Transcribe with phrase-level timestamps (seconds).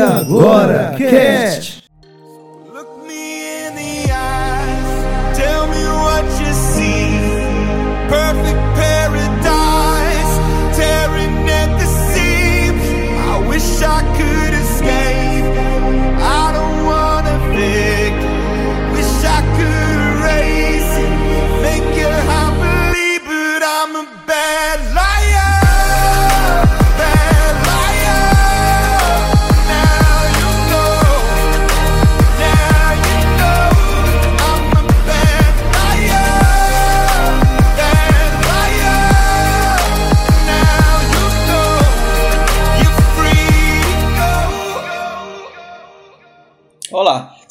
[0.00, 1.77] agora, Cast!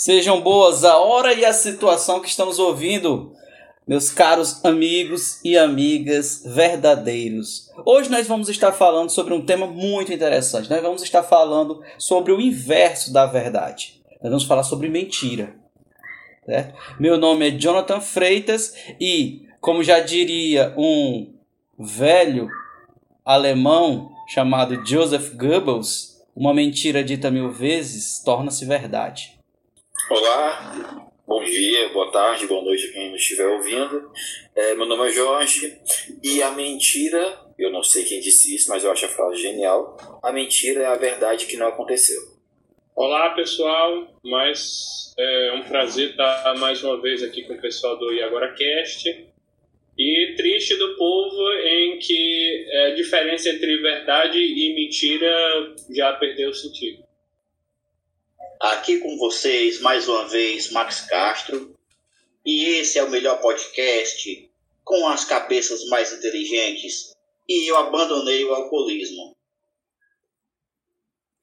[0.07, 3.33] Sejam boas a hora e a situação que estamos ouvindo,
[3.85, 7.69] meus caros amigos e amigas verdadeiros.
[7.85, 10.69] Hoje nós vamos estar falando sobre um tema muito interessante.
[10.69, 14.01] Nós vamos estar falando sobre o inverso da verdade.
[14.23, 15.53] Nós vamos falar sobre mentira.
[16.45, 16.73] Certo?
[16.97, 21.33] Meu nome é Jonathan Freitas e, como já diria um
[21.77, 22.47] velho
[23.25, 29.36] alemão chamado Joseph Goebbels, uma mentira dita mil vezes torna-se verdade.
[30.05, 34.09] Olá, bom dia, boa tarde, boa noite a quem nos estiver ouvindo.
[34.55, 35.77] É, meu nome é Jorge
[36.23, 39.97] e a mentira, eu não sei quem disse isso, mas eu acho a frase genial.
[40.23, 42.21] A mentira é a verdade que não aconteceu.
[42.95, 48.13] Olá pessoal, mais é um prazer estar mais uma vez aqui com o pessoal do
[48.13, 49.09] E Agora Cast.
[49.97, 56.49] E triste do povo em que é, a diferença entre verdade e mentira já perdeu
[56.49, 57.06] o sentido.
[58.59, 61.75] Aqui com vocês, mais uma vez, Max Castro.
[62.43, 64.49] E esse é o melhor podcast
[64.83, 67.11] com as cabeças mais inteligentes.
[67.47, 69.35] E eu abandonei o alcoolismo.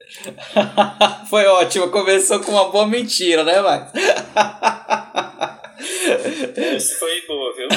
[1.30, 3.92] Foi ótimo, começou com uma boa mentira, né, Max?
[6.56, 7.68] Essa foi boa, viu?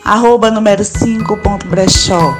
[0.03, 2.37] arroba número 5.brechó.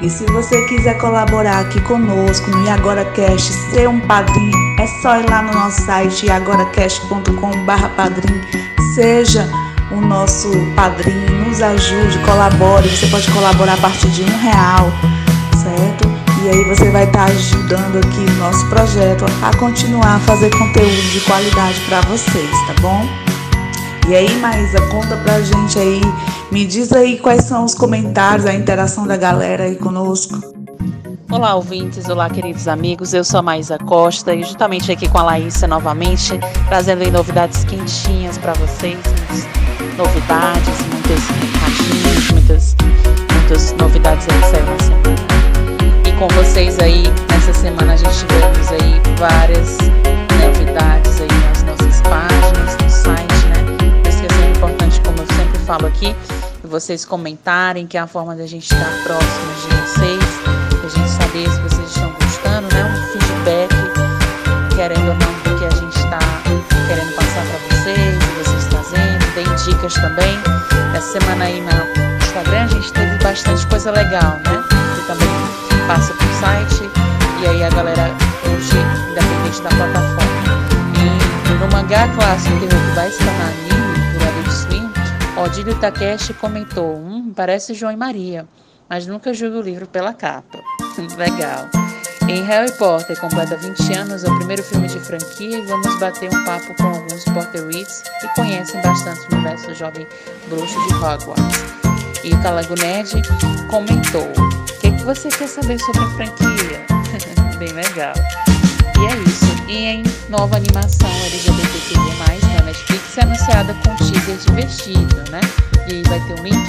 [0.00, 5.30] E se você quiser colaborar aqui conosco no IagoraCast, ser um padrinho, é só ir
[5.30, 8.42] lá no nosso site iagoracast.com.br padrinho.
[8.94, 9.48] Seja
[9.92, 12.88] o nosso padrinho, nos ajude, colabore.
[12.88, 14.90] Você pode colaborar a partir de um real,
[15.62, 16.10] certo?
[16.42, 21.10] E aí você vai estar ajudando aqui o nosso projeto a continuar a fazer conteúdo
[21.12, 23.31] de qualidade para vocês, tá bom?
[24.08, 26.00] E aí, Maísa, conta pra gente aí,
[26.50, 30.40] me diz aí quais são os comentários, a interação da galera aí conosco.
[31.30, 33.14] Olá, ouvintes, olá, queridos amigos.
[33.14, 36.38] Eu sou a Maísa Costa e justamente aqui com a Laísa novamente,
[36.68, 38.98] trazendo novidades quentinhas para vocês,
[39.96, 42.76] novidades, muitas recadinhos, muitas,
[43.32, 45.32] muitas novidades aí que saíram na semana.
[46.06, 49.78] E com vocês aí, nessa semana a gente tivemos aí várias
[50.44, 51.11] novidades
[55.72, 56.14] falo aqui,
[56.62, 60.22] e vocês comentarem, que é a forma da gente estar próximos de vocês,
[60.84, 62.84] a gente saber se vocês estão gostando, né?
[62.84, 63.74] Um feedback,
[64.76, 66.18] querendo ou não, do que a gente está
[66.86, 70.38] querendo passar para vocês, vocês trazendo, deem dicas também.
[70.94, 74.62] Essa semana aí no Instagram a gente teve bastante coisa legal, né?
[74.94, 76.90] Que também passa pro site
[77.40, 78.10] e aí a galera
[78.42, 78.76] curte,
[79.10, 80.42] independente da plataforma.
[81.00, 83.81] E no mangá clássico que vai se tornar anime
[85.42, 88.46] Odílio Takeshi comentou: Hum, parece João e Maria,
[88.88, 90.60] mas nunca julgo o livro pela capa.
[91.18, 91.68] Legal.
[92.28, 96.30] Em Harry Potter completa 20 anos, é o primeiro filme de franquia, e vamos bater
[96.32, 100.06] um papo com alguns Potterwits que conhecem bastante o universo do jovem
[100.48, 101.58] bruxo de Hogwarts.
[102.22, 103.20] E o Calago Nerd
[103.68, 106.86] comentou: O que, que você quer saber sobre a franquia?
[107.58, 108.14] Bem legal.
[109.00, 109.51] E é isso.
[109.68, 115.40] Em nova animação LGBTQIA+, na Netflix, é anunciada com um teaser divertido, né?
[115.88, 116.66] E aí vai ter um link.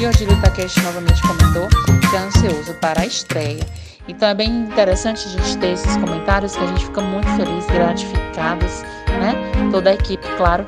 [0.00, 3.64] E o Odilo Takeshi novamente comentou que é ansioso para a estreia.
[4.06, 7.66] Então é bem interessante a gente ter esses comentários que a gente fica muito feliz,
[7.66, 9.34] gratificados, né?
[9.70, 10.66] Toda a equipe, claro,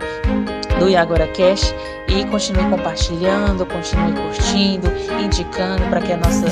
[0.78, 1.74] do Iagora Cash
[2.08, 4.88] e continue compartilhando, continue curtindo,
[5.22, 6.46] indicando para que a nossa,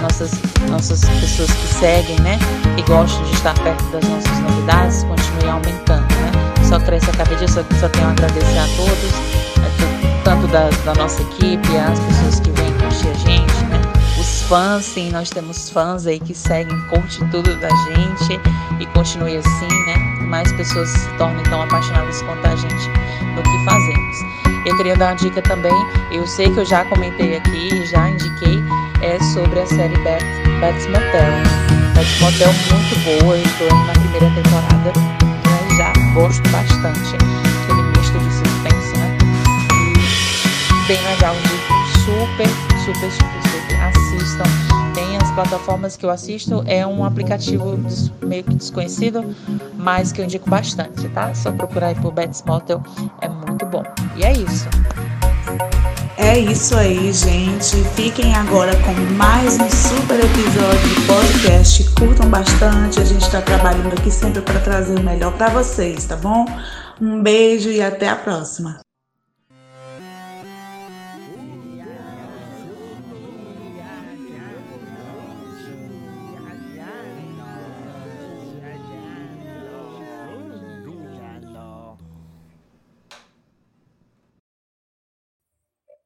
[0.00, 0.30] nossas,
[0.68, 2.38] nossas pessoas que seguem, né,
[2.76, 6.30] que gostam de estar perto das nossas novidades, continue aumentando, né?
[6.68, 9.12] Só cresce a cada dia, só, só tenho a agradecer a todos,
[9.58, 13.80] é, tanto da, da nossa equipe, as pessoas que vêm curtir a gente, né?
[14.20, 18.40] Os fãs, sim, nós temos fãs aí que seguem, curte tudo da gente
[18.78, 19.96] e continue assim, né?
[20.26, 22.88] Mais pessoas se tornem tão apaixonadas quanto a gente
[23.34, 24.49] no que fazemos.
[24.66, 25.72] Eu queria dar uma dica também,
[26.12, 28.62] eu sei que eu já comentei aqui, já indiquei,
[29.00, 29.96] é sobre a série
[30.60, 31.32] Bates Motel.
[31.94, 37.16] Bates Motel muito boa, eu estou na primeira temporada, né, já gosto bastante.
[37.64, 39.18] Aquele misto de suspense, né?
[40.74, 41.34] E bem legal,
[42.04, 42.48] super,
[42.84, 43.80] super, super, super.
[43.82, 44.69] Assistam.
[45.34, 47.78] Plataformas que eu assisto, é um aplicativo
[48.22, 49.24] meio que desconhecido,
[49.74, 51.34] mas que eu indico bastante, tá?
[51.34, 52.82] Só procurar aí por Bates Motel,
[53.20, 53.82] é muito bom.
[54.16, 54.68] E é isso.
[56.16, 57.82] É isso aí, gente.
[57.94, 61.90] Fiquem agora com mais um super episódio de podcast.
[61.98, 63.00] Curtam bastante.
[63.00, 66.44] A gente está trabalhando aqui sempre para trazer o melhor para vocês, tá bom?
[67.00, 68.80] Um beijo e até a próxima.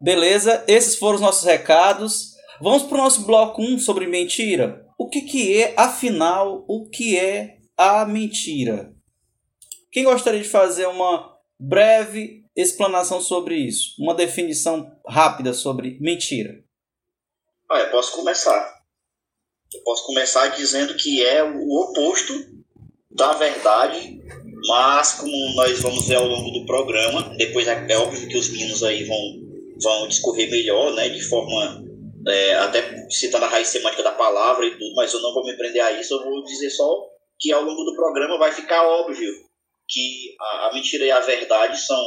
[0.04, 2.34] Beleza, esses foram os nossos recados.
[2.60, 4.86] Vamos para o nosso bloco 1 sobre mentira.
[4.98, 8.92] O que, que é, afinal, o que é a mentira?
[9.90, 13.94] Quem gostaria de fazer uma breve explanação sobre isso?
[13.98, 16.62] Uma definição rápida sobre mentira?
[17.70, 18.74] Ah, eu posso começar.
[19.72, 22.34] Eu posso começar dizendo que é o oposto
[23.10, 24.20] da verdade,
[24.68, 28.50] mas como nós vamos ver ao longo do programa, depois é, é óbvio que os
[28.50, 29.43] meninos aí vão
[29.82, 31.84] vão discorrer melhor, né, de forma
[32.26, 35.56] é, até citando a raiz semântica da palavra e tudo, mas eu não vou me
[35.56, 37.06] prender a isso, eu vou dizer só
[37.38, 39.32] que ao longo do programa vai ficar óbvio
[39.88, 42.02] que a, a mentira e a verdade são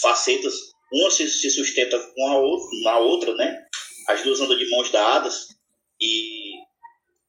[0.00, 0.54] facetas,
[0.92, 3.64] uma se, se sustenta com a outra, na outra, né?
[4.08, 5.48] As duas andam de mãos dadas
[6.00, 6.54] e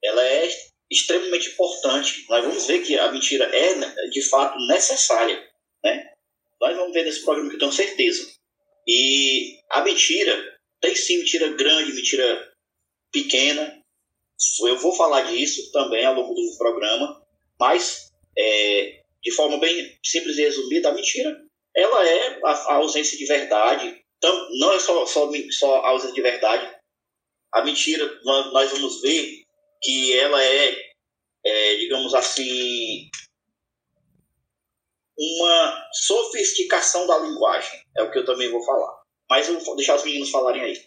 [0.03, 0.50] ela é
[0.89, 2.25] extremamente importante.
[2.29, 5.43] Nós vamos ver que a mentira é de fato necessária,
[5.84, 6.12] né?
[6.62, 8.34] Nós vamos ver nesse programa que eu tenho certeza.
[8.87, 12.53] E a mentira, tem sim mentira grande, mentira
[13.11, 13.81] pequena.
[14.61, 17.21] Eu vou falar disso também ao longo do programa,
[17.59, 23.17] mas é, de forma bem simples e resumida, a mentira ela é a, a ausência
[23.17, 24.01] de verdade.
[24.17, 26.73] Então, não é só, só, só a ausência de verdade.
[27.53, 29.43] A mentira, nós, vamos ver
[29.81, 30.75] que ela é,
[31.45, 33.09] é digamos assim,
[35.17, 37.79] uma sofisticação da linguagem.
[37.98, 38.93] É o que eu também vou falar.
[39.29, 40.77] Mas eu vou deixar os meninos falarem aí.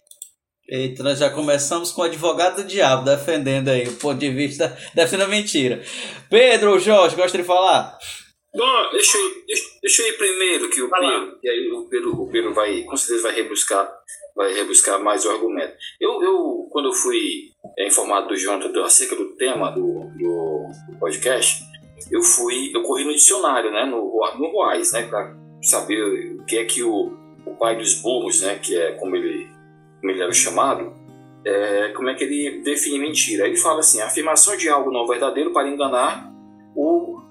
[0.70, 4.76] Eita, nós já começamos com o advogado do diabo defendendo aí o ponto de vista,
[4.94, 5.82] defendendo a mentira.
[6.28, 7.98] Pedro ou Jorge, gosta de falar?
[8.54, 12.10] Bom, deixa eu, deixa, deixa eu ir primeiro que o Pedro, e aí o Pedro,
[12.20, 13.90] o Pedro vai, com certeza vai rebuscar,
[14.34, 15.74] vai rebuscar mais o argumento.
[16.00, 20.98] Eu, eu quando eu fui é, informado do Jonathan acerca do tema do, do, do
[20.98, 21.62] podcast,
[22.10, 24.04] eu fui, eu corri no dicionário, né, no,
[24.38, 27.12] no Ruais, né, para saber o que é que o,
[27.46, 29.48] o pai dos burros, né, que é como ele,
[30.00, 30.92] como ele era chamado,
[31.44, 33.46] é, como é que ele define mentira.
[33.46, 36.32] Ele fala assim, a afirmação de algo não verdadeiro para enganar
[36.74, 37.22] ou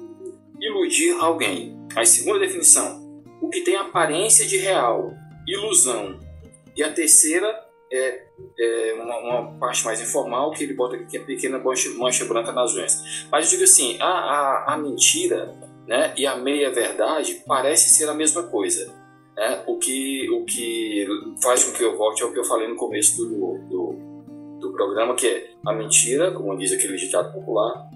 [0.60, 1.78] iludir alguém.
[1.96, 5.14] A segunda definição, o que tem aparência de real,
[5.48, 6.20] ilusão
[6.76, 7.48] E a terceira
[7.92, 8.27] é,
[8.60, 12.52] é uma, uma, parte mais informal que ele bota aqui é pequena mancha, mancha branca
[12.52, 13.28] nas unhas.
[13.32, 15.56] Mas eu digo assim, a, a, a mentira
[15.88, 18.94] né, e a meia verdade parece ser a mesma coisa.
[19.36, 19.64] Né?
[19.68, 21.08] O, que, o que
[21.42, 25.16] faz com que eu volte ao que eu falei no começo do, do, do programa,
[25.16, 27.88] que é a mentira, como diz aquele ditado popular,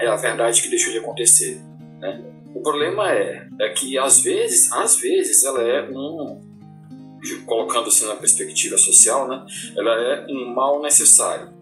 [0.00, 1.60] é a verdade que deixou de acontecer.
[1.98, 2.24] Né?
[2.54, 6.40] O problema é, é que às vezes, às vezes ela é um,
[7.44, 9.44] colocando assim na perspectiva social, né,
[9.76, 11.54] ela é um mal necessário.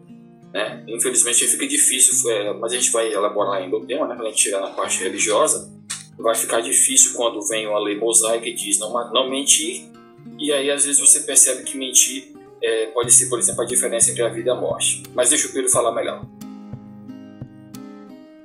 [0.53, 0.85] Né?
[0.87, 4.31] Infelizmente fica difícil, é, mas a gente vai elaborar ainda o tema, né, quando a
[4.31, 5.73] gente chegar na parte religiosa,
[6.17, 9.91] vai ficar difícil quando vem uma lei mosaica e diz não, não mentir,
[10.39, 12.33] e aí às vezes você percebe que mentir
[12.63, 15.03] é, pode ser, por exemplo, a diferença entre a vida e a morte.
[15.15, 16.25] Mas deixa o Pedro falar melhor.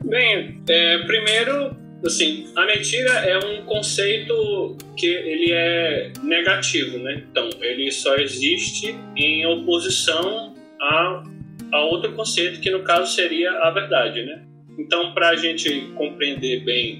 [0.03, 1.75] Bem, é, primeiro
[2.05, 7.23] assim, a mentira é um conceito que ele é negativo, né?
[7.29, 11.23] Então, ele só existe em oposição a,
[11.71, 14.43] a outro conceito que no caso seria a verdade, né?
[14.77, 16.99] Então, para a gente compreender bem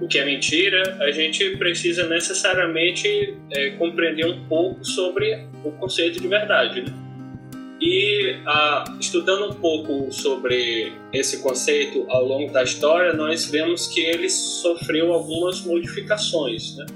[0.00, 6.20] o que é mentira, a gente precisa necessariamente é, compreender um pouco sobre o conceito
[6.20, 7.05] de verdade, né?
[7.80, 14.00] E ah, estudando um pouco sobre esse conceito ao longo da história, nós vemos que
[14.00, 16.76] ele sofreu algumas modificações.
[16.76, 16.86] Né?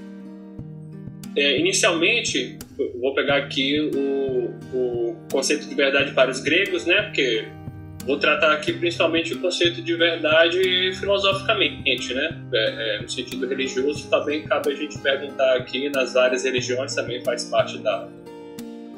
[1.36, 2.58] É, inicialmente,
[2.98, 7.02] vou pegar aqui o, o conceito de verdade para os gregos, né?
[7.02, 7.44] porque
[8.06, 12.40] vou tratar aqui principalmente o conceito de verdade filosoficamente, né?
[12.52, 17.22] É, é, no sentido religioso, também cabe a gente perguntar aqui nas várias religiões, também
[17.22, 18.08] faz parte da,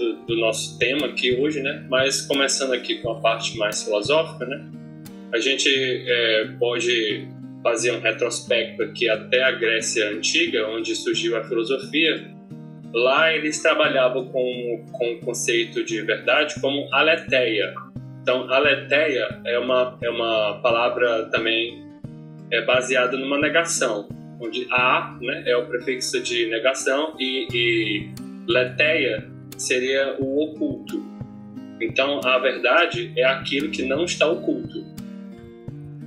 [0.03, 1.87] do, do, nosso tema aqui hoje, né?
[1.89, 4.65] Mas começando aqui com a parte mais filosófica, né?
[5.33, 7.29] A gente é, pode
[7.63, 12.31] fazer um retrospecto aqui até a Grécia Antiga, onde surgiu a filosofia.
[12.93, 17.73] Lá eles trabalhavam com, com o conceito de verdade como aletheia.
[18.21, 21.83] Então, aletheia é uma, é uma palavra também
[22.51, 24.07] é baseada numa negação,
[24.39, 28.11] onde a né, é o prefixo de negação e, e
[28.47, 29.32] letheia
[29.63, 31.03] seria o oculto.
[31.81, 34.85] Então, a verdade é aquilo que não está oculto.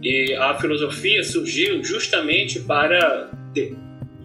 [0.01, 3.31] E a filosofia surgiu justamente para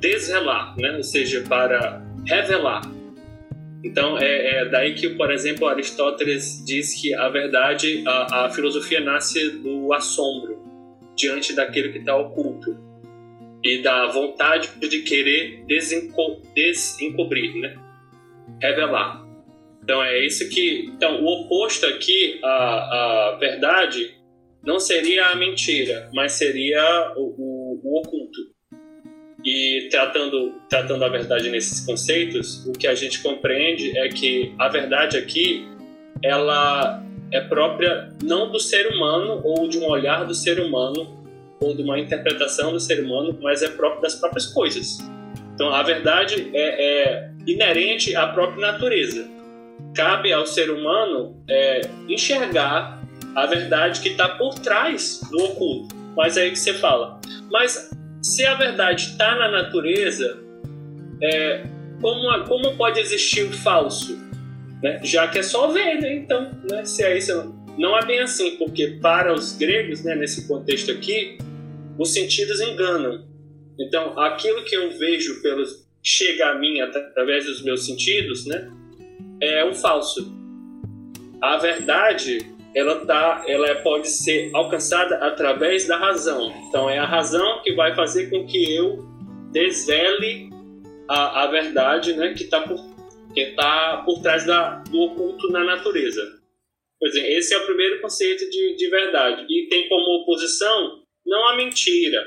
[0.00, 0.96] desvelar, né?
[0.96, 2.82] ou seja, para revelar.
[3.82, 9.00] Então, é, é, daí que, por exemplo, Aristóteles diz que a verdade, a, a filosofia
[9.00, 10.60] nasce do assombro
[11.16, 12.76] diante daquilo que está oculto
[13.62, 17.76] e da vontade de querer desenco desencobrir, né?
[18.60, 19.24] Revelar.
[19.82, 20.90] Então é isso que.
[20.94, 24.14] Então, o oposto aqui, a, a verdade,
[24.64, 28.38] não seria a mentira, mas seria o, o, o oculto.
[29.44, 34.68] E tratando, tratando a verdade nesses conceitos, o que a gente compreende é que a
[34.68, 35.66] verdade aqui,
[36.22, 37.02] ela
[37.32, 41.18] é própria não do ser humano ou de um olhar do ser humano
[41.58, 44.98] ou de uma interpretação do ser humano, mas é própria das próprias coisas.
[45.54, 49.28] Então, a verdade é, é inerente à própria natureza.
[49.94, 53.02] Cabe ao ser humano é, enxergar
[53.34, 55.94] a verdade que está por trás do oculto.
[56.16, 57.20] Mas é aí que você fala.
[57.50, 57.90] Mas
[58.22, 60.38] se a verdade está na natureza,
[61.22, 61.64] é,
[62.00, 64.18] como, como pode existir o falso?
[64.82, 65.00] Né?
[65.02, 66.14] Já que é só ver, né?
[66.16, 66.84] Então, né?
[66.84, 71.38] se é isso, não é bem assim, porque para os gregos, né, nesse contexto aqui,
[71.98, 73.26] os sentidos enganam.
[73.78, 78.70] Então, aquilo que eu vejo pelos chega a mim através dos meus sentidos, né?
[79.42, 80.32] É um falso.
[81.40, 82.38] A verdade,
[82.74, 86.52] ela tá, ela pode ser alcançada através da razão.
[86.68, 89.04] Então é a razão que vai fazer com que eu
[89.52, 90.50] desvele
[91.08, 92.34] a, a verdade, né?
[92.34, 92.90] Que está por
[93.32, 96.20] que está por trás da, do oculto na natureza.
[96.98, 99.46] Por exemplo, esse é o primeiro conceito de, de verdade.
[99.48, 102.20] E tem como oposição não a mentira,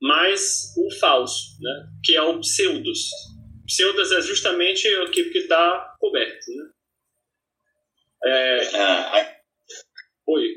[0.00, 1.88] mas o falso, né?
[2.04, 3.10] que é o pseudos.
[3.66, 6.46] Pseudos é justamente aquilo que está coberto.
[6.50, 6.70] Né?
[8.24, 8.76] É...
[8.76, 9.38] Ah,
[10.28, 10.56] Oi.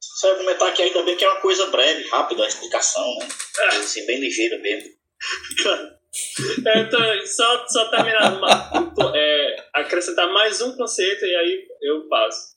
[0.00, 3.28] Só ia comentar que ainda bem que é uma coisa breve, rápida a explicação, né?
[3.58, 3.76] Ah.
[3.78, 4.90] Assim, bem ligeira mesmo.
[6.66, 12.54] é, então, só, só terminar, uma, é, acrescentar mais um conceito e aí eu passo.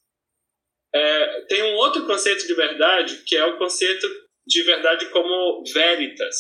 [0.94, 4.08] É, tem um outro conceito de verdade que é o conceito
[4.48, 6.36] de verdade como veritas,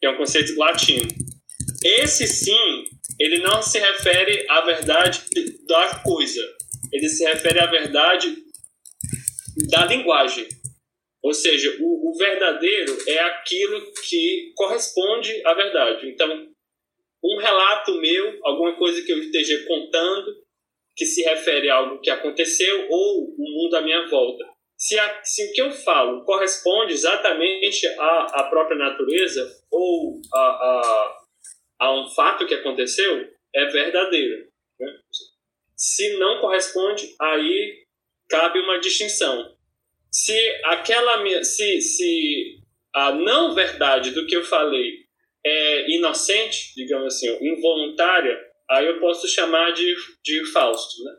[0.00, 1.06] que é um conceito latino.
[1.84, 2.84] Esse sim,
[3.20, 5.22] ele não se refere à verdade
[5.66, 6.42] da coisa,
[6.92, 8.34] ele se refere à verdade
[9.70, 10.48] da linguagem.
[11.22, 16.08] Ou seja, o, o verdadeiro é aquilo que corresponde à verdade.
[16.08, 16.48] Então,
[17.22, 20.34] um relato meu, alguma coisa que eu esteja contando,
[20.96, 24.53] que se refere a algo que aconteceu ou o mundo à minha volta.
[24.84, 30.38] Se, a, se o que eu falo corresponde exatamente à, à própria natureza ou a,
[30.38, 31.18] a,
[31.80, 34.46] a, um fato que aconteceu, é verdadeiro.
[34.78, 35.00] Né?
[35.74, 37.86] Se não corresponde, aí
[38.28, 39.56] cabe uma distinção.
[40.12, 42.58] Se aquela se, se
[42.94, 45.06] a não verdade do que eu falei
[45.42, 48.38] é inocente, digamos assim, involuntária,
[48.68, 51.16] aí eu posso chamar de, de falso, né?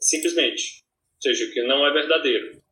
[0.00, 0.83] Simplesmente.
[1.24, 2.62] Ou seja, que não é verdadeiro.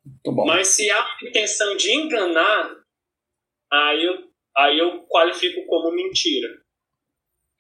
[0.47, 2.76] Mas se há intenção de enganar,
[3.73, 6.49] aí eu, aí eu qualifico como mentira.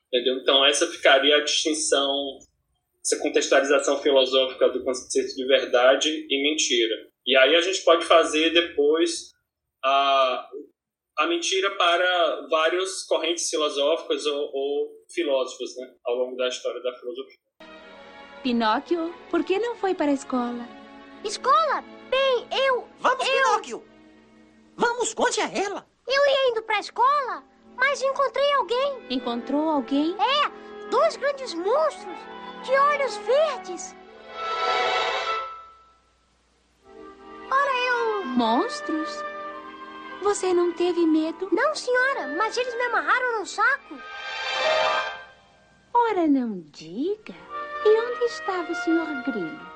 [0.08, 0.36] Entendeu?
[0.36, 2.38] Então, essa ficaria a distinção,
[3.02, 7.08] essa contextualização filosófica do conceito de verdade e mentira.
[7.26, 9.30] E aí a gente pode fazer depois
[9.82, 10.50] a,
[11.20, 16.94] a mentira para várias correntes filosóficas ou, ou filósofos né, ao longo da história da
[16.98, 17.38] filosofia.
[18.42, 20.81] Pinóquio, por que não foi para a escola?
[21.24, 21.84] Escola?
[22.10, 22.88] Bem, eu.
[22.98, 23.32] Vamos, eu...
[23.32, 23.84] Pinóquio!
[24.76, 25.86] Vamos, conte a ela!
[26.06, 27.44] Eu ia indo para a escola,
[27.76, 29.06] mas encontrei alguém.
[29.10, 30.16] Encontrou alguém?
[30.20, 32.18] É, dois grandes monstros
[32.64, 33.96] de olhos verdes.
[37.50, 38.24] Ora, eu.
[38.26, 39.22] Monstros?
[40.22, 41.48] Você não teve medo?
[41.52, 43.98] Não, senhora, mas eles me amarraram num saco.
[45.92, 47.34] Ora, não diga.
[47.84, 49.71] E onde estava o senhor Grilo?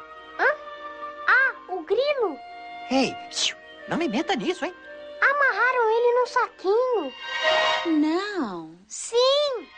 [1.86, 2.38] Grilo?
[2.90, 3.14] Ei,
[3.88, 4.74] não me meta nisso, hein?
[5.20, 7.12] Amarraram ele num saquinho.
[7.86, 8.76] Não.
[8.86, 9.68] Sim.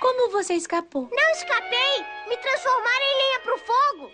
[0.00, 1.08] Como você escapou?
[1.10, 2.04] Não escapei.
[2.28, 4.12] Me transformaram em lenha pro fogo.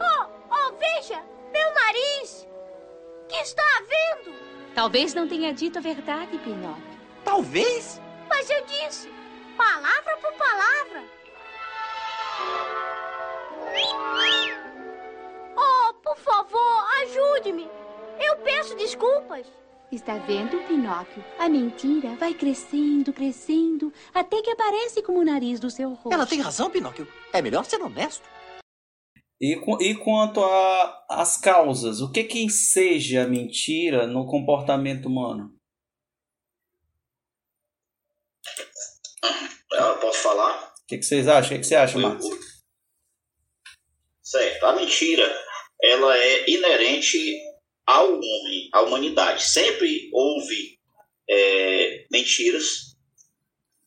[0.00, 1.22] Oh, oh, veja!
[1.52, 2.46] Meu nariz!
[3.28, 4.34] Que está havendo?
[4.74, 6.82] Talvez não tenha dito a verdade, Pinóquio.
[7.24, 8.00] Talvez?
[8.28, 9.10] Mas eu disse,
[9.56, 11.04] palavra por palavra.
[15.56, 17.68] Oh, por favor, ajude-me.
[18.18, 19.46] Eu peço desculpas.
[19.92, 21.24] Está vendo, Pinóquio?
[21.38, 26.12] A mentira vai crescendo, crescendo, até que aparece como o nariz do seu rosto.
[26.12, 27.06] Ela tem razão, Pinóquio.
[27.32, 28.28] É melhor ser honesto.
[29.40, 30.42] E, e quanto
[31.08, 35.54] às causas, o que que enseja a mentira no comportamento humano?
[39.72, 40.72] Eu posso falar?
[40.82, 41.50] O que, que vocês acham?
[41.50, 42.26] O que, que você acha, Marcos?
[44.26, 44.64] Certo.
[44.66, 45.32] A mentira,
[45.80, 47.38] ela é inerente
[47.86, 49.44] ao homem, à humanidade.
[49.44, 50.80] Sempre houve
[51.30, 52.96] é, mentiras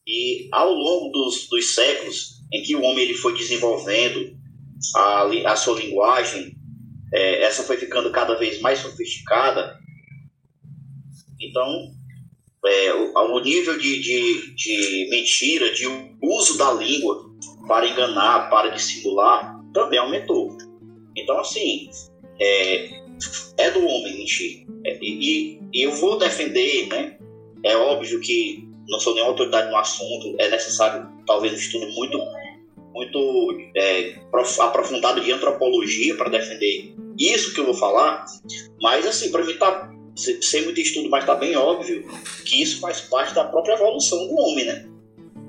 [0.07, 4.33] e ao longo dos, dos séculos em que o homem ele foi desenvolvendo
[4.95, 6.55] a, a sua linguagem,
[7.13, 9.77] é, essa foi ficando cada vez mais sofisticada.
[11.37, 11.91] Então,
[12.65, 15.85] é, o, o, nível de, de, de mentira, de
[16.23, 17.29] uso da língua
[17.67, 20.57] para enganar, para dissimular, também aumentou.
[21.15, 21.89] Então, assim,
[22.39, 22.89] é,
[23.57, 24.65] é do homem mentir.
[24.85, 27.17] É, e, e, eu vou defender, né?
[27.63, 32.19] É óbvio que não sou nenhuma autoridade no assunto, é necessário talvez um estudo muito
[32.91, 34.15] muito é,
[34.59, 38.25] aprofundado de antropologia para defender isso que eu vou falar,
[38.81, 42.03] mas assim, para mim tá sem muito estudo, mas tá bem óbvio
[42.45, 44.89] que isso faz parte da própria evolução do homem, né?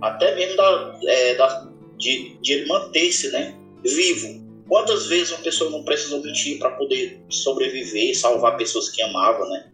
[0.01, 3.55] Até mesmo da, é, da de, de ele manter-se, né?
[3.85, 4.49] Vivo.
[4.69, 9.45] Quantas vezes uma pessoa não precisou mentir para poder sobreviver e salvar pessoas que amava,
[9.49, 9.71] né?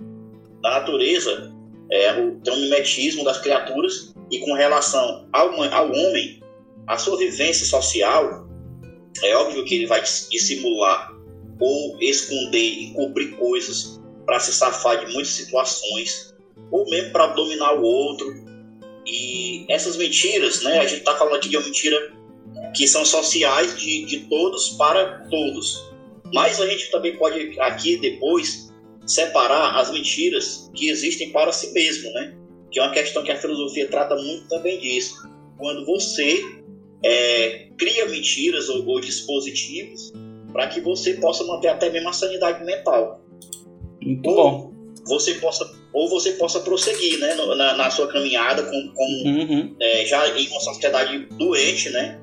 [0.63, 1.53] Na natureza,
[1.91, 6.43] é, tem um mimetismo das criaturas e com relação ao, ao homem,
[6.87, 8.49] a sua vivência social,
[9.23, 11.13] é óbvio que ele vai dissimular
[11.59, 16.35] ou esconder, encobrir coisas para se safar de muitas situações,
[16.71, 18.35] ou mesmo para dominar o outro.
[19.07, 22.13] E essas mentiras, né, a gente está falando aqui de uma mentira
[22.77, 25.91] que são sociais de, de todos para todos.
[26.33, 28.73] Mas a gente também pode aqui depois
[29.07, 32.37] separar as mentiras que existem para si mesmo, né?
[32.71, 35.27] Que é uma questão que a filosofia trata muito também disso.
[35.57, 36.45] Quando você
[37.03, 40.13] é, cria mentiras ou, ou dispositivos
[40.53, 43.21] para que você possa manter até mesmo a sanidade mental.
[44.03, 44.73] Muito ou bom.
[45.07, 48.93] Você possa, ou você possa prosseguir né, na, na sua caminhada com,
[49.25, 49.75] uhum.
[49.81, 52.21] é, já em uma sociedade doente, né?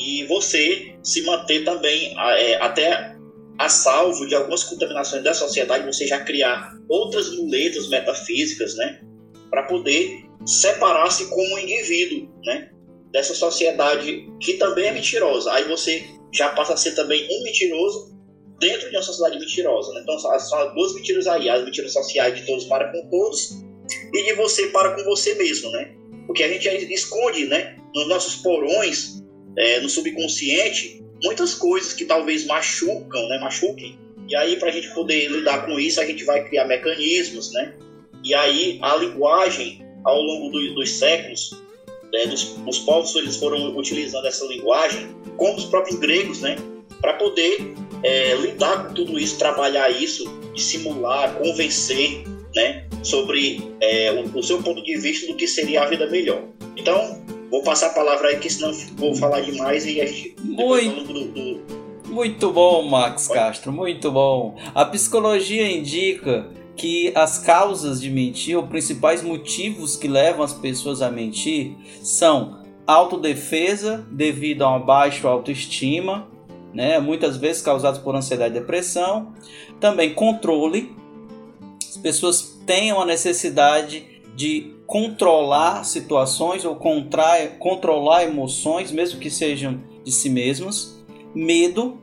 [0.00, 3.14] E você se manter também é, até
[3.58, 9.00] a salvo de algumas contaminações da sociedade, você já criar outras muletas metafísicas, né?
[9.50, 12.70] Para poder separar-se como um indivíduo, né?
[13.12, 15.52] dessa sociedade que também é mentirosa.
[15.52, 18.16] Aí você já passa a ser também um mentiroso
[18.60, 19.92] dentro de uma sociedade mentirosa.
[19.94, 20.00] Né?
[20.02, 23.62] Então são as duas mentiras aí, as mentiras sociais de todos para com todos
[24.12, 25.94] e de você para com você mesmo, né?
[26.26, 29.19] Porque a gente esconde, né, nos nossos porões,
[29.56, 33.98] é, no subconsciente, muitas coisas que talvez machucam, né, machuquem.
[34.28, 37.74] E aí, para a gente poder lidar com isso, a gente vai criar mecanismos, né?
[38.24, 41.60] E aí, a linguagem, ao longo do, dos séculos,
[42.12, 46.56] né, dos, os povos eles foram utilizando essa linguagem, como os próprios gregos, né?
[47.00, 52.22] Para poder é, lidar com tudo isso, trabalhar isso, dissimular, convencer,
[52.54, 52.86] né?
[53.02, 56.44] Sobre é, o, o seu ponto de vista do que seria a vida melhor.
[56.76, 60.36] Então, vou passar a palavra aí, que senão vou falar demais e a gente.
[60.42, 61.60] Muito, do, do...
[62.08, 63.40] muito bom, Max Pode?
[63.40, 64.56] Castro, muito bom.
[64.74, 71.02] A psicologia indica que as causas de mentir, ou principais motivos que levam as pessoas
[71.02, 76.28] a mentir, são autodefesa devido a uma baixa autoestima,
[76.72, 79.34] né, muitas vezes causados por ansiedade e depressão,
[79.78, 80.96] também controle.
[81.86, 89.80] As pessoas têm uma necessidade de controlar situações ou contrai, controlar emoções, mesmo que sejam
[90.02, 91.00] de si mesmas,
[91.32, 92.02] medo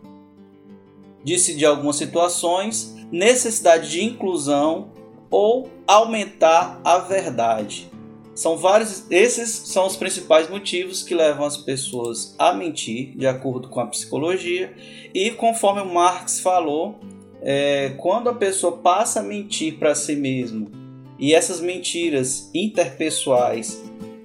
[1.22, 4.94] disse de algumas situações, necessidade de inclusão
[5.30, 7.92] ou aumentar a verdade.
[8.34, 13.68] São vários, esses são os principais motivos que levam as pessoas a mentir, de acordo
[13.68, 14.74] com a psicologia.
[15.14, 16.96] E conforme o Marx falou,
[17.42, 20.77] é, quando a pessoa passa a mentir para si mesmo
[21.20, 23.82] e essas mentiras interpessoais,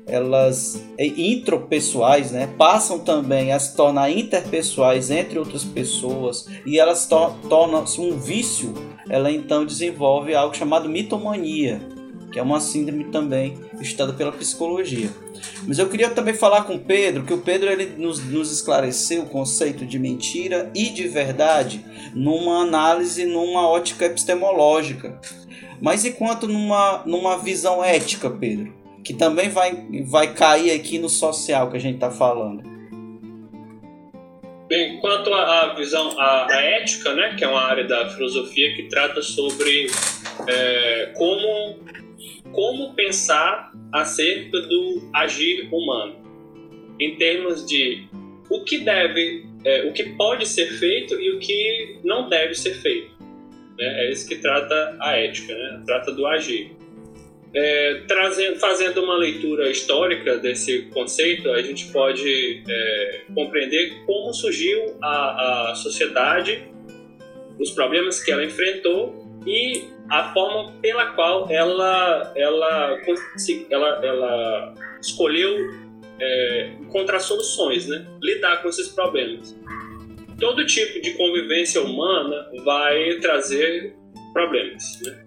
[0.06, 7.34] elas intropessoais, né, passam também a se tornar interpessoais entre outras pessoas e elas to
[7.48, 8.74] tornam-se um vício,
[9.08, 11.80] ela então desenvolve algo chamado mitomania,
[12.32, 15.10] que é uma síndrome também estudada pela psicologia.
[15.66, 19.22] Mas eu queria também falar com o Pedro, que o Pedro ele nos, nos esclareceu
[19.22, 25.20] o conceito de mentira e de verdade numa análise, numa ótica epistemológica.
[25.80, 28.72] Mas enquanto numa, numa visão ética, Pedro,
[29.04, 32.72] que também vai, vai cair aqui no social que a gente está falando.
[34.68, 38.84] Bem, quanto à visão, à, à, ética, né, que é uma área da filosofia que
[38.84, 39.86] trata sobre
[40.48, 41.76] é, como,
[42.52, 46.16] como pensar acerca do agir humano,
[47.00, 48.06] em termos de
[48.50, 52.74] o que deve, é, o que pode ser feito e o que não deve ser
[52.74, 53.10] feito.
[53.78, 54.06] Né?
[54.06, 55.82] É isso que trata a ética, né?
[55.86, 56.72] trata do agir.
[57.54, 64.96] É, trazendo, fazendo uma leitura histórica desse conceito, a gente pode é, compreender como surgiu
[65.02, 66.64] a, a sociedade,
[67.58, 72.98] os problemas que ela enfrentou e a forma pela qual ela, ela,
[73.70, 75.56] ela, ela escolheu
[76.20, 78.06] é, encontrar soluções, né?
[78.22, 79.56] lidar com esses problemas
[80.42, 83.94] todo tipo de convivência humana vai trazer
[84.32, 85.24] problemas, né?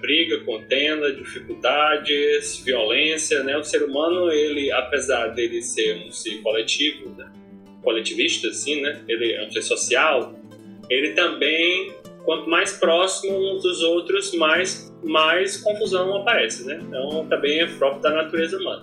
[0.00, 3.58] briga, contenda, dificuldades, violência, né?
[3.58, 7.30] O ser humano, ele, apesar dele ser um ser coletivo, né?
[7.82, 9.04] coletivista, assim, né?
[9.06, 10.34] Ele é um ser social.
[10.88, 11.92] Ele também,
[12.24, 16.80] quanto mais próximo uns dos outros, mais mais confusão aparece, né?
[16.82, 18.82] Então, também é próprio da natureza humana.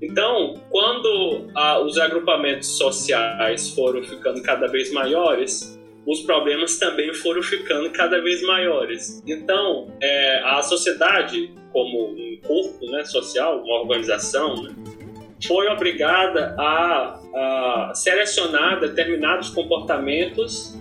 [0.00, 7.42] Então, quando ah, os agrupamentos sociais foram ficando cada vez maiores, os problemas também foram
[7.42, 9.22] ficando cada vez maiores.
[9.26, 14.74] Então, é, a sociedade, como um corpo né, social, uma organização, né,
[15.46, 20.76] foi obrigada a, a, selecionar determinados comportamentos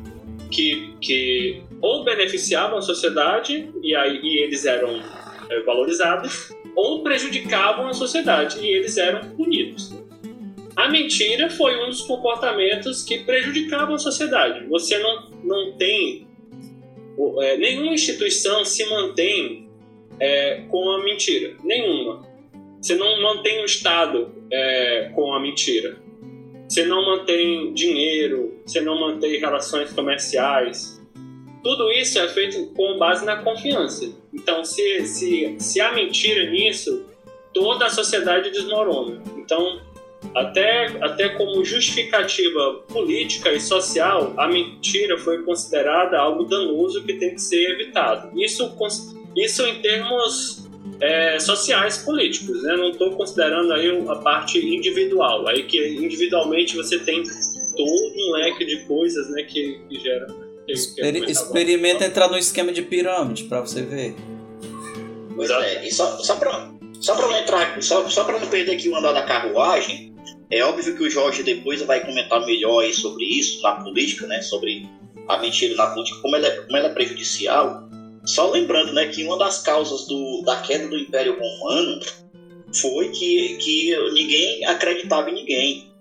[0.49, 5.01] que, que ou beneficiavam a sociedade e aí e eles eram
[5.49, 9.93] é, valorizados, ou prejudicavam a sociedade e eles eram punidos.
[10.75, 14.65] A mentira foi um dos comportamentos que prejudicavam a sociedade.
[14.67, 16.27] Você não, não tem.
[17.41, 19.69] É, nenhuma instituição se mantém
[20.19, 21.55] é, com a mentira.
[21.63, 22.25] Nenhuma.
[22.81, 25.97] Você não mantém o Estado é, com a mentira.
[26.67, 31.00] Você não mantém dinheiro, você não mantém relações comerciais,
[31.63, 34.11] tudo isso é feito com base na confiança.
[34.33, 37.05] Então, se, se, se há mentira nisso,
[37.53, 39.21] toda a sociedade desmorona.
[39.37, 39.81] Então,
[40.35, 47.35] até, até como justificativa política e social, a mentira foi considerada algo danoso que tem
[47.35, 48.31] que ser evitado.
[48.39, 48.75] Isso,
[49.35, 50.69] isso em termos
[50.99, 52.75] é, sociais políticos, né?
[52.77, 57.23] Não estou considerando aí a parte individual, aí que individualmente você tem
[57.75, 60.40] todo um leque de coisas, né, que, que geram
[60.71, 64.15] Exper experimenta entrar no esquema de pirâmide para você ver.
[65.35, 68.73] Pois é, e só, só para só pra não entrar, só, só pra não perder
[68.73, 70.13] aqui o andar da carruagem,
[70.51, 74.41] é óbvio que o Jorge depois vai comentar melhor sobre isso na política, né?
[74.41, 74.87] Sobre
[75.27, 77.89] a mentira na política, como ela é, como ela é prejudicial.
[78.25, 82.01] só lembrando, né, que uma das causas do, da queda do Império Romano
[82.73, 85.91] foi que, que ninguém acreditava em ninguém.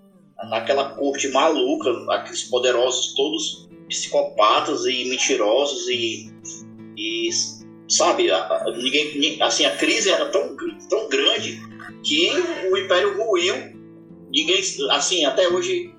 [0.51, 6.31] Naquela corte maluca, aqueles poderosos todos psicopatas e mentirosos e,
[6.97, 7.29] e
[7.89, 10.57] sabe, a, ninguém, assim, a crise era tão,
[10.89, 11.61] tão grande
[12.03, 12.31] que
[12.71, 13.55] o Império ruiu.
[14.33, 15.93] Ninguém, assim, até hoje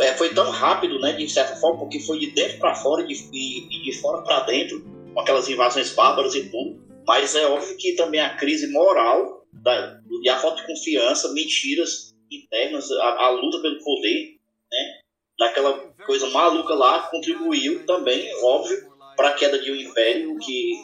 [0.00, 3.08] é, foi tão rápido, né, de certa forma, porque foi de dentro para fora e
[3.08, 6.82] de, de, de fora para dentro, com aquelas invasões bárbaras e tudo.
[7.06, 12.14] Mas é óbvio que também a crise moral da, e a falta de confiança, mentiras
[12.30, 14.36] internas, a, a luta pelo poder,
[14.70, 15.00] né,
[15.38, 20.82] daquela coisa maluca lá, contribuiu também, óbvio, para a queda de um império que,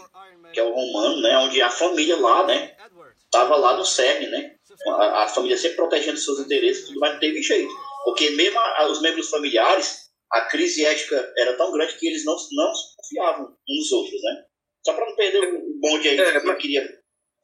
[0.52, 2.76] que é o romano, né, onde a família lá, né,
[3.24, 4.54] estava lá no cerne, né,
[4.86, 7.72] a, a, família sempre protegendo seus interesses, tudo, mas não teve jeito,
[8.04, 12.36] porque mesmo a, os membros familiares, a crise ética era tão grande que eles não,
[12.52, 14.44] não confiavam uns nos outros, né.
[14.84, 16.88] Só para não perder o bonde aí, é, eu queria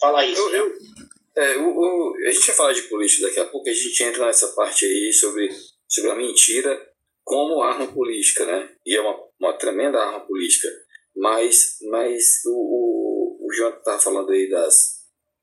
[0.01, 0.41] falar isso.
[0.41, 0.59] Eu, né?
[0.59, 4.03] eu, é, o, o, a gente vai falar de política daqui a pouco, a gente
[4.03, 5.51] entra nessa parte aí sobre,
[5.87, 6.96] sobre a mentira
[7.27, 8.71] como arma política, né?
[8.87, 10.69] E é uma, uma tremenda arma política.
[11.15, 14.95] Mas, mas o, o, o João está falando aí das.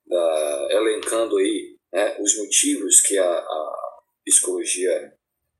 [0.06, 5.14] Da, elencando aí né, os motivos que a, a psicologia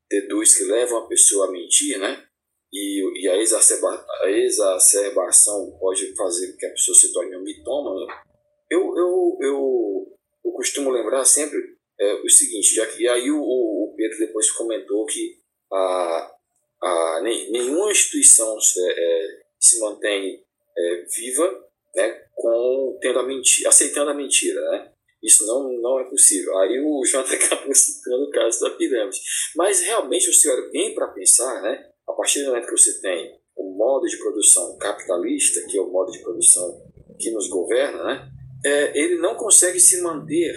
[0.10, 2.26] deduz que levam a pessoa a mentir, né?
[2.72, 7.44] E, e a, exacerba, a exacerbação pode fazer com que a pessoa se torne um
[7.44, 8.08] mitômano.
[8.70, 11.60] Eu, eu, eu, eu costumo lembrar sempre
[12.00, 15.43] é, o seguinte, já que aí o, o Pedro depois comentou que
[15.74, 16.32] a,
[16.82, 20.44] a, nenhuma instituição é, é, se mantém
[20.78, 21.64] é, viva
[21.96, 24.60] né, com, tendo a mentira, aceitando a mentira.
[24.62, 24.92] Né?
[25.24, 26.58] Isso não, não é possível.
[26.60, 29.20] Aí o João acabou citando o caso da pirâmide.
[29.56, 33.40] Mas realmente, o senhor bem para pensar, né, a partir do momento que você tem
[33.56, 38.30] o modo de produção capitalista, que é o modo de produção que nos governa, né,
[38.66, 40.56] é, ele não consegue se manter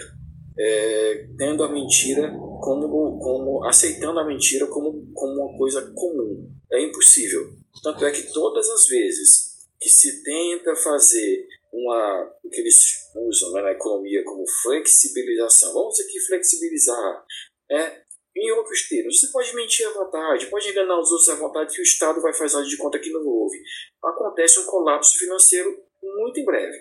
[0.59, 6.49] é, tendo a mentira como, como aceitando a mentira como, como uma coisa comum.
[6.71, 7.53] É impossível.
[7.83, 9.47] Tanto é que todas as vezes
[9.79, 15.99] que se tenta fazer uma o que eles usam né, na economia como flexibilização, vamos
[15.99, 17.25] aqui flexibilizar,
[17.69, 18.01] é,
[18.35, 21.81] em outros termos, você pode mentir à vontade, pode enganar os outros à vontade que
[21.81, 23.57] o Estado vai fazer de conta que não houve.
[24.03, 26.77] Acontece um colapso financeiro muito em breve.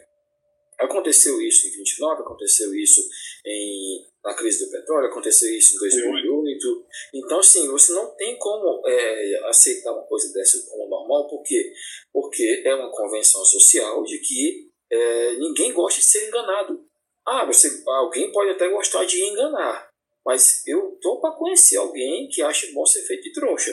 [0.79, 3.01] Aconteceu isso em 29, aconteceu isso
[3.47, 6.87] em, na crise do petróleo, aconteceu isso em 2008.
[7.15, 11.73] Então, sim, você não tem como é, aceitar uma coisa dessa como normal, por quê?
[12.13, 16.85] Porque é uma convenção social de que é, ninguém gosta de ser enganado.
[17.27, 19.89] Ah, você, alguém pode até gostar de enganar,
[20.25, 23.73] mas eu tô para conhecer alguém que acha bom ser feito de trouxa.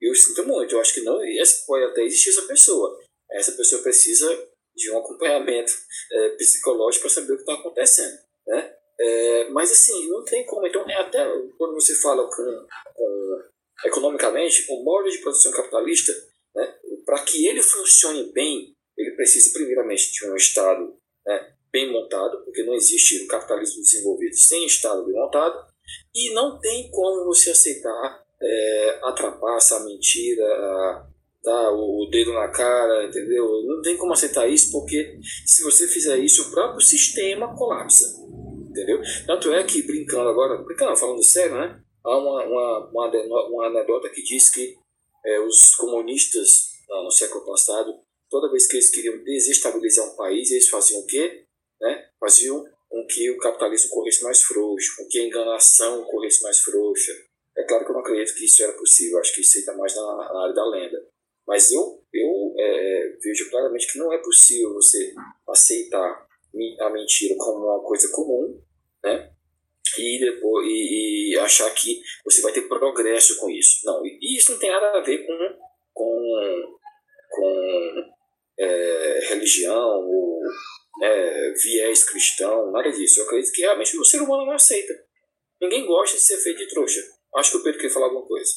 [0.00, 1.18] Eu sinto muito, eu acho que não
[1.66, 3.00] pode até existir essa pessoa.
[3.30, 5.72] Essa pessoa precisa de um acompanhamento
[6.12, 8.18] é, psicológico para saber o que está acontecendo.
[8.46, 8.74] Né?
[8.98, 10.66] É, mas assim, não tem como.
[10.66, 11.24] Então, é até
[11.58, 13.42] quando você fala com, com
[13.84, 16.12] economicamente, o modo de produção capitalista,
[16.54, 22.42] né, para que ele funcione bem, ele precisa primeiramente de um Estado né, bem montado,
[22.44, 25.66] porque não existe o capitalismo desenvolvido sem Estado bem montado,
[26.14, 31.06] e não tem como você aceitar é, a trapaça, a mentira, a,
[31.46, 31.70] tá?
[31.70, 33.46] o dedo na cara, entendeu?
[33.64, 38.04] Não tem como aceitar isso porque se você fizer isso, o próprio sistema colapsa,
[38.68, 39.00] entendeu?
[39.26, 41.80] Tanto é que, brincando agora, brincando, falando sério, né?
[42.04, 44.76] Há uma, uma, uma, uma anedota que diz que
[45.24, 47.94] é, os comunistas não, no século passado,
[48.28, 51.44] toda vez que eles queriam desestabilizar um país, eles faziam o quê?
[51.80, 52.08] Né?
[52.18, 57.12] Faziam com que o capitalismo corresse mais frouxo, com que a enganação corresse mais frouxa.
[57.56, 59.94] É claro que eu não acredito que isso era possível, acho que isso está mais
[59.94, 60.95] na, na área da lenda.
[61.46, 65.14] Mas eu, eu é, vejo claramente que não é possível você
[65.48, 66.26] aceitar
[66.80, 68.60] a mentira como uma coisa comum,
[69.04, 69.30] né?
[69.98, 73.80] E, depois, e, e achar que você vai ter progresso com isso.
[73.84, 75.38] Não, e isso não tem nada a ver com,
[75.92, 76.78] com,
[77.30, 78.14] com
[78.58, 80.42] é, religião ou
[81.02, 83.20] é, viés cristão, nada disso.
[83.20, 84.92] Eu acredito que realmente o ser humano não aceita.
[85.60, 87.00] Ninguém gosta de ser feito de trouxa.
[87.36, 88.52] Acho que o Pedro quer falar alguma coisa.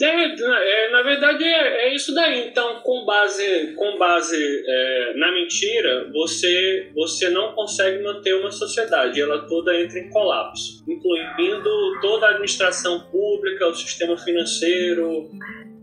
[0.00, 2.48] É, é, na verdade é, é, isso daí.
[2.48, 9.20] Então, com base, com base é, na mentira, você, você não consegue manter uma sociedade.
[9.20, 15.30] Ela toda entra em colapso, incluindo toda a administração pública, o sistema financeiro,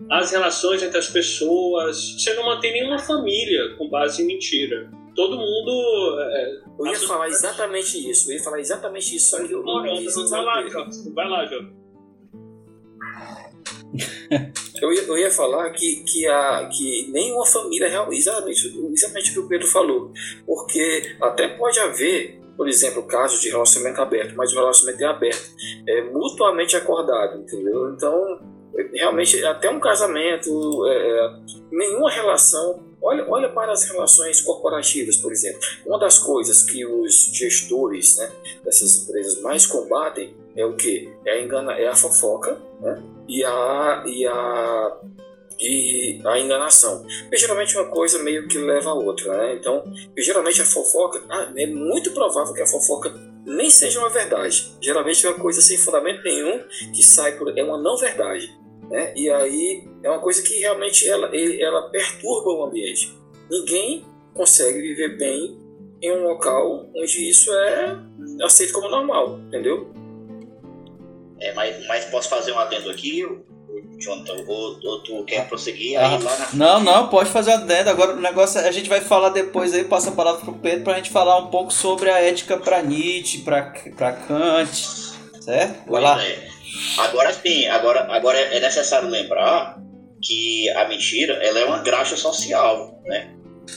[0.10, 2.15] as relações entre as pessoas.
[2.17, 4.89] Você não mantém nenhuma família com base em mentira.
[5.13, 6.19] Todo mundo.
[6.19, 8.32] É, eu ia falar exatamente isso.
[8.32, 9.32] Eu ia falar exatamente isso.
[9.32, 10.91] Só que eu não, não, vai lá, Jota.
[11.13, 11.45] Vai lá.
[14.82, 18.12] Eu, ia, eu ia falar que, que, a, que nenhuma família real.
[18.12, 20.12] Exatamente, exatamente o que o Pedro falou.
[20.46, 25.52] Porque até pode haver, por exemplo, casos de relacionamento aberto, mas o relacionamento é aberto,
[25.88, 27.92] é mutuamente acordado, entendeu?
[27.94, 28.40] Então,
[28.94, 31.30] realmente, até um casamento, é, é
[31.72, 35.60] nenhuma relação Olha, olha para as relações corporativas, por exemplo.
[35.86, 38.32] Uma das coisas que os gestores né,
[38.64, 41.14] dessas empresas mais combatem é o que?
[41.24, 44.98] É a, engana, é a fofoca né, e, a, e, a,
[45.60, 47.06] e a enganação.
[47.32, 49.38] E, geralmente uma coisa meio que leva a outra.
[49.38, 49.56] Né?
[49.56, 49.84] Então,
[50.18, 53.14] geralmente a fofoca, ah, é muito provável que a fofoca
[53.46, 54.76] nem seja uma verdade.
[54.82, 57.58] Geralmente é uma coisa sem fundamento nenhum que sai por.
[57.58, 58.52] é uma não verdade.
[58.90, 59.14] Né?
[59.16, 63.16] E aí é uma coisa que realmente ela, ela perturba o ambiente.
[63.50, 65.58] Ninguém consegue viver bem
[66.02, 67.98] em um local onde isso é
[68.44, 69.92] aceito como normal, entendeu?
[71.46, 73.24] É, mas, mas posso fazer um adendo aqui,
[74.00, 74.44] Jonathan?
[74.48, 77.92] Ou, ou tu quer prosseguir ah, na Não, não, pode fazer um adendo.
[77.92, 80.84] Agora o negócio é, a gente vai falar depois aí, passa a palavra pro Pedro
[80.84, 84.74] pra gente falar um pouco sobre a ética para Nietzsche, para Kant,
[85.40, 85.88] certo?
[85.88, 86.26] Vai lá.
[86.26, 86.48] É.
[86.98, 89.78] Agora sim, agora, agora é necessário lembrar
[90.24, 93.36] que a mentira ela é uma graxa social, né?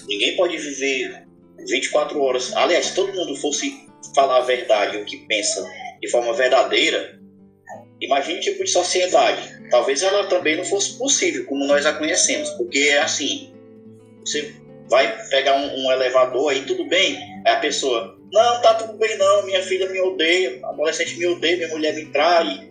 [0.09, 1.27] Ninguém pode viver
[1.69, 2.57] 24 horas.
[2.57, 5.63] Aliás, se todo mundo fosse falar a verdade, o que pensa
[6.01, 7.18] de forma verdadeira,
[8.01, 9.69] imagine tipo de sociedade.
[9.71, 13.53] Talvez ela também não fosse possível como nós a conhecemos, porque é assim:
[14.25, 14.55] você
[14.89, 17.17] vai pegar um, um elevador aí, tudo bem?
[17.47, 21.27] Aí a pessoa, não, tá tudo bem não, minha filha me odeia, a adolescente me
[21.27, 22.69] odeia, minha mulher me trai,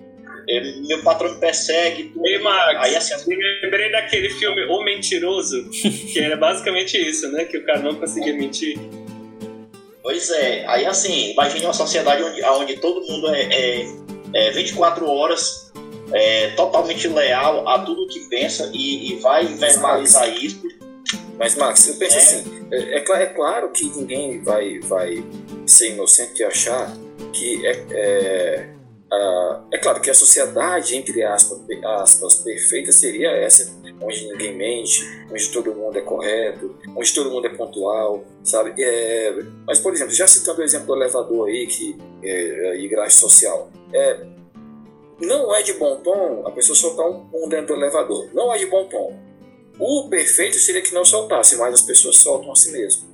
[0.50, 2.06] é, meu patrão me persegue.
[2.06, 2.26] Tudo.
[2.26, 7.46] Ei, Max, aí, assim, me lembrei daquele filme O Mentiroso, que era basicamente isso, né?
[7.46, 8.78] Que o cara não conseguia mentir.
[10.02, 13.86] Pois é, aí assim, imagine uma sociedade onde, onde todo mundo é, é,
[14.34, 15.72] é 24 horas
[16.12, 20.62] é, totalmente leal a tudo que pensa e, e vai verbalizar isso.
[21.38, 22.20] Mas, Max, eu penso é.
[22.20, 25.24] assim: é, é, é, claro que ninguém vai, vai
[25.66, 26.92] ser inocente e achar
[27.34, 28.78] que é, é
[29.72, 35.52] é claro que a sociedade, entre aspas, aspas, perfeita seria essa, onde ninguém mente, onde
[35.52, 38.74] todo mundo é correto, onde todo mundo é pontual, sabe?
[38.78, 43.18] É, mas, por exemplo, já citando o exemplo do elevador aí, que é, e graxa
[43.18, 44.26] social, é,
[45.20, 48.30] não é de bom tom a pessoa soltar um pum dentro do elevador.
[48.34, 49.18] Não é de bom tom.
[49.80, 53.08] O perfeito seria que não soltasse, mas as pessoas soltam a si mesmo.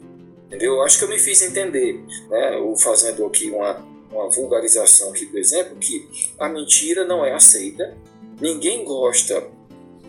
[0.48, 0.82] Entendeu?
[0.82, 2.58] Acho que eu me fiz entender, né?
[2.58, 6.08] O fazendo aqui uma uma vulgarização aqui do exemplo, que
[6.40, 7.98] a mentira não é aceita,
[8.40, 9.48] ninguém gosta,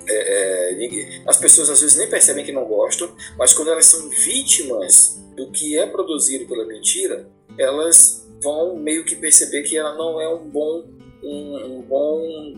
[0.09, 4.09] é, é, as pessoas às vezes nem percebem que não gostam, mas quando elas são
[4.09, 10.21] vítimas do que é produzido pela mentira, elas vão meio que perceber que ela não
[10.21, 10.85] é um bom,
[11.23, 12.55] um, um bom,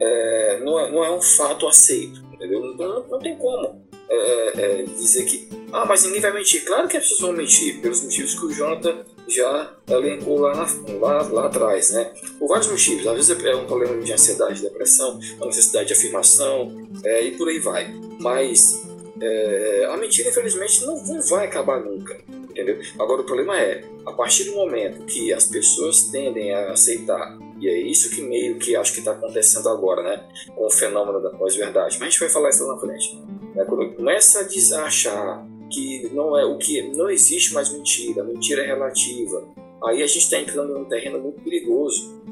[0.00, 2.64] é, não, é, não é um fato aceito, entendeu?
[2.66, 6.64] Então não, não tem como é, é, dizer que, ah, mas ninguém vai mentir.
[6.64, 10.66] Claro que as pessoas vão mentir, pelos motivos que o Jonathan já elencou lá, na,
[10.98, 12.12] lá, lá atrás, né?
[12.38, 13.06] Por vários motivos.
[13.06, 17.48] Às vezes é um problema de ansiedade, depressão, a necessidade de afirmação é, e por
[17.48, 17.92] aí vai.
[18.20, 18.82] Mas
[19.20, 22.80] é, a mentira, infelizmente, não, não vai acabar nunca, entendeu?
[22.98, 27.68] Agora, o problema é, a partir do momento que as pessoas tendem a aceitar, e
[27.68, 30.28] é isso que meio que acho que está acontecendo agora, né?
[30.56, 31.96] Com o fenômeno da pós-verdade.
[32.00, 33.16] Mas a gente vai falar isso lá na frente.
[33.54, 33.64] Né?
[33.64, 38.66] Quando começa a achar que não é o que não existe mais mentira, mentira é
[38.66, 39.48] relativa.
[39.84, 42.22] Aí a gente está entrando num terreno muito perigoso,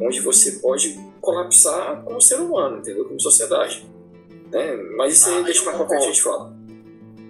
[0.00, 3.04] onde você pode colapsar como ser humano, entendeu?
[3.04, 3.84] Como sociedade.
[4.50, 4.76] Né?
[4.96, 6.56] Mas isso aí ah, deixa mais qualquer gente fala.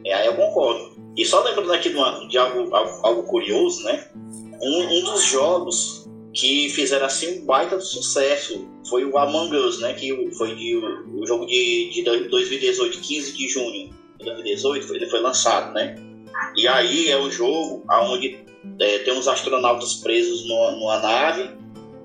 [0.04, 0.94] É, aí eu concordo.
[1.16, 4.08] E só lembrando aqui de, uma, de algo, algo, algo, curioso, né?
[4.60, 9.80] Um, um, dos jogos que fizeram assim um baita de sucesso foi o Among Us,
[9.80, 9.94] né?
[9.94, 15.20] Que foi de, o, o jogo de, de 2018, 15 de junho 2018, ele foi
[15.20, 15.96] lançado, né?
[16.56, 18.44] E aí é o jogo onde
[18.80, 21.50] é, tem uns astronautas presos numa, numa nave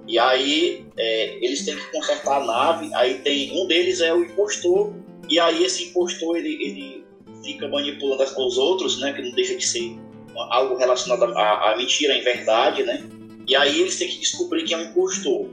[0.08, 2.94] e aí é, eles têm que consertar a nave.
[2.96, 4.94] Aí tem um deles é o impostor
[5.30, 7.06] e aí esse impostor ele, ele
[7.44, 9.14] fica manipulando os outros, né?
[9.14, 9.98] Que não deixa de ser
[10.36, 13.04] algo relacionado à, mentira, em verdade, né?
[13.48, 15.50] E aí eles têm que descobrir quem é o impostor.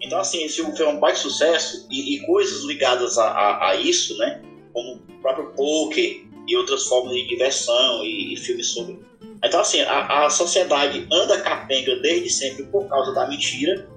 [0.00, 3.76] Então assim esse jogo foi um baita sucesso e, e coisas ligadas a, a, a
[3.76, 4.42] isso, né?
[4.74, 8.98] Como próprio poker e outras formas de diversão e, e filmes sobre.
[9.42, 13.88] Então, assim, a, a sociedade anda capenga desde sempre por causa da mentira,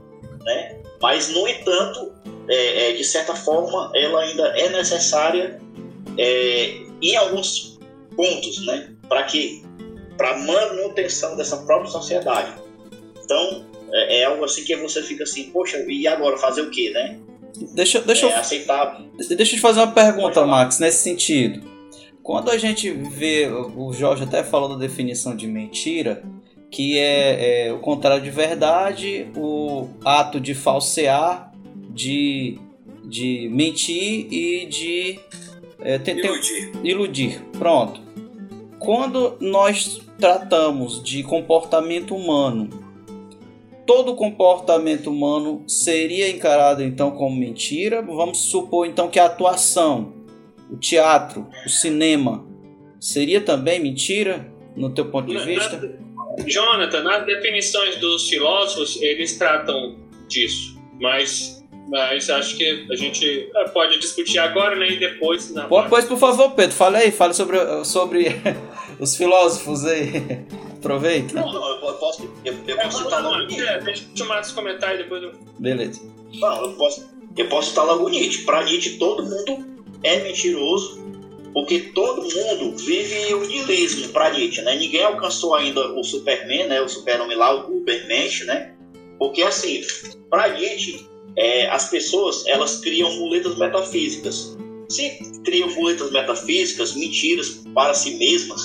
[0.44, 0.80] né?
[1.02, 2.14] Mas, no entanto,
[2.48, 5.62] é, é, de certa forma, ela ainda é necessária
[6.18, 7.78] é, em alguns
[8.16, 8.94] pontos, né?
[9.10, 9.66] Para que
[10.18, 12.54] para manutenção dessa própria sociedade.
[13.24, 16.90] Então, é, é, algo assim que você fica assim, poxa, e agora fazer o quê,
[16.90, 17.20] né?
[17.74, 19.06] Deixa, deixa, é eu, aceitável.
[19.18, 21.62] deixa eu te fazer uma pergunta, Max, nesse sentido.
[22.22, 26.24] Quando a gente vê, o Jorge até falou da definição de mentira,
[26.70, 31.52] que é, é o contrário de verdade, o ato de falsear,
[31.90, 32.60] de,
[33.06, 35.20] de mentir e de
[35.80, 36.72] é, Iludir.
[36.84, 37.42] iludir.
[37.58, 38.02] Pronto.
[38.78, 42.77] Quando nós tratamos de comportamento humano,
[43.88, 48.02] todo comportamento humano seria encarado então como mentira.
[48.04, 50.14] Vamos supor então que a atuação,
[50.70, 52.46] o teatro, o cinema
[53.00, 55.78] seria também mentira no teu ponto de Na- vista?
[55.78, 59.96] na- Jonathan, nas definições dos filósofos, eles tratam
[60.28, 65.64] disso, mas, mas acho que a gente eh, pode discutir agora né, e depois na
[65.68, 68.28] Pois, por favor, Pedro, fale aí, fale sobre, sobre
[69.00, 70.46] os filósofos aí.
[70.78, 71.34] Aproveita.
[71.42, 73.62] Não, não, eu posso, eu, eu É, posso citar logo Nietzsche.
[73.62, 75.32] é, Deixa o Marcos comentar e depois eu.
[75.60, 76.02] Beleza.
[76.36, 78.44] Não, eu posso, eu posso citar logo Nietzsche.
[78.46, 79.66] Para Nietzsche, todo mundo
[80.04, 81.04] é mentiroso,
[81.54, 84.76] porque todo mundo vive o niilismo para Nietzsche, né?
[84.76, 86.82] Ninguém alcançou ainda o Superman, né?
[86.82, 88.74] O super-homem lá, o Ubermensch, né?
[89.18, 89.82] Porque, assim,
[90.30, 94.56] para Nietzsche, é, as pessoas, elas criam muletas metafísicas.
[94.90, 98.62] Se criam muletas metafísicas, mentiras para si mesmas,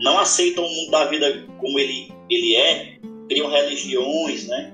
[0.00, 2.98] não aceitam o mundo da vida como ele, ele é,
[3.28, 4.72] criam religiões, né?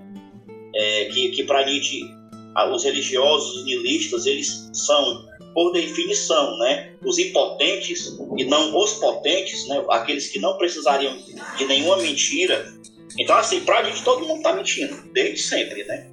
[0.75, 2.03] É, que que para Nietzsche,
[2.73, 6.95] os religiosos, os nihilistas, eles são, por definição, né?
[7.05, 9.85] Os impotentes e não os potentes, né?
[9.91, 11.17] Aqueles que não precisariam
[11.57, 12.73] de nenhuma mentira.
[13.19, 16.11] Então, assim, para Nietzsche, todo mundo está mentindo, desde sempre, né?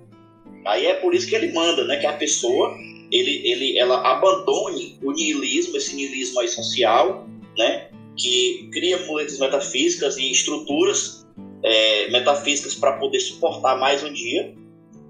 [0.66, 1.98] Aí é por isso que ele manda, né?
[1.98, 2.76] Que a pessoa,
[3.12, 7.28] ele, ele, ela abandone o niilismo, esse niilismo aí social,
[7.58, 7.90] né?
[8.18, 11.26] Que cria muletas metafísicas e estruturas
[11.64, 14.54] é, metafísicas para poder suportar mais um dia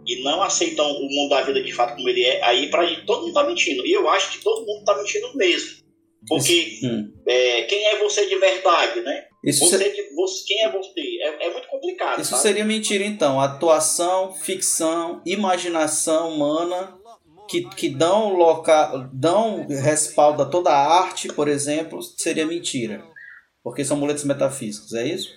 [0.05, 2.43] e não aceitam o mundo da vida de fato como ele é.
[2.43, 3.85] Aí para todo mundo tá mentindo.
[3.85, 5.77] E eu acho que todo mundo tá mentindo mesmo.
[6.27, 7.11] Porque Hum.
[7.27, 9.23] é, quem é você de verdade, né?
[9.43, 10.99] Isso, Você, se- de, você quem é você?
[11.21, 12.19] É, é muito complicado.
[12.19, 12.41] isso sabe?
[12.41, 13.39] seria mentira então.
[13.39, 16.97] Atuação, ficção, imaginação humana
[17.47, 23.03] que, que dão, loca, dão respaldo a toda a arte, por exemplo, seria mentira.
[23.63, 25.29] Porque são muletas metafísicos, é isso?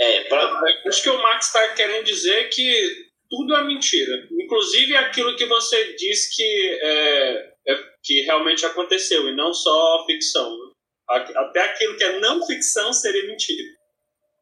[0.00, 4.26] É, pra, Acho que o Max está querendo dizer que tudo é mentira.
[4.30, 10.50] Inclusive aquilo que você diz que, é, é- que realmente aconteceu, e não só ficção.
[10.50, 10.72] né?
[11.10, 13.62] A- Até aquilo que é não ficção seria mentira.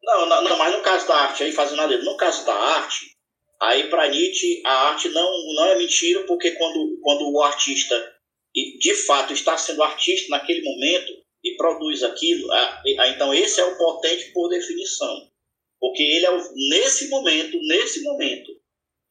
[0.03, 3.16] Não, não, não, mas no caso da arte, aí fazendo nada, no caso da arte,
[3.61, 8.15] aí para Nietzsche a arte não, não é mentira, porque quando, quando o artista
[8.55, 11.13] de fato está sendo artista naquele momento
[11.45, 15.31] e produz aquilo, a- a- então esse é o potente por definição.
[15.79, 18.51] Porque ele é o, nesse momento, nesse momento,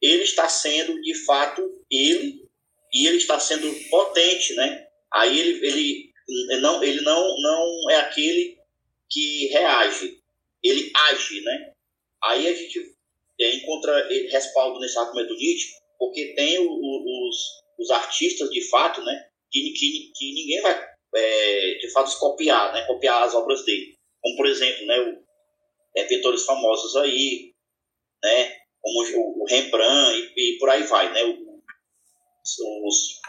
[0.02, 2.44] ele está sendo de fato ele
[2.92, 4.86] e ele está sendo potente, né?
[5.14, 6.12] Aí ele, ele
[6.60, 8.58] não ele não não é aquele
[9.08, 10.18] que reage,
[10.62, 11.72] ele age, né?
[12.24, 12.95] Aí a gente
[13.38, 17.36] encontra respaldo nesse argumento Nietzsche, porque tem o- o- os,
[17.78, 19.26] os artistas de fato, né?
[19.50, 22.84] Que, que, que ninguém vai é, de fato copiar, né?
[22.86, 25.00] Copiar as obras dele, como por exemplo, né?
[25.00, 25.24] O,
[25.96, 27.52] é, pintores famosos aí,
[28.22, 28.56] né?
[28.80, 31.24] Como o, o Rembrandt e, e por aí vai, né?
[31.24, 31.56] O-
[32.86, 33.20] os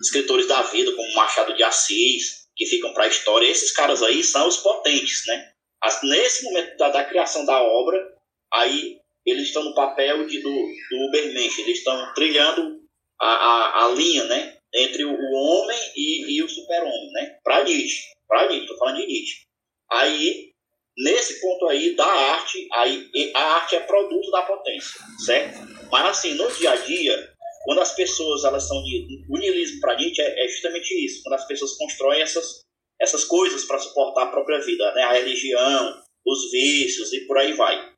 [0.00, 4.22] escritores da vida, como Machado de Assis, que ficam para a história, esses caras aí
[4.22, 5.52] são os potentes, né?
[5.82, 8.16] As- nesse momento da, da criação da obra,
[8.52, 12.80] aí eles estão no papel de, do, do Ubermensch, eles estão trilhando
[13.20, 14.56] a, a, a linha, né?
[14.72, 17.38] Entre o, homem e, e o super-homem, né?
[17.42, 19.42] Para Nietzsche, para Nietzsche, tô falando de Nietzsche.
[19.90, 20.50] Aí,
[20.96, 25.58] nesse ponto aí da arte, aí a arte é produto da potência, certo?
[25.90, 27.32] Mas assim, no dia a dia,
[27.64, 31.46] quando as pessoas elas são o niilismo para Nietzsche é, é justamente isso, quando as
[31.46, 32.64] pessoas constroem essas
[33.00, 35.02] essas coisas para suportar a própria vida, né?
[35.02, 37.89] A religião, os vícios e por aí vai.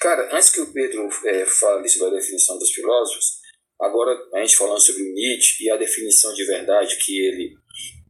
[0.00, 3.40] Cara, antes que o Pedro é, fale sobre a definição dos filósofos,
[3.80, 7.54] agora a gente falando sobre o Nietzsche e a definição de verdade que ele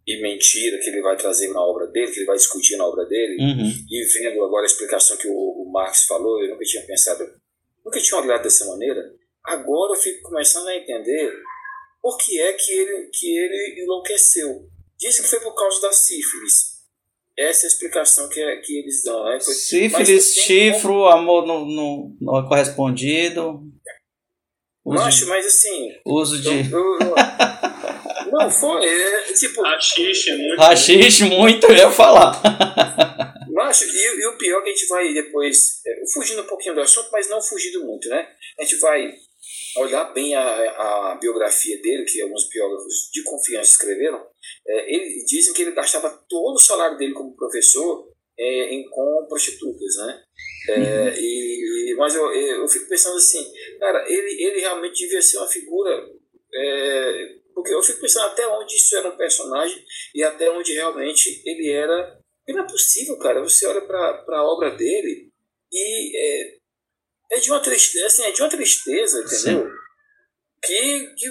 [0.06, 3.04] e mentira que ele vai trazer na obra dele, que ele vai discutir na obra
[3.04, 3.70] dele, Uhum.
[3.88, 7.24] e vendo agora a explicação que o, o Marx falou, eu nunca tinha pensado,
[7.84, 9.00] nunca tinha olhado dessa maneira.
[9.44, 11.32] Agora eu fico começando a entender
[12.02, 14.68] por que é que ele, que ele enlouqueceu.
[14.98, 16.69] Dizem que foi por causa da sífilis.
[17.38, 19.24] Essa é a explicação que, é, que eles dão.
[19.24, 19.38] Né?
[19.40, 23.62] Foi- Sífilis, tem como- chifro, amor não, não, não correspondido.
[24.84, 25.90] Uso, Macho, mas assim.
[26.06, 27.14] uso de eu- eu- eu-
[28.32, 28.84] não, foi.
[28.86, 30.58] É, tipo, Rachixe, muito.
[30.58, 32.40] rachixe, muito, eu ia falar.
[33.52, 36.74] Macho, e, e o pior é que a gente vai depois, é, fugindo um pouquinho
[36.74, 38.26] do assunto, mas não fugindo muito, né?
[38.58, 39.12] A gente vai
[39.76, 44.26] olhar bem a, a biografia dele, que alguns biógrafos de confiança escreveram,
[44.66, 48.08] é, ele, dizem que ele gastava todo o salário dele como professor
[48.38, 50.22] é, em, com prostitutas, né?
[50.68, 51.14] É, uhum.
[51.16, 56.08] e, mas eu, eu fico pensando assim, cara, ele, ele realmente devia ser uma figura.
[56.52, 61.42] É, porque eu fico pensando até onde isso era um personagem e até onde realmente
[61.44, 62.18] ele era.
[62.46, 63.42] E não é possível, cara.
[63.42, 65.30] Você olha para a obra dele
[65.72, 66.59] e
[67.30, 69.64] é, é, de uma tristeza, assim, é de uma tristeza, entendeu?
[69.64, 69.70] Sim.
[70.62, 71.26] Que, que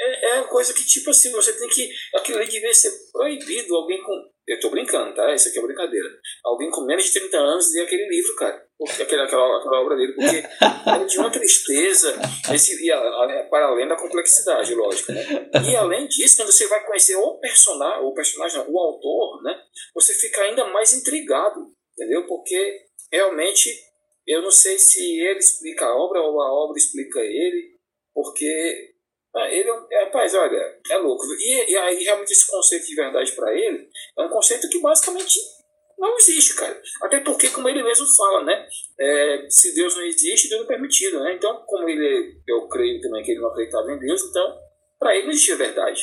[0.00, 1.90] é, é uma coisa que, tipo assim, você tem que.
[2.14, 3.76] Aquilo ali devia ser proibido.
[3.76, 4.30] Alguém com.
[4.46, 5.32] Eu tô brincando, tá?
[5.34, 6.08] Isso aqui é brincadeira.
[6.44, 8.66] Alguém com menos de 30 anos ler aquele livro, cara.
[8.82, 10.38] Aquela, aquela, aquela obra dele, porque
[11.02, 12.18] é de uma tristeza,
[12.52, 15.50] esse, e a, a, para além da complexidade, lógico, né?
[15.70, 19.54] E além disso, quando você vai conhecer o personagem, o personagem, o autor, né?
[19.94, 22.26] Você fica ainda mais intrigado, entendeu?
[22.26, 22.80] Porque
[23.12, 23.70] realmente
[24.30, 27.76] eu não sei se ele explica a obra ou a obra explica ele,
[28.14, 28.94] porque
[29.34, 31.24] ah, ele é, rapaz, olha, é louco.
[31.38, 35.38] E, e aí realmente esse conceito de verdade para ele é um conceito que basicamente
[35.98, 36.80] não existe, cara.
[37.02, 38.66] Até porque, como ele mesmo fala, né?
[38.98, 41.34] É, se Deus não existe, Deus não é permitido, né?
[41.34, 44.58] Então, como ele, eu creio também que ele não acreditava em Deus, então,
[44.98, 46.00] para ele não existia verdade.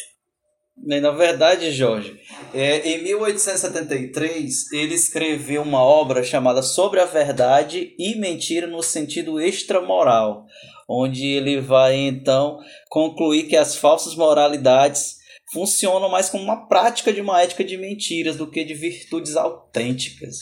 [0.86, 2.20] Na verdade, Jorge,
[2.54, 9.42] é, em 1873 ele escreveu uma obra chamada Sobre a Verdade e Mentira no sentido
[9.42, 10.46] extramoral,
[10.88, 12.60] onde ele vai então
[12.90, 15.18] concluir que as falsas moralidades
[15.52, 20.38] funcionam mais como uma prática de uma ética de mentiras do que de virtudes autênticas.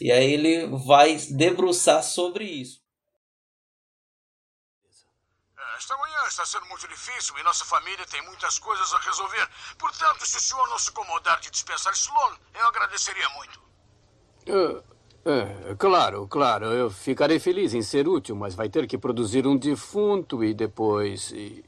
[0.00, 2.81] E aí ele vai debruçar sobre isso.
[5.82, 9.48] Esta manhã está sendo muito difícil e nossa família tem muitas coisas a resolver.
[9.76, 13.60] Portanto, se o senhor não se incomodar de dispensar Sloan, eu agradeceria muito.
[14.48, 14.80] Uh,
[15.28, 16.66] é, claro, claro.
[16.66, 21.32] Eu ficarei feliz em ser útil, mas vai ter que produzir um defunto e depois.
[21.32, 21.64] E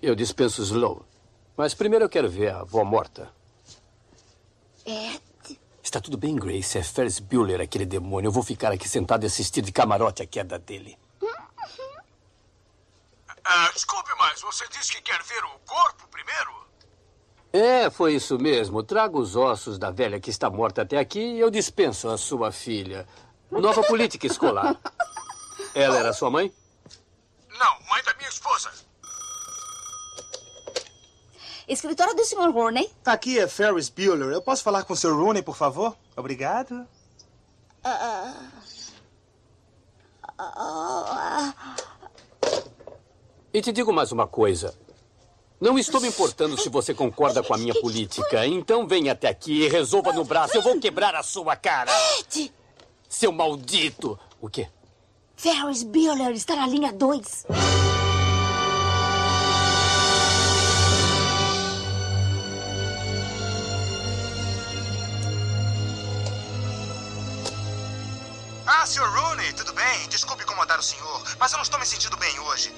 [0.00, 1.04] eu dispenso Slow.
[1.56, 3.34] Mas primeiro eu quero ver a avó morta.
[4.86, 5.20] Ed?
[5.82, 6.78] Está tudo bem, Grace.
[6.78, 8.28] É Ferris Bueller, aquele demônio.
[8.28, 10.96] Eu vou ficar aqui sentado e assistir de camarote a queda dele.
[13.52, 16.68] Ah, desculpe, mas você disse que quer ver o corpo primeiro?
[17.52, 18.80] É, foi isso mesmo.
[18.80, 22.52] Traga os ossos da velha que está morta até aqui e eu dispenso a sua
[22.52, 23.08] filha.
[23.50, 24.78] Nova política escolar.
[25.74, 26.54] Ela era sua mãe?
[27.48, 28.70] Não, mãe da minha esposa.
[31.66, 32.52] Escritório do Sr.
[32.52, 32.88] Rooney?
[33.04, 34.30] Aqui é Ferris Bueller.
[34.30, 35.16] Eu posso falar com o Sr.
[35.16, 35.96] Rooney, por favor?
[36.16, 36.86] Obrigado.
[37.84, 37.88] Uh,
[40.28, 41.89] uh, uh,
[43.52, 44.74] e te digo mais uma coisa.
[45.60, 48.46] Não estou me importando se você concorda com a minha política.
[48.46, 50.56] Então venha até aqui e resolva no braço.
[50.56, 51.90] Eu vou quebrar a sua cara.
[52.18, 52.52] Ed!
[53.08, 54.18] Seu maldito!
[54.40, 54.68] O quê?
[55.36, 57.46] Ferris Bueller está na linha 2.
[68.66, 69.02] Ah, Sr.
[69.02, 70.08] Rooney, tudo bem?
[70.08, 72.72] Desculpe incomodar o senhor, mas eu não estou me sentindo bem hoje.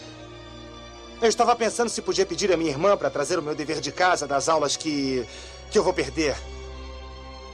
[1.23, 3.93] Eu estava pensando se podia pedir a minha irmã para trazer o meu dever de
[3.93, 5.25] casa das aulas que.
[5.71, 6.37] que eu vou perder.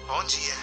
[0.07, 0.55] Bom dia.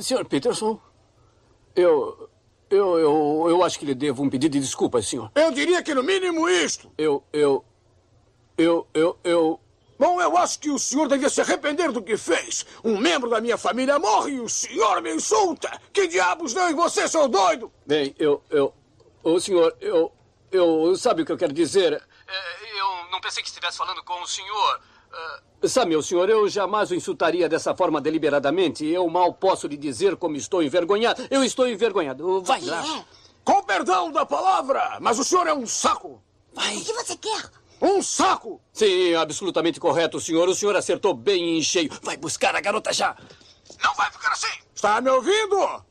[0.00, 0.24] Sr.
[0.28, 0.80] Peterson,
[1.74, 2.30] eu.
[2.70, 5.30] Eu, eu, eu acho que lhe devo um pedido de desculpas, senhor.
[5.34, 6.90] Eu diria que no mínimo isto.
[6.98, 7.64] Eu, eu,
[8.56, 9.60] eu, eu, eu...
[9.98, 12.66] Bom, eu acho que o senhor devia se arrepender do que fez.
[12.84, 15.80] Um membro da minha família morre e o senhor me insulta.
[15.92, 16.70] Que diabos não?
[16.70, 17.72] E você, seu doido?
[17.86, 18.72] Bem, eu, eu...
[19.24, 20.12] O senhor, eu...
[20.52, 20.94] Eu...
[20.96, 21.94] Sabe o que eu quero dizer?
[21.94, 24.80] É, eu não pensei que estivesse falando com o senhor.
[25.12, 28.86] Uh, sabe, meu senhor, eu jamais o insultaria dessa forma deliberadamente.
[28.86, 31.26] Eu mal posso lhe dizer como estou envergonhado.
[31.30, 32.42] Eu estou envergonhado.
[32.42, 32.84] Vai lá.
[32.84, 33.04] É?
[33.44, 36.22] Com perdão da palavra, mas o senhor é um saco.
[36.52, 36.76] Vai.
[36.76, 37.50] O que você quer?
[37.80, 38.60] Um saco!
[38.72, 40.48] Sim, absolutamente correto, senhor.
[40.48, 41.90] O senhor acertou bem em cheio.
[42.02, 43.16] Vai buscar a garota já.
[43.82, 44.58] Não vai ficar assim.
[44.74, 45.84] Está me ouvindo?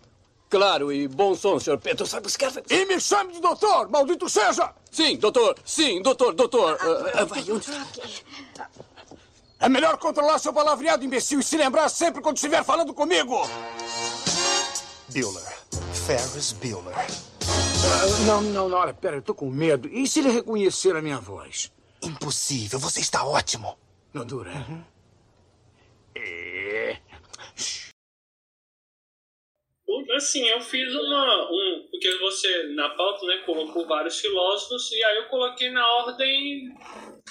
[0.49, 2.05] Claro, e bom som, senhor Pedro.
[2.05, 2.51] Vai buscar...
[2.69, 4.73] E me chame de doutor, maldito seja!
[4.91, 5.55] Sim, doutor.
[5.65, 6.77] Sim, doutor, doutor.
[6.81, 7.67] Uh, uh, vai, onde...
[9.59, 13.35] É melhor controlar seu palavreado, imbecil, e se lembrar sempre quando estiver falando comigo.
[15.09, 15.57] Bueller.
[16.05, 16.95] Ferris Bueller.
[16.95, 19.87] Uh, não, não, não, olha, pera, eu tô com medo.
[19.87, 21.71] E se ele reconhecer a minha voz?
[22.01, 23.77] Impossível, você está ótimo.
[24.13, 24.51] Não dura?
[24.51, 24.83] Uhum.
[26.15, 26.97] É...
[30.15, 31.49] assim, eu fiz uma.
[31.51, 36.69] Um, porque você, na pauta, né, colocou vários filósofos, e aí eu coloquei na ordem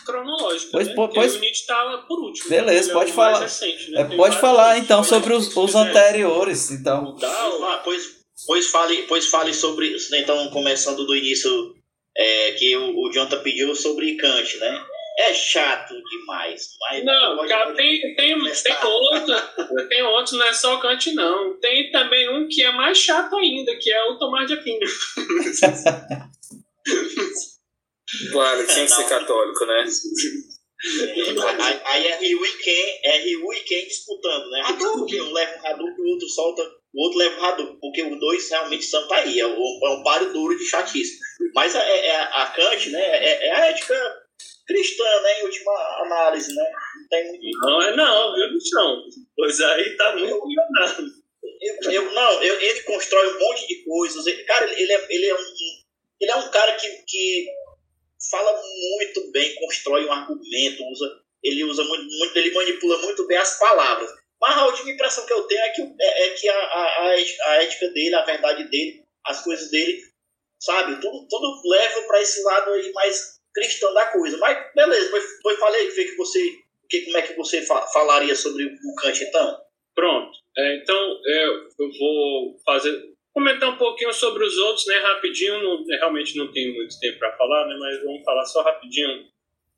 [0.05, 0.71] cronológica.
[0.73, 0.95] Pois, né?
[0.95, 2.49] pois- o Nietzsche tá por último.
[2.49, 3.41] Beleza, Ele é pode o falar.
[3.41, 4.01] recente, né?
[4.01, 7.17] É, pode falar então sobre os, os anteriores, então.
[7.23, 9.97] Ah, pois, pois, fale, pois fale sobre.
[10.15, 11.75] Então, começando do início,
[12.17, 14.85] é, que o, o Jonathan pediu sobre Kant, né?
[15.19, 16.63] É chato demais.
[16.81, 21.13] Mas Não, pode- cara, tem, tem, tem outro, tem outros, não é só o Kant,
[21.15, 21.59] não.
[21.59, 24.87] Tem também um que é mais chato ainda, que é o Tomás de Aquino.
[28.31, 29.85] Claro, tinha que ser católico, né?
[31.59, 34.63] Aí, aí é Ryu e Ken, é Ryu e Ken disputando, né?
[34.79, 36.63] Porque um leva um Hadouken e o outro solta,
[36.95, 39.91] o outro leva o Hadouken, porque os dois realmente são tá aí, é um, é
[39.91, 41.19] um páreo duro de chatice.
[41.55, 43.95] Mas a, é, é a Kant, né, é, é a ética
[44.67, 46.65] cristã, né, em última análise, né?
[47.01, 47.59] Não tem muito...
[47.61, 49.03] Não é não, viu, bichão?
[49.37, 51.07] Pois aí tá muito enganado.
[51.61, 54.27] Eu, eu- não, eu- ele constrói um monte de coisas.
[54.27, 55.45] Ele- cara, ele, é, ele, é um,
[56.21, 57.47] ele é um cara que, que
[58.31, 58.61] fala
[58.99, 63.59] muito bem, constrói um argumento, usa, ele usa muito, muito, ele manipula muito bem as
[63.59, 64.11] palavras.
[64.41, 67.09] Mas a última impressão que eu tenho é que, é, é que a, a,
[67.47, 70.03] a ética dele, a verdade dele, as coisas dele,
[70.61, 74.37] sabe, tudo, tudo leva para esse lado aí mais cristão da coisa.
[74.39, 78.35] Mas beleza, depois, depois falei que, que você, que, como é que você fa- falaria
[78.35, 79.59] sobre o Kant então?
[79.95, 80.39] Pronto.
[80.57, 85.63] É, então, é, eu vou fazer comentar um pouquinho sobre os outros, né, rapidinho.
[85.63, 89.27] Não, realmente não tenho muito tempo para falar, né, mas vamos falar só rapidinho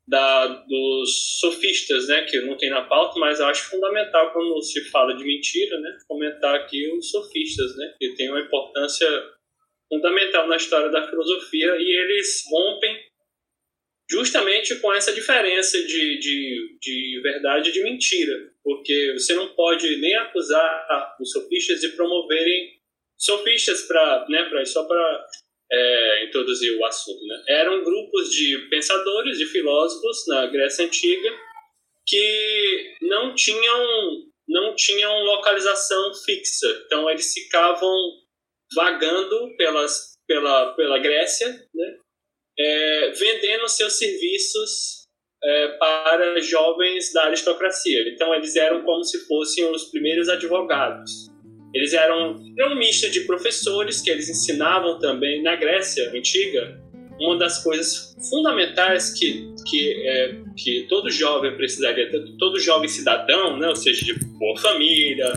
[0.07, 4.83] da, dos sofistas, né, que não tem na pauta, mas eu acho fundamental quando se
[4.89, 9.07] fala de mentira, né, comentar aqui os sofistas, né, que tem uma importância
[9.87, 12.97] fundamental na história da filosofia e eles rompem
[14.11, 19.97] justamente com essa diferença de, de, de verdade e de mentira, porque você não pode
[19.97, 22.79] nem acusar os sofistas de promoverem
[23.17, 25.27] sofistas para, né, pra, só para
[25.71, 27.43] é, introduzir o assunto, né?
[27.49, 31.29] Eram grupos de pensadores, de filósofos na Grécia antiga
[32.07, 37.93] que não tinham não tinham localização fixa, então eles ficavam
[38.75, 41.98] vagando pelas pela pela Grécia, né?
[42.59, 45.07] É, vendendo seus serviços
[45.41, 48.09] é, para jovens da aristocracia.
[48.09, 51.29] Então, eles eram como se fossem os primeiros advogados.
[51.73, 56.81] Eles eram era um misto de professores que eles ensinavam também na Grécia antiga.
[57.21, 63.67] Uma das coisas fundamentais que, que, é, que todo jovem precisaria, todo jovem cidadão, né,
[63.67, 65.33] ou seja, de boa família,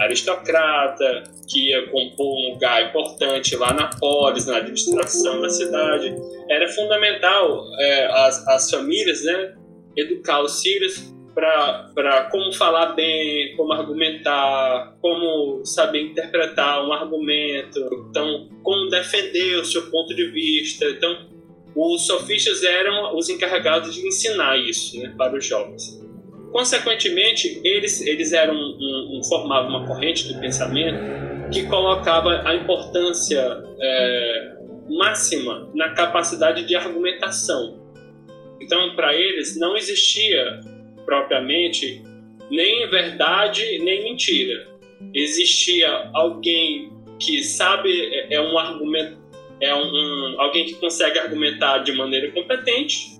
[0.00, 6.14] aristocrata, que ia compor um lugar importante lá na polis, na administração da cidade,
[6.48, 9.54] era fundamental é, as, as famílias né,
[9.96, 18.48] educar os filhos para como falar bem, como argumentar, como saber interpretar um argumento, então
[18.62, 20.84] como defender o seu ponto de vista.
[20.86, 21.28] Então,
[21.74, 26.00] os sofistas eram os encarregados de ensinar isso né, para os jovens.
[26.52, 30.96] Consequentemente, eles, eles eram um, um- formavam uma corrente de pensamento
[31.52, 34.54] que colocava a importância é,
[34.88, 37.80] máxima na capacidade de argumentação.
[38.60, 40.60] Então, para eles, não existia
[41.04, 42.02] propriamente
[42.50, 44.66] nem verdade nem mentira.
[45.14, 49.22] Existia alguém que sabe é- é um argumento
[49.60, 53.18] é um, um- alguém que consegue argumentar de maneira competente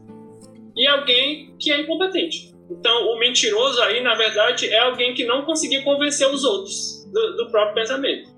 [0.77, 2.53] e alguém que é incompetente.
[2.71, 7.37] Então, o mentiroso aí, na verdade, é alguém que não conseguia convencer os outros do,
[7.37, 8.31] do próprio pensamento,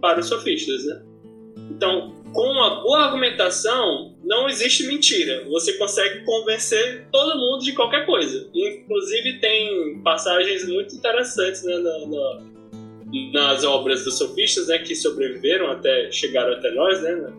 [0.00, 1.02] para os sofistas, né?
[1.70, 5.44] Então, com uma boa argumentação, não existe mentira.
[5.48, 8.48] Você consegue convencer todo mundo de qualquer coisa.
[8.54, 12.58] Inclusive, tem passagens muito interessantes né, na- na-
[13.32, 17.32] nas obras dos sofistas, né, que sobreviveram até chegaram até nós, né,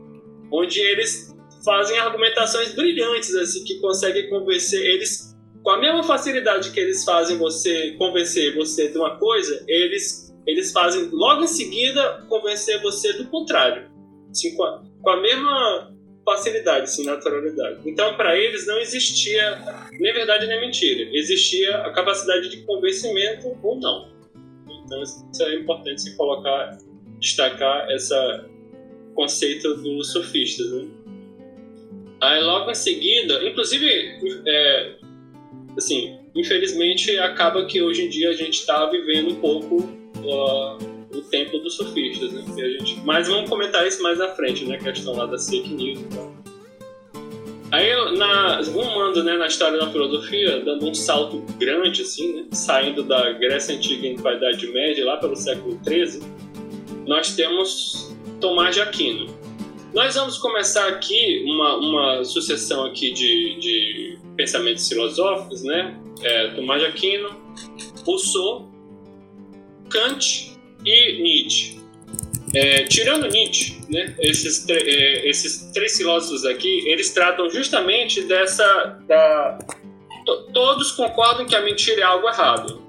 [0.52, 5.30] onde eles fazem argumentações brilhantes, assim, que conseguem convencer eles
[5.62, 10.72] com a mesma facilidade que eles fazem você convencer você de uma coisa, eles eles
[10.72, 13.90] fazem logo em seguida convencer você do contrário,
[14.30, 17.80] assim, com, a, com a mesma facilidade, assim, naturalidade.
[17.86, 23.80] Então, para eles não existia nem verdade nem mentira, existia a capacidade de convencimento ou
[23.80, 24.10] não.
[24.86, 26.78] Então, isso é importante se colocar,
[27.20, 28.14] destacar esse
[29.14, 30.72] conceito dos sofistas.
[30.72, 30.88] Né?
[32.22, 33.88] Aí, logo em seguida, inclusive,
[34.48, 34.96] é,
[35.78, 41.22] assim, infelizmente, acaba que hoje em dia a gente está vivendo um pouco uh, o
[41.30, 42.44] tempo dos sofistas, né?
[42.58, 43.00] A gente...
[43.06, 44.76] Mas vamos comentar isso mais à frente, né?
[44.76, 46.40] A questão lá das fake news e tal.
[47.72, 53.04] Aí, na, rumando né, na história da filosofia, dando um salto grande, assim, né, saindo
[53.04, 56.20] da Grécia Antiga para a Idade Média, lá pelo século XIII,
[57.06, 59.38] nós temos Tomás de Aquino.
[59.94, 66.00] Nós vamos começar aqui uma, uma sucessão aqui de, de pensamentos filosóficos, né?
[66.24, 67.30] É, Tomás de Aquino,
[68.04, 68.69] Rousseau,
[69.90, 71.80] Kant e Nietzsche.
[72.54, 79.00] É, tirando Nietzsche, né, esses, é, esses três filósofos aqui, eles tratam justamente dessa.
[79.08, 79.60] Da,
[80.26, 82.82] to, todos concordam que a mentira é algo errado,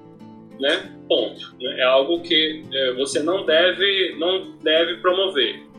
[0.58, 0.96] né?
[1.08, 1.54] Ponto.
[1.60, 1.80] Né?
[1.80, 5.70] É algo que é, você não deve, não deve promover.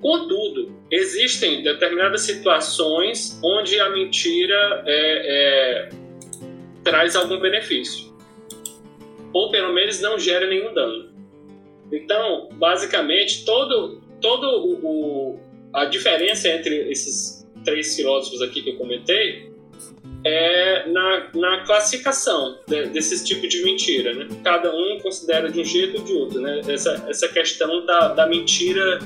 [0.00, 5.88] Contudo, existem determinadas situações onde a mentira é, é,
[6.84, 8.07] traz algum benefício,
[9.32, 11.10] ou pelo menos não gera nenhum dano.
[11.92, 15.40] Então, basicamente, todo, todo o, o,
[15.72, 19.48] a diferença entre esses três filósofos aqui que eu comentei
[20.24, 24.14] é na, na classificação de, desses tipos de mentira.
[24.14, 24.28] Né?
[24.44, 26.40] Cada um considera de um jeito ou de outro.
[26.40, 26.60] Né?
[26.68, 28.98] Essa, essa questão da, da mentira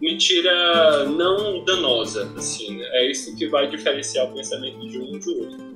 [0.00, 2.86] mentira não danosa, assim, né?
[2.92, 5.73] é isso que vai diferenciar o pensamento de um de outro.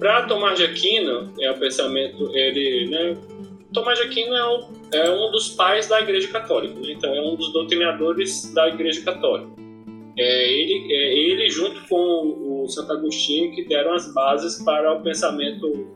[0.00, 3.16] Para Tomás de Aquino, é o pensamento, ele, né,
[3.70, 6.92] Tomás de Aquino é, o, é um dos pais da Igreja Católica, né?
[6.92, 9.50] então é um dos doutrinadores da Igreja Católica.
[10.18, 15.02] É ele, é ele junto com o Santo Agostinho que deram as bases para o
[15.02, 15.86] pensamento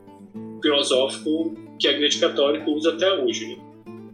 [0.63, 3.57] filosófico que a Igreja Católica usa até hoje.
[3.57, 3.63] Né?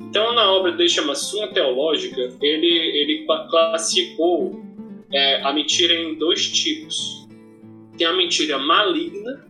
[0.09, 4.63] Então, na obra dele chama Suma Teológica, ele, ele classificou
[5.13, 7.29] é, a mentira em dois tipos.
[7.99, 9.50] Tem a mentira maligna,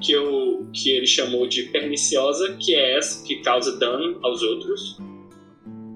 [0.00, 4.98] que, eu, que ele chamou de perniciosa, que é essa que causa dano aos outros.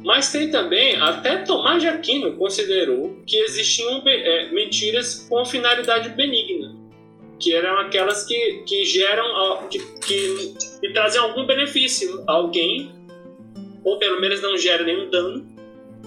[0.05, 6.77] Mas tem também, até Tomás de Aquino considerou que existiam é, mentiras com finalidade benigna,
[7.39, 13.03] que eram aquelas que, que geram, que, que, que trazem algum benefício a alguém
[13.85, 15.47] ou pelo menos não gera nenhum dano,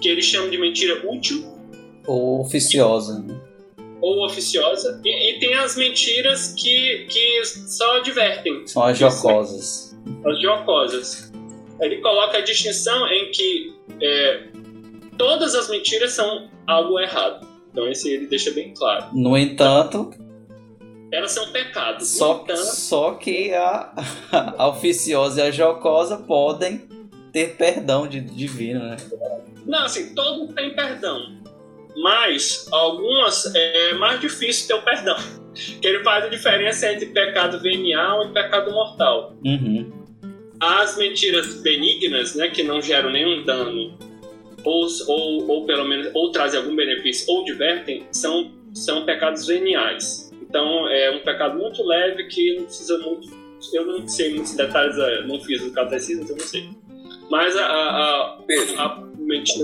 [0.00, 1.44] que eles chamam de mentira útil.
[2.06, 3.20] Ou oficiosa.
[3.20, 3.38] Né?
[4.00, 5.00] Ou oficiosa.
[5.04, 8.66] E, e, tem as mentiras que, que só divertem.
[8.66, 9.96] São as jocosas.
[10.24, 11.32] As jocosas.
[11.80, 14.48] Ele coloca a distinção em que é,
[15.16, 17.46] todas as mentiras são algo errado.
[17.70, 19.06] Então esse ele deixa bem claro.
[19.12, 20.10] No entanto,
[21.12, 22.08] elas são pecados.
[22.08, 23.92] Só, entanto, só que a,
[24.58, 26.88] a oficiosa e a jocosa podem
[27.32, 28.96] ter perdão de, divino, né?
[29.66, 31.36] Não, assim, todos têm perdão.
[31.96, 35.16] Mas algumas é mais difícil ter o perdão.
[35.80, 39.34] Que ele faz a diferença entre pecado venial e pecado mortal.
[39.44, 39.90] Uhum.
[40.60, 43.98] As mentiras benignas, né, que não geram nenhum dano,
[44.64, 50.30] ou, ou, ou pelo menos ou trazem algum benefício, ou divertem, são, são pecados veniais.
[50.42, 53.28] Então é um pecado muito leve que não precisa muito.
[53.72, 56.68] Eu não sei muitos detalhes, não fiz o catecismo, então não sei.
[57.30, 59.05] Mas a, a, a, a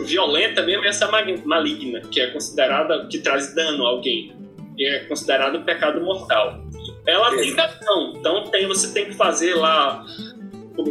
[0.04, 1.08] violenta mesmo é essa
[1.44, 4.34] maligna, que é considerada, que traz dano a alguém.
[4.76, 6.64] E é considerado um pecado mortal.
[7.06, 10.04] Ela tem perdão, então tem, você tem que fazer lá,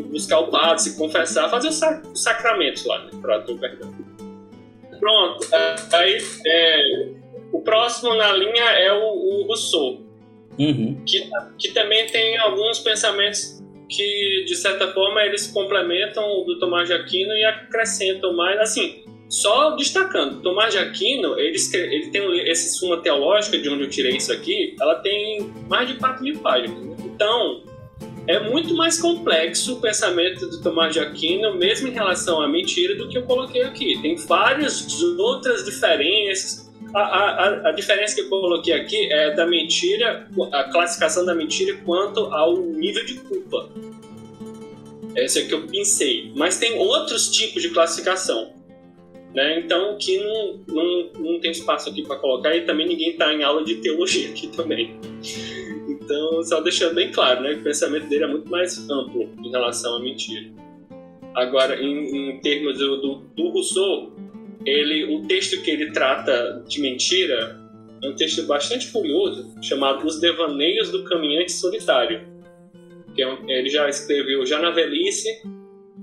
[0.10, 3.94] buscar o padre, se confessar, fazer os sac sacramentos lá, né, para ter o perdão.
[5.00, 5.48] Pronto,
[5.94, 7.08] aí é,
[7.52, 10.02] o próximo na linha é o, o Rousseau,
[10.60, 11.02] uhum.
[11.06, 13.62] que, que também tem alguns pensamentos
[13.92, 19.04] que, de certa forma, eles complementam o do Tomás de Aquino e acrescentam mais, assim,
[19.30, 24.16] só destacando, Tomás de Aquino, ele, ele tem esse Suma Teológica, de onde eu tirei
[24.16, 27.00] isso aqui, ela tem mais de 4 mil páginas.
[27.06, 27.64] Então,
[28.28, 32.96] é muito mais complexo o pensamento do Tomás de Aquino, mesmo em relação à mentira,
[32.96, 34.02] do que eu coloquei aqui.
[34.02, 34.88] Tem várias
[35.18, 36.61] outras diferenças,
[36.94, 41.78] a, a, a, diferença que eu coloquei aqui é da mentira, a classificação da mentira
[41.86, 43.70] quanto ao nível de culpa.
[45.16, 46.32] Essa é que eu pensei.
[46.36, 48.54] Mas tem outros tipos de classificação.
[49.34, 49.60] Né?
[49.60, 53.44] Então, que não, não, não tem espaço aqui para colocar e também ninguém está em
[53.44, 55.00] aula de teologia aqui também.
[55.88, 59.50] Então, só deixando bem claro né, que o pensamento dele é muito mais amplo em
[59.50, 60.50] relação à mentira.
[61.34, 64.12] Agora, em, em termos do, do, do Rousseau,
[64.66, 67.60] ele, o texto que ele trata de mentira
[68.04, 72.28] é um texto bastante curioso, chamado Os Devaneios do Caminhante Solitário.
[73.16, 75.30] Que é um, ele já escreveu já na velhice,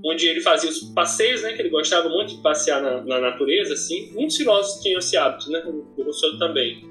[0.05, 3.73] onde ele fazia os passeios, né, que ele gostava muito de passear na, na natureza,
[3.73, 4.11] assim.
[4.13, 6.87] Muitos filósofos tinham esse hábito, né, o Rousseau também.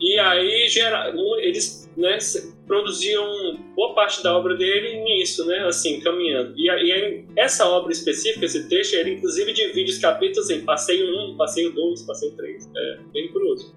[0.00, 2.18] E aí gera, eles né,
[2.66, 6.54] produziam boa parte da obra dele nisso, né, assim, caminhando.
[6.56, 11.36] E, e essa obra específica, esse texto, ele inclusive divide os capítulos em passeio 1,
[11.36, 12.70] passeio 2, passeio 3.
[12.76, 13.74] É bem curioso.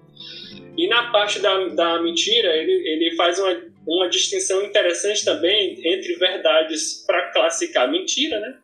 [0.76, 6.14] E na parte da, da mentira, ele, ele faz uma, uma distinção interessante também entre
[6.16, 8.58] verdades para classificar mentira, né?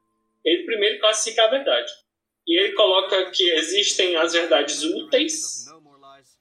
[0.44, 1.90] Ele primeiro classifica a verdade.
[2.46, 5.66] e ele coloca que existem as verdades úteis,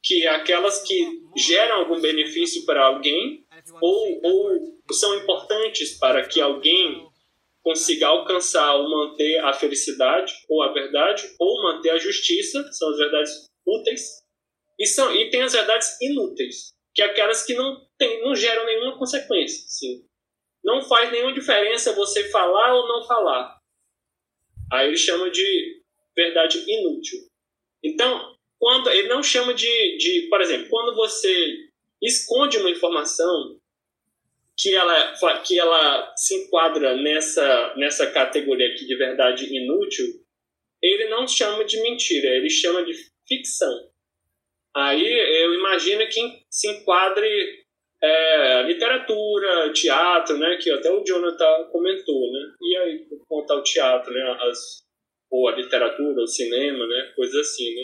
[0.03, 3.43] que aquelas que geram algum benefício para alguém
[3.81, 7.07] ou, ou são importantes para que alguém
[7.63, 12.97] consiga alcançar ou manter a felicidade ou a verdade ou manter a justiça, são as
[12.97, 14.23] verdades úteis.
[14.77, 18.65] E, são, e tem as verdades inúteis, que é aquelas que não, tem, não geram
[18.65, 19.65] nenhuma consequência.
[19.65, 20.05] Assim.
[20.63, 23.57] Não faz nenhuma diferença você falar ou não falar.
[24.71, 25.81] Aí ele chama de
[26.15, 27.19] verdade inútil.
[27.83, 31.55] Então, quando ele não chama de, de, por exemplo, quando você
[32.01, 33.59] esconde uma informação
[34.57, 35.13] que ela,
[35.45, 40.05] que ela se enquadra nessa, nessa categoria aqui de verdade inútil,
[40.81, 42.93] ele não chama de mentira, ele chama de
[43.27, 43.89] ficção.
[44.75, 47.65] Aí eu imagino que se enquadre
[48.01, 54.13] é, literatura, teatro, né, que até o Jonathan comentou, né, e aí contar o teatro,
[54.13, 54.85] né, as,
[55.31, 57.83] ou a literatura, o cinema, né, coisas assim, né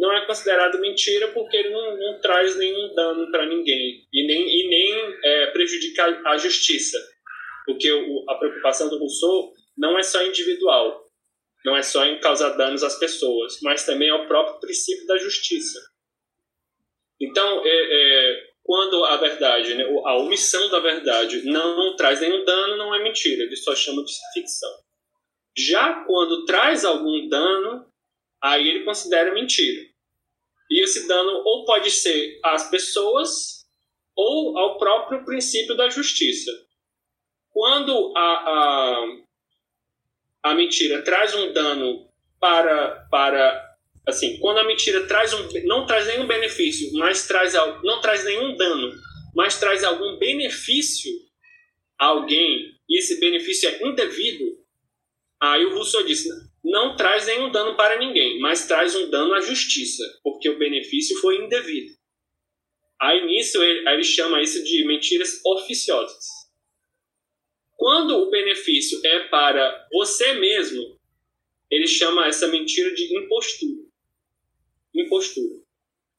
[0.00, 4.68] não é considerado mentira porque não, não traz nenhum dano para ninguém e nem, e
[4.68, 6.98] nem é, prejudica a justiça.
[7.66, 11.04] Porque o, a preocupação do Rousseau não é só individual,
[11.64, 15.18] não é só em causar danos às pessoas, mas também é o próprio princípio da
[15.18, 15.78] justiça.
[17.20, 22.78] Então, é, é, quando a verdade, né, a omissão da verdade não traz nenhum dano,
[22.78, 24.70] não é mentira, ele só chama de ficção.
[25.54, 27.84] Já quando traz algum dano,
[28.42, 29.89] aí ele considera mentira.
[30.70, 33.66] E esse dano ou pode ser às pessoas
[34.16, 36.50] ou ao próprio princípio da justiça.
[37.50, 39.06] Quando a, a,
[40.44, 42.08] a mentira traz um dano
[42.38, 48.00] para, para assim, quando a mentira traz um, não traz nenhum benefício, mas traz não
[48.00, 48.92] traz nenhum dano,
[49.34, 51.10] mas traz algum benefício
[51.98, 54.44] a alguém e esse benefício é indevido,
[55.40, 56.28] aí o Rousseau disse,
[56.62, 61.18] não traz nenhum dano para ninguém, mas traz um dano à justiça, porque o benefício
[61.20, 61.94] foi indevido.
[63.00, 66.24] Aí nisso ele, aí ele chama isso de mentiras oficiosas.
[67.76, 71.00] Quando o benefício é para você mesmo,
[71.70, 73.86] ele chama essa mentira de impostura.
[74.94, 75.60] Impostura.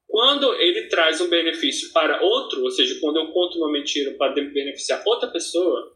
[0.07, 4.33] Quando ele traz um benefício para outro, ou seja, quando eu conto uma mentira para
[4.33, 5.95] beneficiar outra pessoa,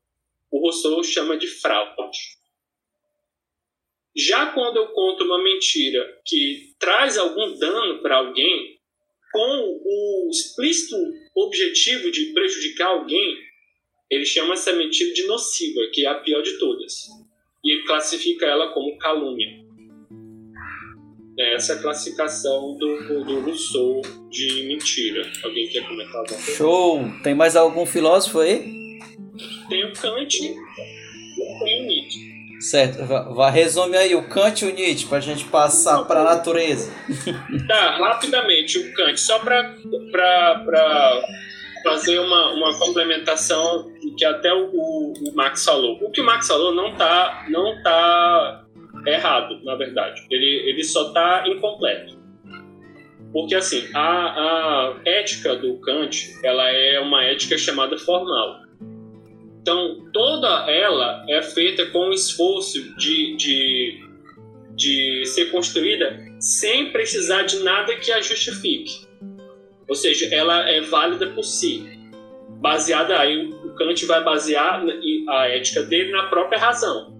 [0.51, 2.17] o Rousseau chama de fraude.
[4.15, 8.79] Já quando eu conto uma mentira que traz algum dano para alguém,
[9.31, 10.95] com o explícito
[11.35, 13.37] objetivo de prejudicar alguém,
[14.09, 17.07] ele chama essa mentira de nociva, que é a pior de todas.
[17.63, 19.65] E ele classifica ela como calúnia.
[21.37, 25.29] É essa é a classificação do, do Rousseau de mentira.
[25.43, 26.55] Alguém quer comentar alguma coisa?
[26.55, 26.99] Show!
[27.21, 28.63] Tem mais algum filósofo aí?
[29.67, 30.55] Tem o Kant e
[31.63, 32.24] tem o Nietzsche.
[32.65, 36.23] Certo, vá, resume aí o Kant e o Nietzsche para a gente passar para a
[36.23, 36.91] natureza.
[37.67, 39.75] Tá, rapidamente, o Kant, só para
[41.83, 45.99] fazer uma, uma complementação que até o, o, Max falou.
[46.01, 48.65] O que o Max falou não tá, não tá
[49.05, 50.25] errado, na verdade.
[50.31, 52.17] Ele, ele só tá incompleto.
[53.31, 58.64] Porque, assim, a, a ética do Kant, ela é uma ética chamada formal.
[59.65, 63.99] Então, toda ela é feita com o esforço de, de,
[64.75, 69.07] de ser construída sem precisar de nada que a justifique.
[69.89, 71.83] Ou seja, ela é válida por si.
[72.61, 74.85] Baseada aí, o Kant vai basear
[75.29, 77.17] a ética dele na própria razão,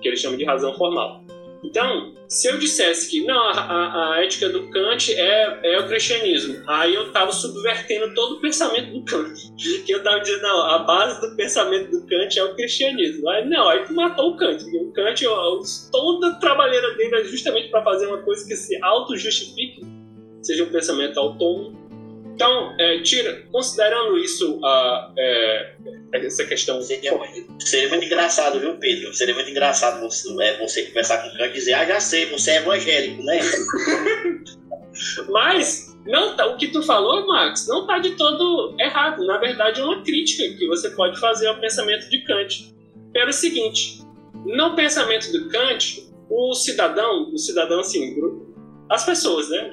[0.00, 1.21] que ele chama de razão formal.
[1.62, 6.62] Então, se eu dissesse que não, a, a, ética do Kant é, é o cristianismo,
[6.66, 9.32] aí eu estava subvertendo todo o pensamento do Kant.
[9.84, 13.28] Que eu estava dizendo, não, a base do pensamento do Kant é o cristianismo.
[13.28, 14.64] Aí não, aí tu matou o Kant.
[14.76, 15.24] O Kant,
[15.90, 19.82] toda a trabalheira dele é justamente para fazer uma coisa que se auto-justifique,
[20.42, 21.81] seja um pensamento autônomo
[22.42, 25.74] então, é, tira, considerando isso, a, é,
[26.14, 26.82] essa questão.
[26.82, 29.14] Seria muito, seria muito engraçado, viu, Pedro?
[29.14, 32.26] Seria muito engraçado você, é, você conversar com o Kant e dizer: Ah, já sei,
[32.26, 33.38] você é evangélico, né?
[35.30, 39.24] Mas, não tá, o que tu falou, Max, não está de todo errado.
[39.24, 42.74] Na verdade, é uma crítica que você pode fazer ao pensamento de Kant.
[43.12, 44.02] Pelo seguinte:
[44.44, 48.16] no pensamento do Kant, o cidadão, o cidadão assim,
[48.90, 49.70] as pessoas, né?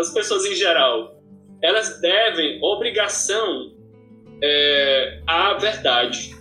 [0.00, 1.15] As pessoas em geral,
[1.62, 3.72] elas devem obrigação
[4.42, 6.34] é, à verdade,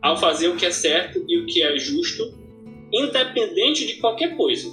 [0.00, 2.34] ao fazer o que é certo e o que é justo,
[2.92, 4.68] independente de qualquer coisa.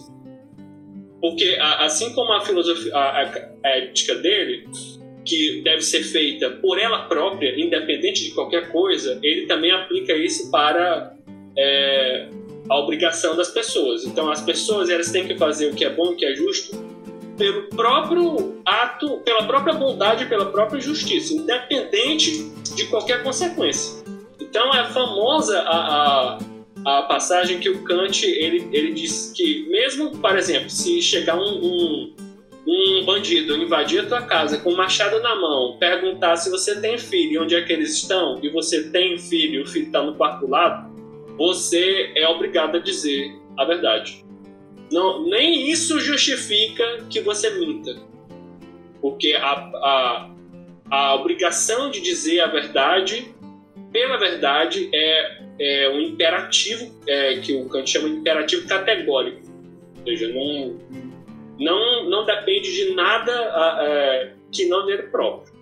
[1.21, 3.23] Porque assim como a filosofia, a,
[3.63, 4.65] a ética dele,
[5.25, 10.49] que deve ser feita por ela própria, independente de qualquer coisa, ele também aplica isso
[10.49, 11.15] para
[11.57, 12.27] é,
[12.69, 14.05] a obrigação das pessoas.
[14.05, 16.77] Então as pessoas elas têm que fazer o que é bom, o que é justo,
[17.39, 24.03] pelo próprio ato, pela própria bondade, pela própria justiça, independente de qualquer consequência.
[24.39, 26.37] Então é famosa a,
[26.85, 31.37] a, a passagem que o Kant ele, ele diz que mesmo, por exemplo, se chegar
[31.37, 32.15] um, um,
[32.67, 36.97] um bandido invadir a tua casa com um machado na mão, perguntar se você tem
[36.97, 40.15] filho e onde é que eles estão, e você tem filho o filho está no
[40.15, 40.89] quarto lado,
[41.37, 44.28] você é obrigado a dizer a verdade.
[44.91, 47.95] Não, nem isso justifica que você minta.
[49.01, 50.29] Porque a, a,
[50.89, 53.33] a obrigação de dizer a verdade,
[53.91, 59.41] pela verdade, é, é um imperativo é, que o Kant chama de imperativo categórico.
[59.99, 60.77] Ou seja, não,
[61.59, 63.31] não, não depende de nada
[63.81, 65.53] é, que não dele próprio.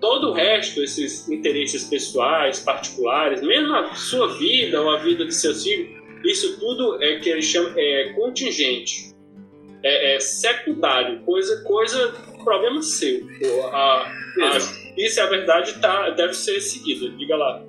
[0.00, 5.34] Todo o resto, esses interesses pessoais, particulares, mesmo a sua vida ou a vida de
[5.34, 9.14] seus filhos, isso tudo é que ele chama é contingente,
[9.82, 12.14] é, é secundário, coisa, coisa,
[12.44, 13.26] problema seu.
[13.72, 14.58] A, a,
[14.96, 17.10] isso é a verdade, tá, deve ser seguido.
[17.16, 17.62] Diga lá.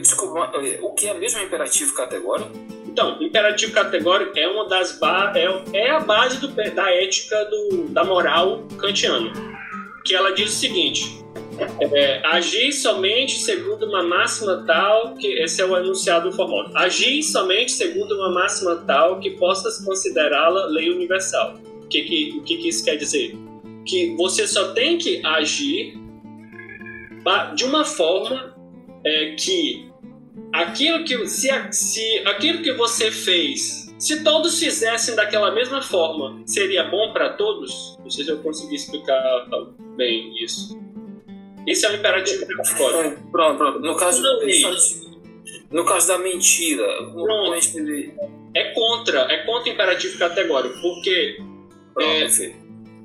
[0.00, 0.52] Desculpa,
[0.82, 2.50] o que é mesmo imperativo categórico?
[2.86, 7.88] Então, imperativo categórico é uma das ba é, é a base do, da ética do,
[7.90, 9.30] da moral kantiana,
[10.04, 11.22] que ela diz o seguinte:
[11.80, 16.70] é, agir somente segundo uma máxima tal que esse é o enunciado formal.
[16.74, 21.54] Agir somente segundo uma máxima tal que possa considerá-la lei universal.
[21.84, 23.36] O que, que, que, que isso quer dizer?
[23.84, 25.96] Que você só tem que agir
[27.54, 28.54] de uma forma
[29.04, 29.88] é, que
[30.52, 36.84] aquilo que se, se aquilo que você fez, se todos fizessem daquela mesma forma, seria
[36.84, 37.96] bom para todos?
[38.00, 39.46] Não sei se eu consegui explicar
[39.96, 40.78] bem isso.
[41.66, 43.30] Esse é o imperativo categórico.
[43.30, 43.80] Pronto, pronto.
[43.80, 44.22] No caso,
[45.70, 47.54] no caso da mentira, pronto.
[48.54, 51.38] é contra, é contra o imperativo categórico, porque
[51.92, 52.52] pronto, é,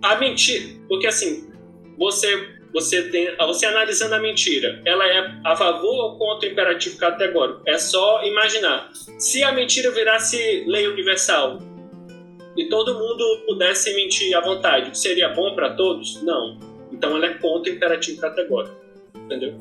[0.03, 1.51] a mentira, porque assim,
[1.97, 6.97] você você tem, você analisando a mentira, ela é a favor ou contra o imperativo
[6.97, 7.61] categórico?
[7.67, 8.89] É só imaginar.
[9.19, 11.59] Se a mentira virasse lei universal
[12.55, 16.21] e todo mundo pudesse mentir à vontade, seria bom para todos?
[16.23, 16.70] Não.
[16.91, 18.75] Então ela é contra o imperativo categórico.
[19.15, 19.55] Entendeu?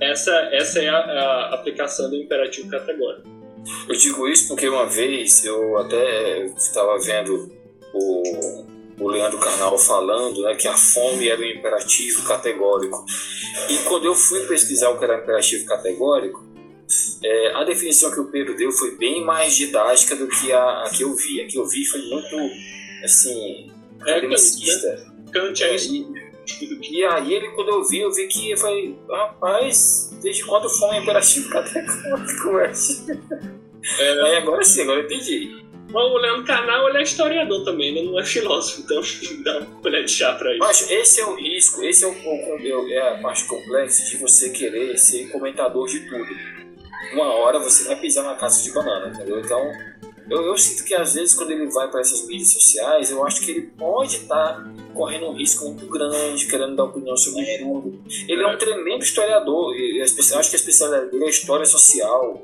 [0.00, 3.26] Essa, essa é a, a aplicação do imperativo categórico.
[3.88, 7.50] Eu digo isso porque uma vez eu até estava vendo
[7.92, 8.64] o,
[9.00, 13.04] o Leandro Carnal falando né, que a fome era um imperativo categórico.
[13.68, 16.46] E quando eu fui pesquisar o que era imperativo categórico,
[17.22, 20.90] é, a definição que o Pedro deu foi bem mais didática do que a, a
[20.90, 21.40] que eu vi.
[21.40, 22.36] A que eu vi foi muito,
[23.04, 23.70] assim,
[24.00, 25.07] academicista.
[25.30, 26.12] Kant é isso.
[26.90, 30.88] E aí ele, quando eu vi, eu vi que eu falei, rapaz, desde quando foi
[30.90, 32.58] um imperativo categórico?
[33.98, 34.22] É.
[34.22, 35.62] Aí agora sim, agora eu entendi.
[35.92, 39.00] o Leandro Carnal ele é historiador também, ele não é filósofo, então
[39.44, 40.58] dá uma colher de chá pra ele.
[40.58, 44.96] Mas esse é o risco, esse é, o, é a parte complexa de você querer
[44.98, 46.58] ser comentador de tudo.
[47.12, 49.38] Uma hora você vai pisar na casa de banana, entendeu?
[49.38, 49.72] Então,
[50.30, 53.40] eu, eu, sinto que às vezes quando ele vai para essas mídias sociais, eu acho
[53.40, 58.00] que ele pode estar tá correndo um risco muito grande, querendo dar opinião sobre tudo.
[58.28, 62.42] Ele é um tremendo historiador, eu acho que a especialidade dele é história social.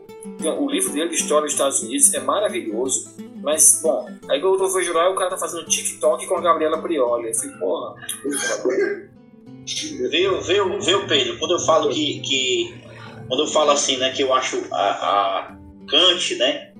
[0.59, 3.15] O livro dele de história dos Estados Unidos é maravilhoso.
[3.43, 6.81] Mas, bom, aí quando eu vou jurar, o cara tá fazendo TikTok com a Gabriela
[6.81, 7.29] Prioli.
[7.29, 7.95] Eu falei, porra.
[10.11, 11.39] Viu, viu, viu, Pedro?
[11.39, 12.75] Quando eu falo que, que.
[13.29, 15.57] Quando eu falo assim, né, que eu acho a, a
[15.87, 16.74] Kant, né?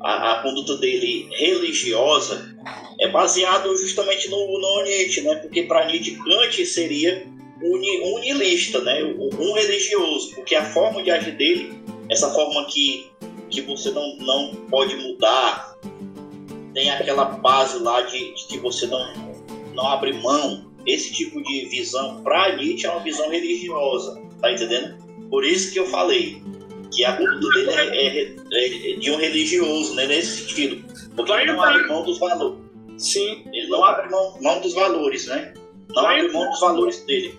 [0.00, 2.56] A, a conduta dele religiosa
[3.00, 5.36] é baseado justamente no, no Nietzsche, né?
[5.36, 7.26] Porque para Nietzsche, Kant seria
[7.62, 9.02] uni, unilista, né?
[9.04, 11.72] Um religioso, porque a forma de agir dele,
[12.08, 13.10] essa forma que,
[13.50, 15.78] que você não, não pode mudar,
[16.74, 19.12] tem aquela base lá de, de que você não,
[19.74, 20.68] não abre mão.
[20.86, 24.98] Esse tipo de visão, para Nietzsche, é uma visão religiosa, tá entendendo?
[25.28, 26.42] Por isso que eu falei,
[26.92, 30.84] que a conduta dele é, é, é, de um religioso, né, nesse sentido.
[31.14, 32.58] Porque ele não abre mão dos valores.
[32.98, 33.44] Sim.
[33.52, 35.54] Ele não abre mão, mão dos valores, né?
[35.88, 37.38] Não vai abre mão dos valores dele.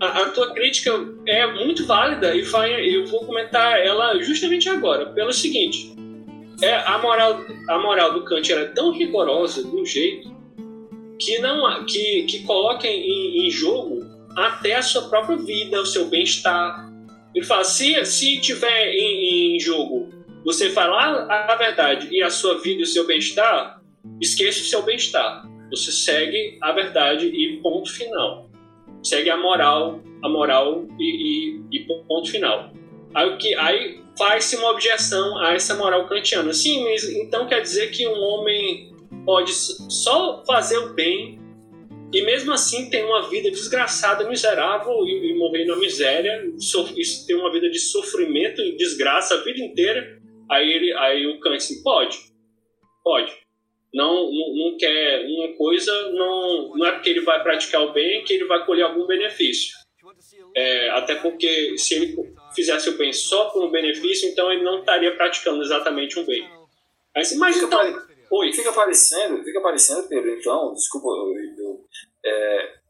[0.00, 0.92] A, a, tua crítica
[1.26, 5.94] é muito válida e vai, eu vou comentar ela justamente agora, pelo seguinte.
[6.62, 10.34] É, a, moral, a moral do Kant era tão rigorosa de um jeito
[11.18, 14.04] que, não, que, que coloca em, em jogo
[14.36, 16.89] até a sua própria vida, o seu bem-estar,
[17.34, 20.08] ele fala: se, se tiver em, em jogo
[20.44, 23.80] você falar a verdade e a sua vida e o seu bem-estar,
[24.20, 25.48] esqueça o seu bem-estar.
[25.70, 28.48] Você segue a verdade e ponto final.
[29.02, 32.72] Segue a moral, a moral e, e, e ponto final.
[33.14, 36.52] Aí, que, aí faz-se uma objeção a essa moral kantiana.
[36.52, 41.39] Sim, mas então quer dizer que um homem pode só fazer o bem
[42.12, 47.36] e mesmo assim tem uma vida desgraçada, miserável e, e morrer na miséria, isso tem
[47.36, 50.20] uma vida de sofrimento e desgraça a vida inteira.
[50.50, 52.18] Aí ele, aí o Kant assim, pode,
[53.04, 53.32] pode.
[53.94, 58.24] Não, não, não quer uma coisa, não, não é porque ele vai praticar o bem
[58.24, 59.78] que ele vai colher algum benefício.
[60.56, 62.16] É, até porque se ele
[62.54, 66.44] fizesse o bem só por um benefício, então ele não estaria praticando exatamente um bem.
[67.14, 67.68] Aí você imagina.
[67.68, 68.10] Fica, então, pare...
[68.32, 68.52] Oi.
[68.52, 71.08] fica parecendo, fica parecendo, Pedro, então, desculpa,
[72.24, 72.80] é,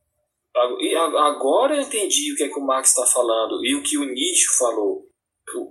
[1.19, 4.05] agora eu entendi o que é que o Marx está falando e o que o
[4.05, 5.09] Nietzsche falou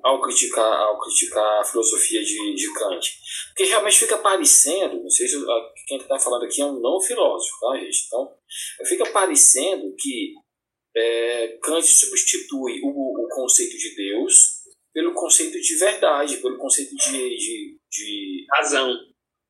[0.03, 3.17] ao criticar, ao criticar a filosofia de, de Kant.
[3.49, 5.37] Porque realmente fica parecendo, não sei se
[5.87, 8.05] quem está falando aqui é um não filósofo, tá, gente?
[8.07, 8.35] Então,
[8.85, 10.33] fica parecendo que
[10.95, 14.59] é, Kant substitui o, o conceito de Deus
[14.93, 18.97] pelo conceito de verdade, pelo conceito de, de, de razão.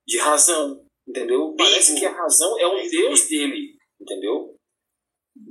[0.06, 1.54] De razão, entendeu?
[1.58, 4.56] Parece que a razão é o Deus dele, entendeu?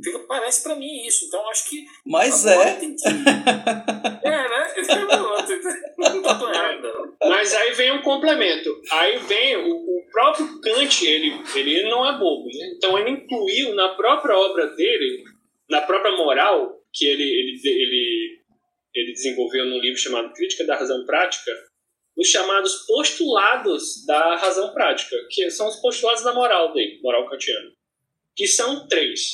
[0.03, 1.27] Fica, parece para mim isso.
[1.27, 1.85] Então acho que.
[2.05, 2.77] Mas é.
[2.77, 2.87] Que...
[4.25, 4.75] é, né?
[5.99, 7.17] Não tô errado.
[7.21, 8.71] Mas aí vem um complemento.
[8.91, 12.47] Aí vem o, o próprio Kant, ele, ele não é bobo.
[12.47, 12.73] Né?
[12.77, 15.25] Então ele incluiu na própria obra dele,
[15.69, 18.41] na própria moral, que ele, ele, ele,
[18.95, 21.51] ele desenvolveu num livro chamado Crítica da Razão Prática,
[22.17, 27.71] os chamados postulados da razão prática, que são os postulados da moral dele, moral kantiana,
[28.39, 29.33] que são três.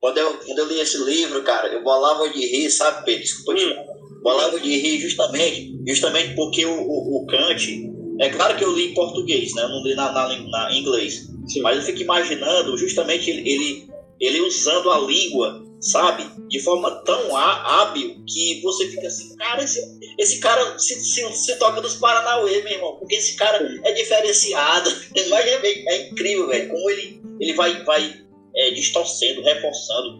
[0.00, 3.22] Quando eu, quando eu li esse livro, cara, eu bolava de rir, sabe, Pedro?
[3.22, 3.76] Desculpa te hum.
[4.22, 7.86] Bolava de rir justamente, justamente porque o, o, o, Kant.
[8.20, 9.62] É claro que eu li em português, né?
[9.62, 11.28] Eu não li na, na, na inglês.
[11.46, 11.60] Sim.
[11.60, 13.88] Mas eu fico imaginando justamente ele, ele,
[14.18, 16.24] ele usando a língua, sabe?
[16.48, 19.80] De forma tão hábil que você fica assim, cara, esse,
[20.18, 24.90] esse cara se, se, se toca dos Paranauê, meu irmão, porque esse cara é diferenciado.
[25.28, 28.24] Mas é, é incrível, velho, como ele, ele vai, vai
[28.56, 30.18] é, distorcendo, reforçando,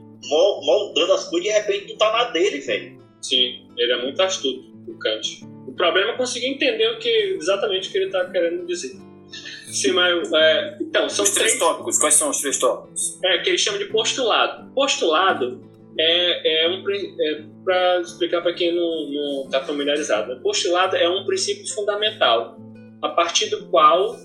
[0.62, 2.98] moldando as coisas e de repente tu tá na dele, velho.
[3.22, 5.44] Sim, ele é muito astuto, o Kant.
[5.66, 9.07] O problema é conseguir entender o que, exatamente o que ele tá querendo dizer.
[9.30, 11.98] Sim, mas, é, então, são os três, três tópicos.
[11.98, 13.18] Quais são os três tópicos?
[13.24, 14.72] É, que ele chama de postulado.
[14.72, 15.68] Postulado
[15.98, 20.34] é, é um é, para explicar para quem não está familiarizado.
[20.34, 20.40] Né?
[20.42, 22.56] Postulado é um princípio fundamental
[23.02, 24.16] a partir do qual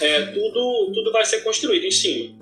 [0.00, 2.36] é, tudo tudo vai ser construído em cima.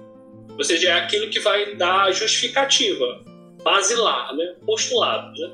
[0.57, 3.24] Ou seja, é aquilo que vai dar justificativa,
[3.62, 4.55] basilar, né?
[4.64, 5.32] postulado.
[5.40, 5.52] Né?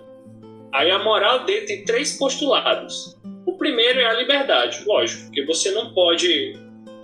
[0.72, 3.16] Aí a moral dele tem três postulados.
[3.61, 6.55] Primeiro é a liberdade, lógico, porque você não pode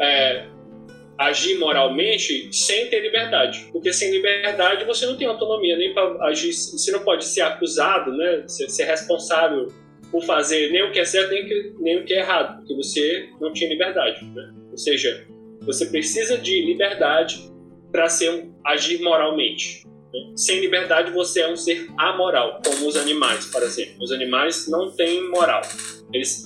[0.00, 0.46] é,
[1.18, 6.54] agir moralmente sem ter liberdade, porque sem liberdade você não tem autonomia nem para agir,
[6.54, 8.44] você não pode ser acusado, né?
[8.48, 9.66] ser, ser responsável
[10.10, 12.74] por fazer nem o que é certo nem, que, nem o que é errado, porque
[12.74, 14.24] você não tinha liberdade.
[14.24, 14.54] Né?
[14.70, 15.26] Ou seja,
[15.60, 17.52] você precisa de liberdade
[17.92, 19.82] para ser agir moralmente.
[20.34, 24.02] Sem liberdade você é um ser amoral, como os animais, por exemplo.
[24.02, 25.62] Os animais não têm moral.
[26.12, 26.44] Eles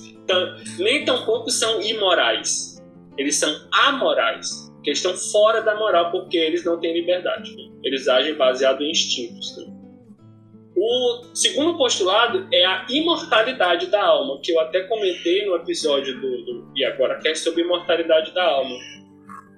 [0.79, 2.81] nem tampouco são imorais.
[3.17, 7.55] Eles são amorais, que estão fora da moral porque eles não têm liberdade.
[7.55, 7.69] Né?
[7.83, 9.57] Eles agem baseado em instintos.
[9.57, 9.65] Né?
[10.75, 16.45] O segundo postulado é a imortalidade da alma, que eu até comentei no episódio do,
[16.45, 18.75] do e agora é sobre imortalidade da alma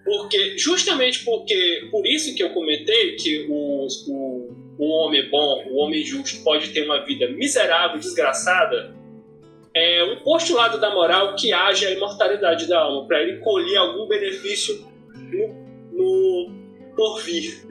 [0.04, 3.88] porque, justamente porque, por isso que eu comentei que o,
[4.78, 8.94] o, homem bom, o homem justo, pode ter uma vida miserável, desgraçada,
[9.74, 14.08] é um postulado da moral que haja a imortalidade da alma, para ele colher algum
[14.08, 14.86] benefício
[15.16, 15.48] no,
[15.92, 16.52] no
[16.96, 17.66] porvir,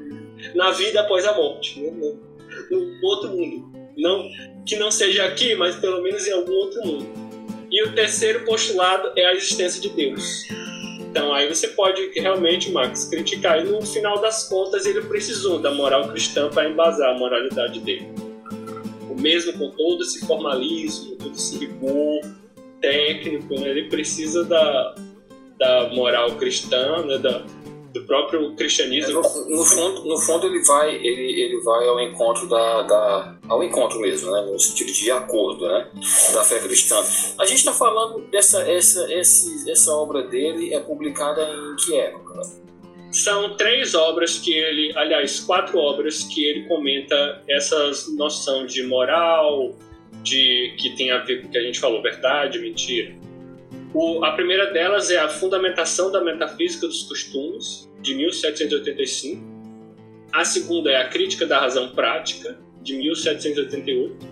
[0.55, 1.91] na vida após a morte, né?
[1.91, 2.19] no,
[2.71, 3.71] no outro mundo.
[3.97, 4.27] Não,
[4.67, 7.13] que não seja aqui, mas pelo menos em algum outro mundo.
[7.71, 10.47] E o terceiro postulado é a existência de Deus.
[11.13, 13.61] Então aí você pode realmente, Max, criticar.
[13.61, 18.09] E no final das contas ele precisou da moral cristã para embasar a moralidade dele.
[19.11, 22.23] O mesmo com todo esse formalismo, todo esse rigor
[22.81, 23.69] técnico, né?
[23.69, 24.95] ele precisa da,
[25.59, 27.19] da moral cristã, né?
[27.19, 27.45] da,
[27.93, 29.21] do próprio cristianismo.
[29.21, 33.63] No, no, fundo, no fundo ele vai ele, ele vai ao encontro da, da ao
[33.63, 35.89] encontro mesmo, né, no sentido de acordo, né,
[36.33, 37.03] da fé cristã.
[37.39, 42.41] A gente está falando dessa essa esse, essa obra dele é publicada em que época?
[43.11, 49.75] São três obras que ele, aliás, quatro obras que ele comenta essa noção de moral,
[50.23, 53.15] de que tem a ver com o que a gente falou, verdade, mentira
[53.95, 59.53] o, a primeira delas é a Fundamentação da Metafísica dos Costumes, de 1785.
[60.33, 64.27] A segunda é a Crítica da Razão Prática, de 1788.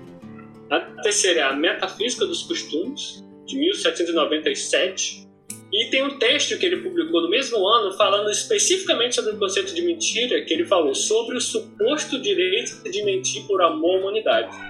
[0.70, 5.28] A terceira é a Metafísica dos Costumes, de 1797.
[5.72, 9.74] E tem um texto que ele publicou no mesmo ano falando especificamente sobre o conceito
[9.74, 14.69] de mentira, que ele falou sobre o suposto direito de mentir por amor à humanidade.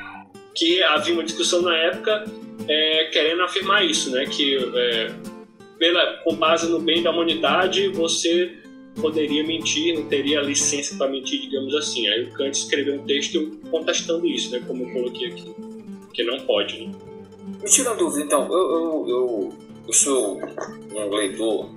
[0.54, 2.24] Que havia uma discussão na época
[2.68, 4.26] é, querendo afirmar isso, né?
[4.26, 5.12] Que é,
[5.78, 8.56] pela, com base no bem da humanidade, você
[9.00, 12.06] poderia mentir, não teria licença para mentir, digamos assim.
[12.08, 14.62] Aí o Kant escreveu um texto contestando isso, né?
[14.66, 15.54] Como eu coloquei aqui.
[16.12, 16.92] Que não pode, né?
[17.62, 18.46] Me tira uma dúvida, então.
[18.50, 19.52] Eu, eu, eu,
[19.86, 20.40] eu sou
[20.94, 21.70] um leitor,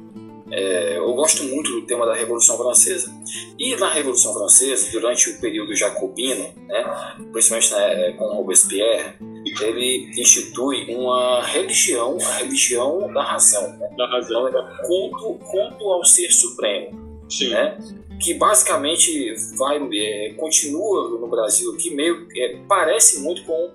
[0.52, 3.14] é, eu gosto muito do tema da Revolução Francesa.
[3.58, 9.14] E na Revolução Francesa, durante o período jacobino, né, principalmente né, com Robespierre,
[9.62, 13.78] ele institui uma religião, a religião da razão.
[13.78, 13.90] Né?
[13.98, 14.48] Da razão.
[14.48, 17.02] Então, é culto, culto ao ser supremo.
[17.30, 17.50] Sim.
[17.50, 17.78] Né?
[18.20, 23.72] que basicamente vai é, continua no Brasil aqui meio é, parece muito com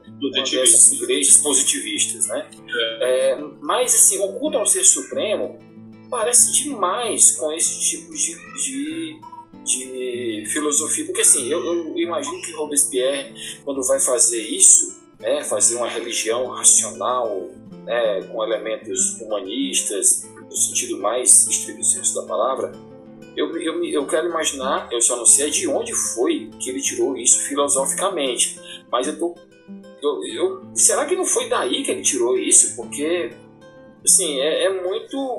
[0.62, 2.47] essas igrejas positivistas, né?
[3.01, 3.32] É.
[3.32, 5.59] É, mas assim, o culto ao ser supremo
[6.11, 9.21] parece demais com esse tipo de, de,
[9.65, 15.77] de filosofia, porque assim, eu, eu, imagino que Robespierre quando vai fazer isso, né, fazer
[15.77, 17.49] uma religião racional,
[17.85, 22.73] né, com elementos humanistas no sentido mais estrito senso da palavra
[23.39, 27.17] eu, eu, eu quero imaginar, eu só não sei de onde foi que ele tirou
[27.17, 28.61] isso filosoficamente,
[28.91, 29.37] mas eu tô.
[30.03, 32.75] Eu, eu, será que não foi daí que ele tirou isso?
[32.75, 33.31] Porque,
[34.05, 35.37] assim, é, é muito.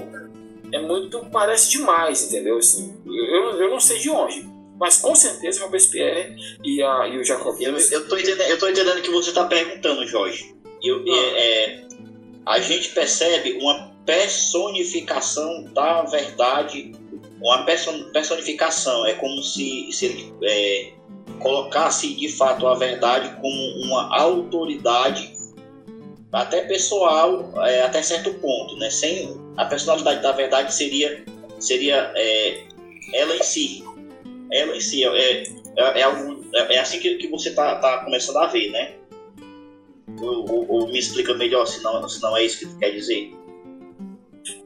[0.71, 1.25] É muito.
[1.31, 2.57] Parece demais, entendeu?
[2.57, 4.47] Assim, eu, eu não sei de onde.
[4.79, 7.77] Mas com certeza Robespierre e, a, e o Jacobino.
[7.77, 10.55] Eu, eu, tô entendendo, eu tô entendendo o que você está perguntando, Jorge.
[10.81, 11.09] Eu, ah.
[11.09, 11.87] é, é,
[12.45, 16.93] a gente percebe uma personificação da verdade
[17.41, 19.05] uma personificação.
[19.05, 20.91] É como se, se ele é,
[21.39, 25.33] colocasse de fato a verdade como uma autoridade,
[26.31, 28.75] até pessoal, é, até certo ponto.
[28.77, 28.89] Né?
[28.89, 31.21] Sem a personalidade da verdade seria,
[31.59, 32.63] seria é,
[33.13, 33.83] ela em si.
[34.49, 35.03] Ela em si.
[35.03, 38.71] É, é, é, algo, é, é assim que, que você está tá começando a ver,
[38.71, 38.93] né?
[40.21, 42.91] Ou, ou, ou, me explica melhor se não, se não é isso que tu quer
[42.91, 43.33] dizer.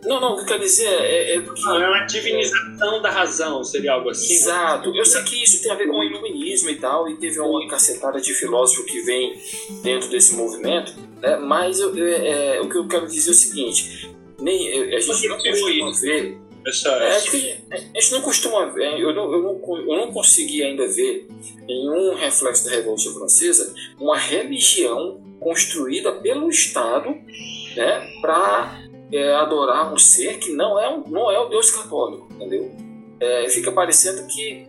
[0.03, 1.61] Não, não, o que eu quero dizer é, é porque.
[1.64, 4.36] Não, é uma divinização da razão, seria algo assim.
[4.36, 4.95] Exato.
[4.95, 7.68] Eu sei que isso tem a ver com o iluminismo e tal, e teve uma
[7.68, 9.41] cacetada de filósofo que vem
[9.82, 11.38] dentro desse movimento, né?
[11.38, 14.12] mas eu, é, é, o que eu quero dizer é o seguinte:
[14.44, 16.38] nem, a gente não costuma ver.
[16.65, 20.14] Essa, é, a, gente, a gente não costuma ver, eu não, eu, não, eu não
[20.14, 21.28] consegui ainda ver
[21.68, 27.10] nenhum reflexo da Revolução Francesa uma religião construída pelo Estado
[27.76, 32.28] né, para é, adorar um ser que não é, um, não é o Deus católico,
[32.34, 32.72] entendeu?
[33.20, 34.65] É, fica parecendo que.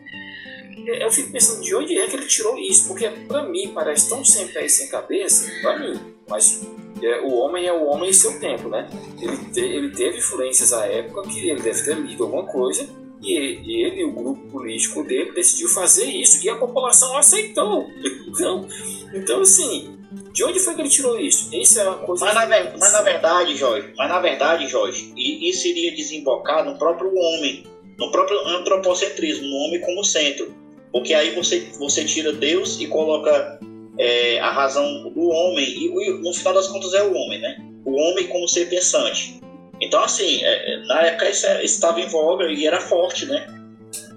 [0.88, 4.09] É, eu fico pensando de onde é que ele tirou isso, porque para mim parece
[4.09, 6.66] tão sem pé e sem cabeça, para mim, mas
[7.05, 8.89] é, o homem é o homem em seu tempo, né?
[9.20, 12.89] Ele, te, ele teve influências à época que ele deve ter lido alguma coisa
[13.20, 17.89] e ele, e o grupo político dele decidiu fazer isso e a população aceitou.
[18.28, 18.66] Então,
[19.14, 19.98] então assim,
[20.32, 21.55] de onde foi que ele tirou isso?
[21.55, 22.24] Isso é uma coisa.
[22.24, 22.47] Mas na,
[22.78, 27.64] mas na verdade, Jorge, mas na verdade, Jorge, isso iria desembocar no próprio homem,
[27.98, 30.52] no próprio antropocentrismo, no homem como centro.
[30.93, 33.59] Porque aí você, você tira Deus e coloca
[33.98, 37.56] é, a razão do homem, e no final das contas é o homem, né?
[37.84, 39.40] O homem como ser pensante.
[39.80, 43.46] Então, assim, é, na época isso estava em voga e era forte, né?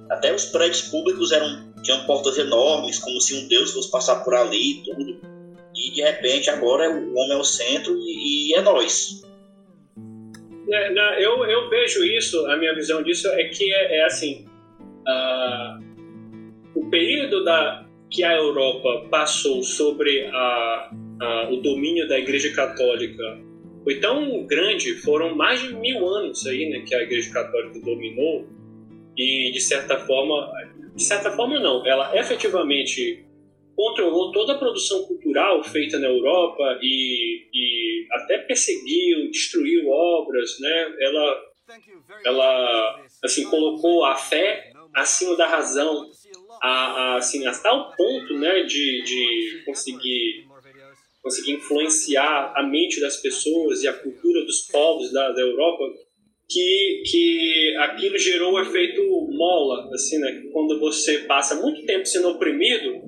[0.09, 4.33] Até os prédios públicos eram tinham portas enormes, como se um Deus fosse passar por
[4.33, 5.37] ali e tudo
[5.77, 9.21] e de repente agora o homem é o centro e, e é nós.
[10.69, 14.45] É, eu, eu vejo isso, a minha visão disso é que é, é assim:
[15.07, 15.83] uh,
[16.75, 23.23] o período da, que a Europa passou sobre a, a, o domínio da Igreja Católica
[23.83, 28.47] foi tão grande, foram mais de mil anos aí, né, que a Igreja Católica dominou
[29.17, 30.51] e de certa forma,
[30.95, 33.25] de certa forma não, ela efetivamente
[33.75, 40.95] controlou toda a produção cultural feita na Europa e, e até perseguiu, destruiu obras, né?
[40.99, 41.41] Ela,
[42.25, 46.09] ela assim colocou a fé acima da razão,
[46.61, 50.47] a, a, assim a tal ponto, né, de, de conseguir
[51.21, 55.83] conseguir influenciar a mente das pessoas e a cultura dos povos da, da Europa
[56.49, 60.43] que, que aquilo gerou o efeito mola, assim, né?
[60.53, 63.01] Quando você passa muito tempo sendo oprimido,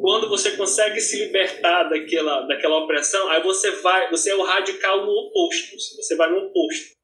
[0.00, 5.04] quando você consegue se libertar daquela, daquela opressão, aí você vai, você é o radical
[5.04, 6.94] no oposto, você vai no oposto.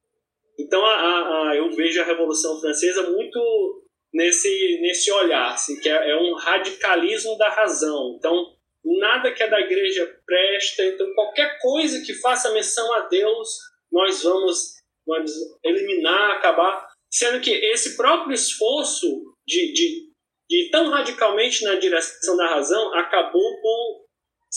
[0.59, 3.83] Então a, a, a eu vejo a Revolução Francesa muito
[4.13, 8.17] nesse, nesse olhar, assim, que é, é, um radicalismo da razão.
[8.19, 13.49] Então nada que é da igreja presta, então qualquer coisa que faça menção a Deus,
[13.91, 14.75] nós vamos,
[15.07, 15.31] vamos
[15.65, 16.89] eliminar, acabar.
[17.11, 19.07] Sendo que esse próprio esforço
[19.47, 20.09] de, de,
[20.49, 24.03] de ir tão radicalmente na direção da razão acabou por.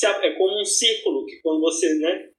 [0.03, 2.29] É como um círculo, que quando você né,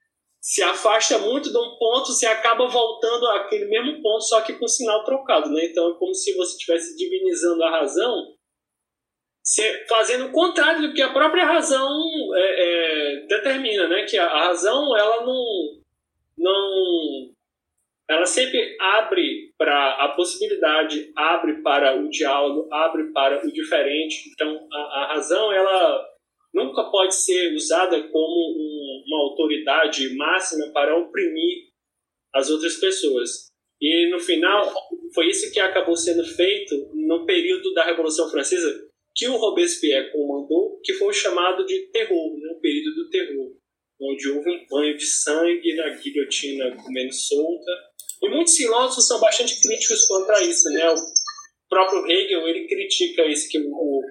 [0.40, 4.68] se afasta muito de um ponto, você acaba voltando àquele mesmo ponto, só que com
[4.68, 5.50] sinal trocado.
[5.50, 5.66] Né?
[5.66, 8.36] Então é como se você estivesse divinizando a razão
[9.88, 11.88] fazendo o contrário do que a própria razão
[12.34, 14.04] é, é, determina, né?
[14.04, 15.44] Que a, a, razão ela não,
[16.36, 17.32] não,
[18.10, 24.30] ela sempre abre para a possibilidade, abre para o diálogo, abre para o diferente.
[24.32, 26.15] Então a, a razão ela
[26.56, 31.66] nunca pode ser usada como um, uma autoridade máxima para oprimir
[32.34, 33.50] as outras pessoas.
[33.78, 34.72] E no final
[35.14, 40.78] foi isso que acabou sendo feito no período da Revolução Francesa que o Robespierre comandou,
[40.82, 43.52] que foi chamado de terror, né, o período do terror,
[44.00, 47.72] onde houve um banho de sangue na guilhotina comendo solta.
[48.22, 50.68] E muitos filósofos são bastante críticos quanto a isso.
[50.70, 50.90] Né?
[50.90, 50.96] O
[51.68, 54.02] próprio Hegel ele critica isso, que o,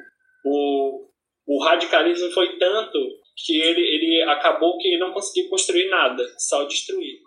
[0.46, 1.08] o,
[1.48, 2.98] o radicalismo foi tanto
[3.36, 7.20] que ele, ele acabou que não conseguiu construir nada, só destruir.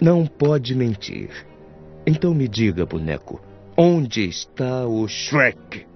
[0.00, 1.46] Não pode mentir.
[2.06, 3.40] Então me diga, boneco,
[3.76, 5.90] onde está o Shrek?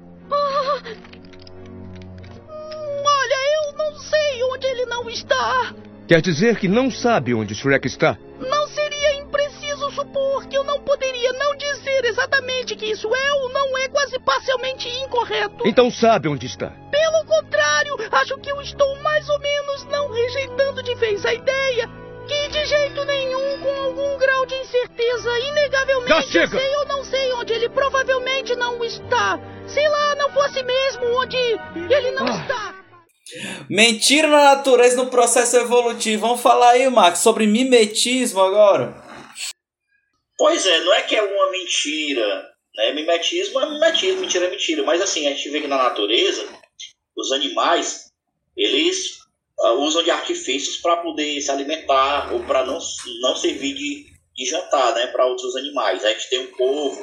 [5.05, 5.75] não está.
[6.07, 8.19] Quer dizer que não sabe onde Shrek está?
[8.39, 13.49] Não seria impreciso supor que eu não poderia não dizer exatamente que isso é ou
[13.51, 15.67] não é quase parcialmente incorreto.
[15.67, 16.73] Então sabe onde está?
[18.15, 21.91] Acho que eu estou mais ou menos não rejeitando de vez a ideia
[22.29, 27.33] que de jeito nenhum, com algum grau de incerteza, inegavelmente eu sei ou não sei
[27.33, 29.39] onde ele provavelmente não está.
[29.67, 32.41] Se lá não fosse mesmo onde ele não ah.
[32.41, 32.85] está.
[33.69, 36.27] Mentira na natureza no processo evolutivo.
[36.27, 38.95] Vamos falar aí, Max, sobre mimetismo agora.
[40.39, 42.51] Pois é, não é que é uma mentira.
[42.77, 42.93] Né?
[42.93, 44.83] Mimetismo é mimetismo, mentira é mentira.
[44.83, 46.47] Mas assim, a gente vê que na natureza,
[47.17, 48.04] os animais,
[48.57, 49.19] eles
[49.61, 52.79] uh, usam de artifícios para poder se alimentar ou para não,
[53.21, 56.05] não servir de, de jantar né, para outros animais.
[56.05, 57.03] A gente tem um povo,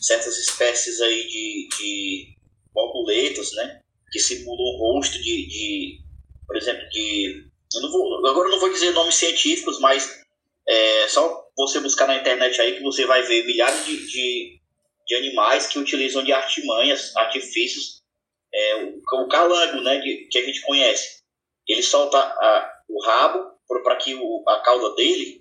[0.00, 2.26] certas espécies aí de, de
[2.72, 3.82] borboletas, né?
[4.12, 5.98] que simula um rosto de, de
[6.46, 7.46] por exemplo, de.
[7.74, 10.20] Eu não vou, agora eu não vou dizer nomes científicos, mas
[10.68, 14.60] é só você buscar na internet aí que você vai ver milhares de, de,
[15.06, 18.01] de animais que utilizam de artimanhas, artifícios.
[18.54, 21.22] É, o, calango, né, de, que a gente conhece.
[21.66, 23.52] Ele solta a, o rabo
[23.82, 25.40] para que o, a cauda dele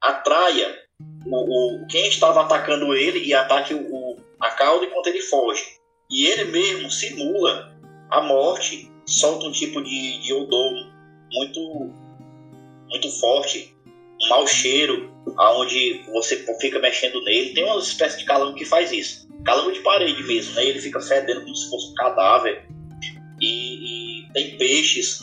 [0.00, 0.78] atraia
[1.26, 5.64] o, o, quem estava atacando ele e ataque o, a cauda enquanto ele foge.
[6.10, 7.76] E ele mesmo simula
[8.10, 10.72] a morte solta um tipo de, de odor
[11.32, 11.60] muito,
[12.88, 13.74] muito forte,
[14.22, 17.54] um mau cheiro, aonde você fica mexendo nele.
[17.54, 19.28] Tem uma espécie de calango que faz isso.
[19.44, 20.66] Calango de parede mesmo, né?
[20.66, 22.66] Ele fica fedendo como se fosse um cadáver.
[23.40, 25.20] E, e tem peixes.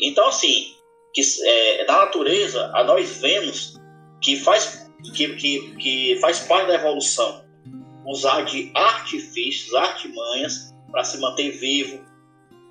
[0.00, 0.74] Então, assim,
[1.12, 3.74] que, é, na natureza, a nós vemos
[4.20, 7.44] que faz, que, que, que faz parte da evolução
[8.06, 12.04] usar de artifícios, artimanhas, para se manter vivo,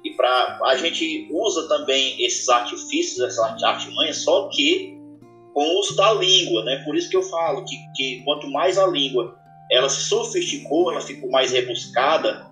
[0.04, 4.98] e para a gente usa também esses artifícios, essas artimanhas, só que
[5.54, 6.82] com o uso da língua, né?
[6.86, 9.38] Por isso que eu falo que, que quanto mais a língua
[9.72, 12.48] ela se sofisticou, ela ficou mais rebuscada,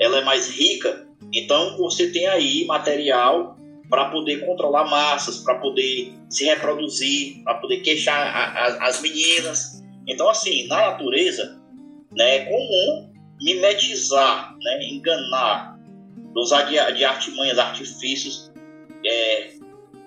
[0.00, 1.06] ela é mais rica.
[1.32, 3.56] Então você tem aí material
[3.88, 9.82] para poder controlar massas, para poder se reproduzir, para poder queixar a, a, as meninas.
[10.08, 11.60] Então assim, na natureza,
[12.12, 15.76] né, é comum mimetizar, né, enganar
[16.40, 18.52] usar de, de artimanhas, artifícios,
[19.04, 19.52] é,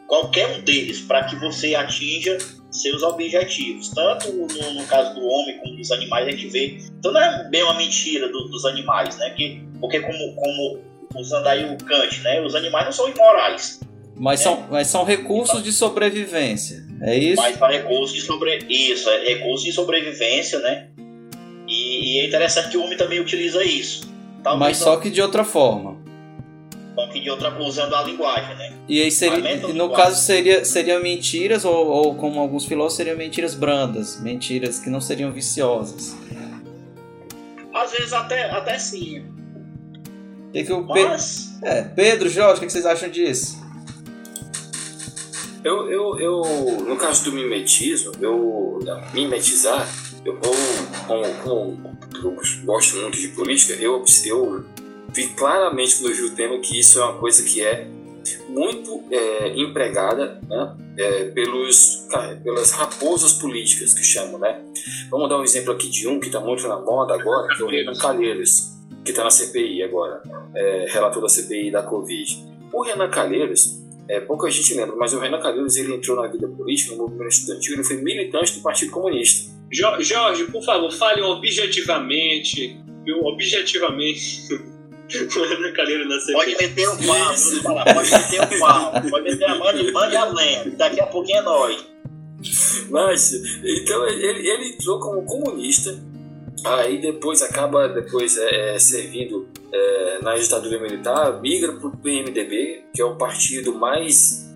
[0.10, 2.38] qualquer um deles, para que você atinja
[2.72, 3.90] seus objetivos.
[3.90, 6.78] Tanto no, no, caso do homem como dos animais, a gente vê.
[6.98, 9.30] Então não é bem uma mentira do, dos animais, né?
[9.30, 10.80] Que, porque, como, como
[11.16, 12.42] usando aí o Kant, né?
[12.42, 13.80] Os animais não são imorais.
[14.18, 14.44] Mas, né?
[14.44, 17.42] são, mas são recursos de sobrevivência, é isso?
[17.42, 20.90] Mas para recursos de sobre isso, é recursos de sobrevivência, né?
[21.66, 24.10] E, e, é interessante que o homem também utiliza isso.
[24.44, 25.99] Talvez mas só que de outra forma
[27.12, 28.74] que de outra usando a linguagem, né?
[28.88, 33.56] E aí seria, no caso seria seriam mentiras ou, ou, como alguns filósofos seriam mentiras
[33.56, 36.16] brandas, mentiras que não seriam viciosas.
[37.74, 39.26] Às vezes até até sim.
[40.52, 41.58] Que que o Mas...
[41.62, 43.60] Pedro, é, Pedro, Jorge, o que vocês acham disso?
[45.64, 46.42] Eu, eu, eu,
[46.88, 48.80] no caso do mimetismo, eu
[49.14, 49.88] mimetizar,
[50.24, 50.56] eu, como,
[51.08, 54.66] como, como eu gosto muito de política, eu, eu
[55.14, 57.88] vi claramente no Gil Temer que isso é uma coisa que é
[58.50, 62.08] muito é, empregada né, é, pelos,
[62.44, 64.40] pelas raposas políticas que chamam.
[64.40, 64.62] Né?
[65.10, 67.66] Vamos dar um exemplo aqui de um que está muito na moda agora, que é
[67.66, 70.22] o Renan Calheiros, que está na CPI agora,
[70.56, 72.46] é, relator da CPI da Covid.
[72.72, 76.48] O Renan Calheiros, é, pouca gente lembra, mas o Renan Calheiros ele entrou na vida
[76.48, 79.52] política, no movimento estudantil, ele foi militante do Partido Comunista.
[79.72, 82.80] Jorge, por favor, fale objetivamente,
[83.24, 84.48] objetivamente
[85.74, 89.72] Calheiro na Pode meter o pau, falar, pode meter o pau, pode meter a mão
[89.72, 90.72] e mande a lenda.
[90.78, 91.86] Daqui a pouquinho é nós.
[92.90, 96.00] Mas, então ele, ele entrou como comunista,
[96.66, 102.86] aí depois acaba depois é, é, servindo é, na ditadura militar, migra para o PMDB,
[102.94, 104.50] que é o partido mais,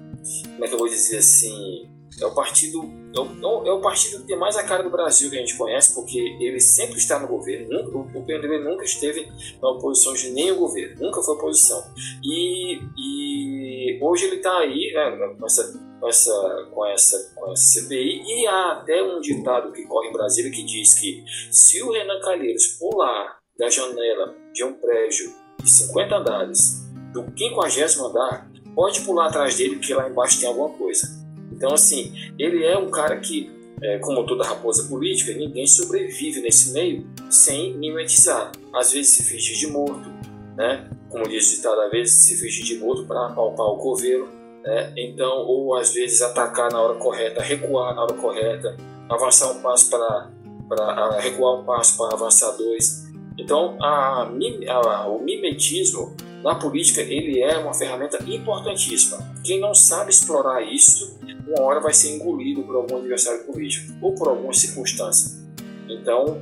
[0.44, 1.90] como é que eu vou dizer assim,
[2.22, 5.30] é o partido é o, é o partido que tem mais a cara do Brasil
[5.30, 7.70] que a gente conhece, porque ele sempre está no governo.
[7.70, 9.32] Nunca, o PMDB nunca esteve
[9.62, 11.84] na oposição de nenhum governo, nunca foi oposição.
[12.24, 17.82] E, e hoje ele está aí né, com, essa, com, essa, com, essa, com essa
[17.82, 18.24] CPI.
[18.26, 22.20] E há até um ditado que corre em Brasília que diz que se o Renan
[22.20, 25.32] Calheiros pular da janela de um prédio
[25.62, 26.84] de 50 andares,
[27.14, 31.23] do 50 andar, pode pular atrás dele, que lá embaixo tem alguma coisa.
[31.64, 33.50] Então, assim, ele é um cara que,
[33.82, 38.52] é, como toda raposa política, ninguém sobrevive nesse meio sem mimetizar.
[38.76, 40.10] Às vezes se fingir de morto,
[40.58, 40.90] né?
[41.10, 44.28] Como diz o ditado, às vezes se fingir de morto para apalpar o coveiro,
[44.62, 44.92] né?
[44.98, 48.76] Então, ou às vezes atacar na hora correta, recuar na hora correta,
[49.10, 50.32] avançar um passo para,
[50.68, 53.06] para recuar um passo para avançar dois.
[53.38, 54.30] Então, a,
[54.68, 56.14] a, o mimetismo
[56.44, 59.18] na política ele é uma ferramenta importantíssima.
[59.44, 61.18] Quem não sabe explorar isso,
[61.48, 65.42] uma hora vai ser engolido por algum adversário político ou por alguma circunstância.
[65.88, 66.42] Então,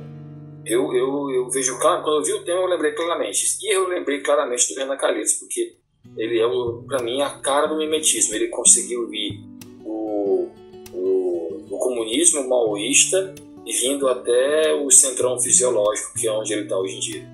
[0.66, 3.58] eu, eu, eu vejo claro, quando eu vi o tema, eu lembrei claramente.
[3.62, 5.76] E eu lembrei claramente do Renan Calheiros, porque
[6.16, 6.48] ele é,
[6.86, 8.34] para mim, a cara do mimetismo.
[8.34, 9.40] Ele conseguiu vir
[9.84, 10.48] o,
[10.92, 13.34] o, o comunismo maoísta
[13.64, 17.31] e vindo até o centrão fisiológico, que é onde ele está hoje em dia.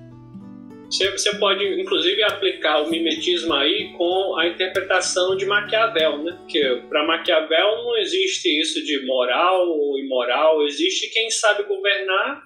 [0.89, 6.35] Você, você pode, inclusive, aplicar o mimetismo aí com a interpretação de Maquiavel, né?
[6.39, 12.41] Porque para Maquiavel não existe isso de moral ou imoral, existe quem sabe governar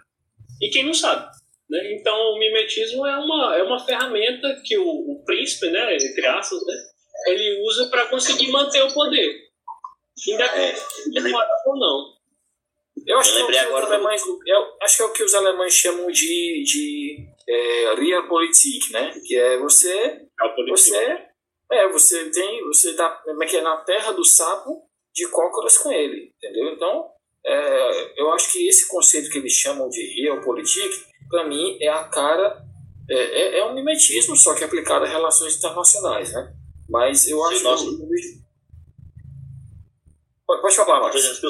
[0.62, 1.26] e quem não sabe.
[1.70, 1.94] Né?
[1.94, 6.60] Então, o mimetismo é uma, é uma ferramenta que o, o príncipe, né, entre aspas,
[6.66, 6.76] né,
[7.28, 9.40] ele usa para conseguir manter o poder,
[10.28, 12.14] independente de moral ou não.
[13.08, 15.74] Eu acho, eu que, é agora alemães, eu acho que é o que os alemães
[15.74, 19.14] chamam de, de é, Realpolitik, né?
[19.26, 20.22] Que é você.
[20.70, 21.28] Você.
[21.72, 22.64] É, você tem.
[22.68, 24.84] Você tá como é que é, na terra do sapo
[25.14, 26.34] de cócoras com ele.
[26.38, 26.74] Entendeu?
[26.74, 27.10] Então,
[27.46, 32.04] é, eu acho que esse conceito que eles chamam de Realpolitik, para mim, é a
[32.06, 32.64] cara.
[33.10, 36.54] É, é, é, um mimetismo, só que aplicado a relações internacionais, né?
[36.90, 37.98] Mas eu acho nosso...
[37.98, 38.42] que.
[40.48, 41.42] Pode, pode falar, Marcos.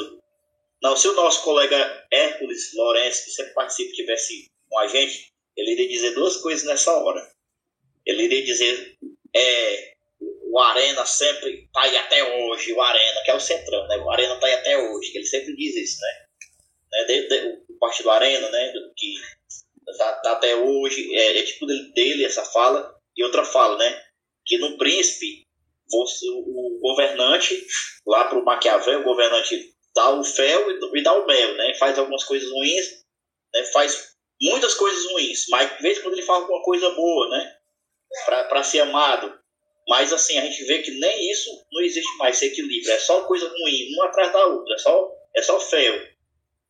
[0.82, 5.72] Não, se o nosso colega Hércules Lourenço, que sempre participa, tivesse com a gente, ele
[5.72, 7.30] iria dizer duas coisas nessa hora.
[8.04, 8.96] Ele iria dizer,
[9.34, 13.96] é, o Arena sempre tá aí até hoje, o Arena, que é o Centrão, né?
[13.98, 16.26] O Arena tá aí até hoje, que ele sempre diz isso, né?
[16.92, 17.04] né?
[17.04, 18.72] De, de, o partido Arena, né?
[18.96, 19.14] Que
[19.98, 24.02] tá, tá até hoje, é, é, tipo dele essa fala, e outra fala, né?
[24.46, 25.44] Que no Príncipe,
[25.90, 27.66] você, o governante,
[28.06, 31.74] lá pro Maquiavel, o governante dá o fel e, e dá o mel, né?
[31.74, 33.04] Faz algumas coisas ruins,
[33.52, 33.64] né?
[33.72, 37.56] Faz muitas coisas ruins, mas de vez em quando ele fala alguma coisa boa, né?
[38.26, 39.32] Para ser amado.
[39.88, 42.92] Mas assim, a gente vê que nem isso não existe mais, esse equilíbrio.
[42.92, 44.74] É só coisa ruim, uma atrás da outra.
[44.74, 46.08] É só, é só feio.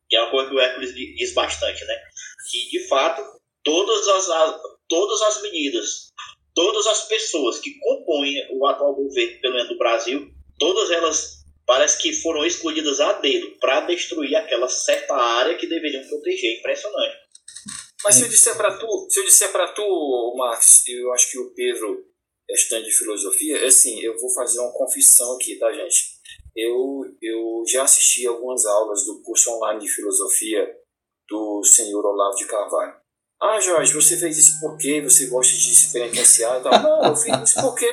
[0.09, 2.01] Que é uma coisa que o Hércules diz bastante, né?
[2.51, 3.23] Que de fato,
[3.63, 6.11] todas as, todas as medidas,
[6.53, 10.29] todas as pessoas que compõem o atual governo, pelo menos do Brasil,
[10.59, 16.07] todas elas parece que foram escolhidas a dedo para destruir aquela certa área que deveriam
[16.07, 16.59] proteger.
[16.59, 17.24] Impressionante.
[18.03, 21.39] Mas se eu disser para tu, se eu disser para tu, Marcos, eu acho que
[21.39, 22.05] o Pedro
[22.49, 26.15] é estudante de filosofia, é assim, eu vou fazer uma confissão aqui, tá, gente?
[26.55, 30.65] Eu, eu já assisti algumas aulas do curso online de filosofia
[31.27, 32.93] do senhor Olavo de Carvalho.
[33.41, 36.81] Ah, Jorge, você fez isso porque você gosta de se penitenciar e tal.
[36.81, 37.85] Não, eu fiz isso porque.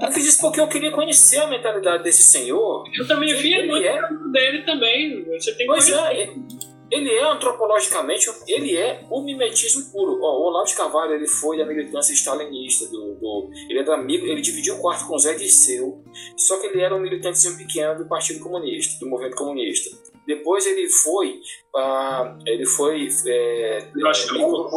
[0.00, 2.84] Eu fiz isso porque eu queria conhecer a mentalidade desse senhor.
[2.96, 4.00] Eu também vi muito é.
[4.32, 5.24] dele também.
[5.24, 10.20] Você tem que pois é, ele é antropologicamente, ele é o mimetismo puro.
[10.22, 14.26] Ó, o Olavo de Carvalho ele foi da militância stalinista, do, do, ele era amigo,
[14.26, 16.02] ele dividiu o quarto com Zé Dirceu,
[16.36, 19.90] só que ele era um militantezinho pequeno do Partido Comunista, do movimento comunista.
[20.26, 21.40] Depois ele foi,
[21.74, 24.70] uh, ele foi é, pro,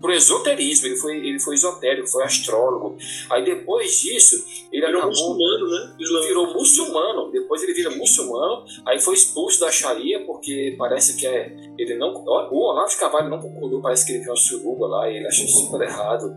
[0.00, 2.96] pro esoterismo, ele foi, ele foi esotérico, foi astrólogo.
[3.30, 5.96] Aí depois disso, ele virou acabou, muçulmano, né?
[5.98, 7.30] Ele virou muçulmano.
[7.30, 8.64] Depois ele vira muçulmano.
[8.86, 13.28] Aí foi expulso da Sharia porque parece que é, ele não, o Olavo de Carvalho
[13.28, 16.34] não concordou, parece que ele viu uma suruba lá e ele achou super errado.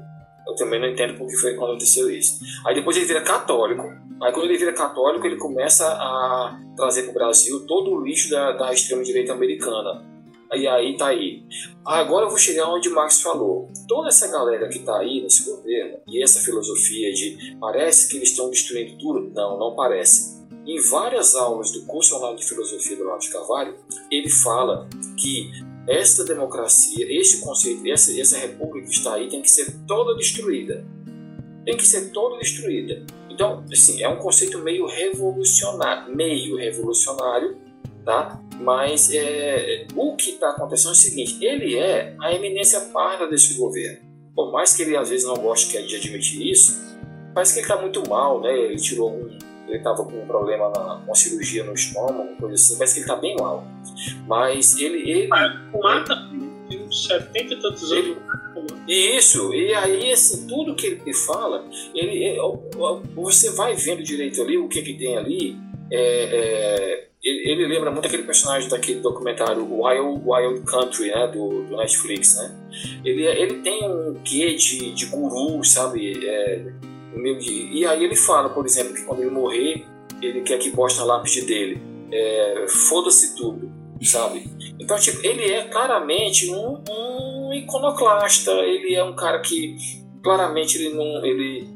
[0.48, 2.40] Eu também não entendo por que foi quando aconteceu isso.
[2.66, 3.84] Aí depois ele vira católico.
[4.22, 8.30] Aí quando ele vira católico, ele começa a trazer para o Brasil todo o lixo
[8.30, 10.06] da, da extrema-direita americana.
[10.54, 11.44] E aí tá aí.
[11.86, 13.70] Agora eu vou chegar onde o Marx falou.
[13.88, 18.30] Toda essa galera que tá aí nesse governo, e essa filosofia de parece que eles
[18.30, 20.42] estão destruindo tudo, não, não parece.
[20.68, 23.76] Em várias aulas do curso online de filosofia do Olavo de Carvalho,
[24.12, 24.88] ele fala
[25.18, 25.50] que
[25.88, 30.86] esta democracia, este conceito, essa, essa república que está aí tem que ser toda destruída.
[31.66, 33.04] Tem que ser toda destruída.
[33.42, 37.58] Então, assim, é um conceito meio revolucionário, meio revolucionário,
[38.06, 38.40] tá?
[38.60, 43.56] Mas é, o que está acontecendo é o seguinte: ele é a eminência parda desse
[43.56, 43.98] governo.
[44.36, 47.00] Por mais que ele às vezes não goste de admitir isso,
[47.34, 48.56] parece que ele está muito mal, né?
[48.56, 49.36] Ele tirou um,
[49.68, 53.10] ele estava com um problema na, uma cirurgia no estômago, coisa assim, parece que ele
[53.10, 53.66] está bem mal.
[54.28, 55.10] Mas ele.
[55.10, 56.14] ele mata
[56.72, 58.18] uns 70 e tantos anos.
[58.88, 62.40] Isso, e aí assim, tudo que ele fala, ele, ele,
[63.16, 65.58] você vai vendo direito ali o que, que tem ali.
[65.92, 71.78] É, é, ele, lembra muito aquele personagem daquele documentário Wild, Wild Country, né, do, do
[71.78, 72.58] Netflix, né?
[73.06, 76.26] Ele, ele tem um quê de, de guru, sabe?
[76.26, 76.66] É,
[77.16, 79.86] e aí ele fala, por exemplo, que quando ele morrer,
[80.22, 81.82] ele quer que poste na lápide dele.
[82.12, 83.72] É, Foda-se tudo,
[84.06, 84.44] sabe?
[84.80, 89.76] Então, tipo, ele é claramente um, um iconoclasta, ele é um cara que
[90.24, 91.68] claramente ele não, ele,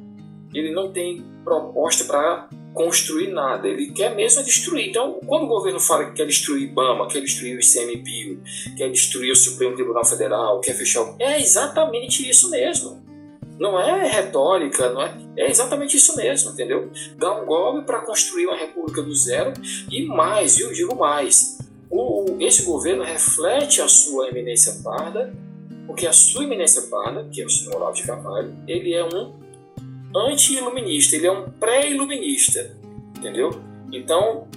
[0.53, 4.89] ele não tem proposta para construir nada, ele quer mesmo destruir.
[4.89, 8.43] Então, quando o governo fala que quer destruir IBAMA, quer destruir o ICMBio,
[8.75, 11.15] quer destruir o Supremo Tribunal Federal, quer fechar o...
[11.19, 13.03] É exatamente isso mesmo.
[13.57, 16.91] Não é retórica, não é, é exatamente isso mesmo, entendeu?
[17.17, 19.53] Dá um golpe para construir uma república do zero
[19.89, 21.57] e mais, eu digo mais,
[21.89, 25.33] o, esse governo reflete a sua eminência parda,
[25.85, 29.33] porque a sua eminência parda, que é o senhor Olavo de Carvalho, ele é um
[30.15, 32.75] anti-iluminista, ele é um pré-iluminista,
[33.17, 33.61] entendeu?
[33.91, 34.47] Então,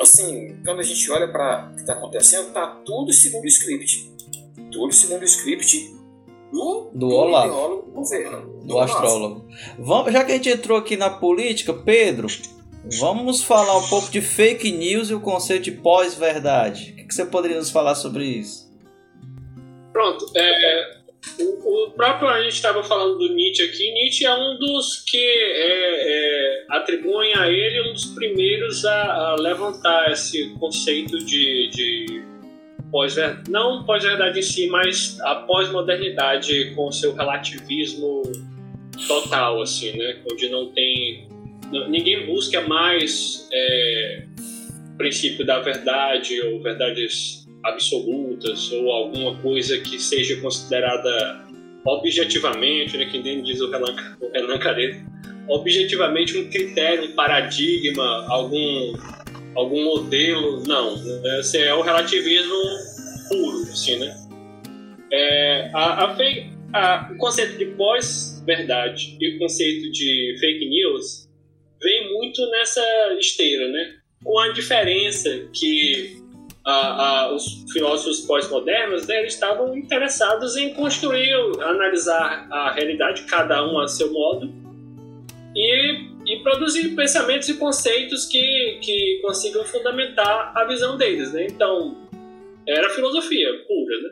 [0.00, 4.12] assim, quando a gente olha para o que está acontecendo, tá tudo segundo o script.
[4.70, 5.94] Tudo segundo o script
[6.52, 7.82] do, do, do Olavo.
[7.82, 8.60] Do governo.
[8.60, 9.46] Do, do astrólogo.
[9.78, 12.28] Vamos, já que a gente entrou aqui na política, Pedro,
[12.98, 16.92] vamos falar um pouco de fake news e o conceito de pós-verdade.
[16.92, 18.68] O que, você poderia nos falar sobre isso?
[19.92, 20.26] Pronto.
[20.36, 20.98] É,
[21.40, 25.18] o, o, próprio, a gente estava falando do Nietzsche aqui, Nietzsche é um dos que
[25.18, 32.22] é, é, atribuem a ele um dos primeiros a, a levantar esse conceito de, de
[32.90, 38.22] pós-verdade, não pós-verdade em si, mas a pós-modernidade com seu relativismo
[39.06, 40.18] total, assim, né?
[40.30, 41.28] Onde não tem.
[41.88, 44.22] Ninguém busca mais é,
[44.96, 51.46] princípio da verdade ou verdades absolutas ou alguma coisa que seja considerada
[51.84, 54.98] objetivamente, né, que nem diz o Renan, o Renan Careto,
[55.48, 58.94] objetivamente um critério, um paradigma, algum,
[59.54, 60.94] algum modelo, não.
[61.40, 62.62] Esse é o relativismo
[63.28, 64.14] puro, assim, né?
[65.10, 71.27] É, a, a, fake, a, o conceito de pós-verdade e o conceito de fake news
[72.18, 72.82] muito nessa
[73.18, 73.96] esteira, né?
[74.22, 76.18] Com a diferença que
[77.32, 81.32] os filósofos pós-modernos né, eles estavam interessados em construir,
[81.62, 84.52] analisar a realidade, cada um a seu modo,
[85.54, 91.32] e, e produzir pensamentos e conceitos que, que consigam fundamentar a visão deles.
[91.32, 91.46] Né?
[91.46, 91.96] Então,
[92.66, 94.02] era filosofia pura.
[94.02, 94.10] Né?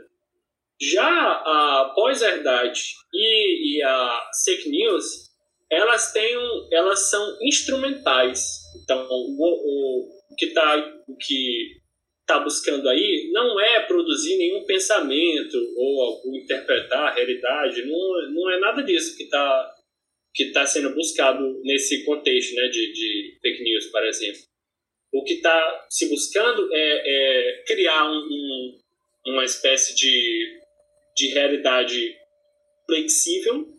[0.81, 2.81] Já a pós-verdade
[3.13, 5.31] e, e a fake news,
[5.71, 6.37] elas, têm,
[6.73, 8.61] elas são instrumentais.
[8.83, 11.77] Então, o, o, o que está que
[12.21, 18.59] está buscando aí não é produzir nenhum pensamento ou interpretar a realidade, não, não é
[18.59, 19.73] nada disso que está
[20.35, 24.43] que tá sendo buscado nesse contexto né, de, de fake news, por exemplo.
[25.15, 28.79] O que está se buscando é, é criar um, um,
[29.29, 30.61] uma espécie de,
[31.17, 32.15] de realidade
[32.85, 33.76] flexível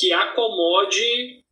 [0.00, 1.44] que acomode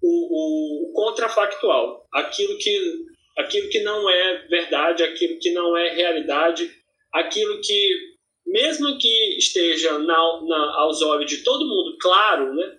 [0.00, 5.94] o, o, o contrafactual, aquilo que aquilo que não é verdade, aquilo que não é
[5.94, 6.70] realidade,
[7.12, 7.96] aquilo que,
[8.46, 12.78] mesmo que esteja na, na, aos olhos de todo mundo claro, né,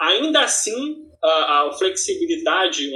[0.00, 2.90] ainda assim a, a flexibilidade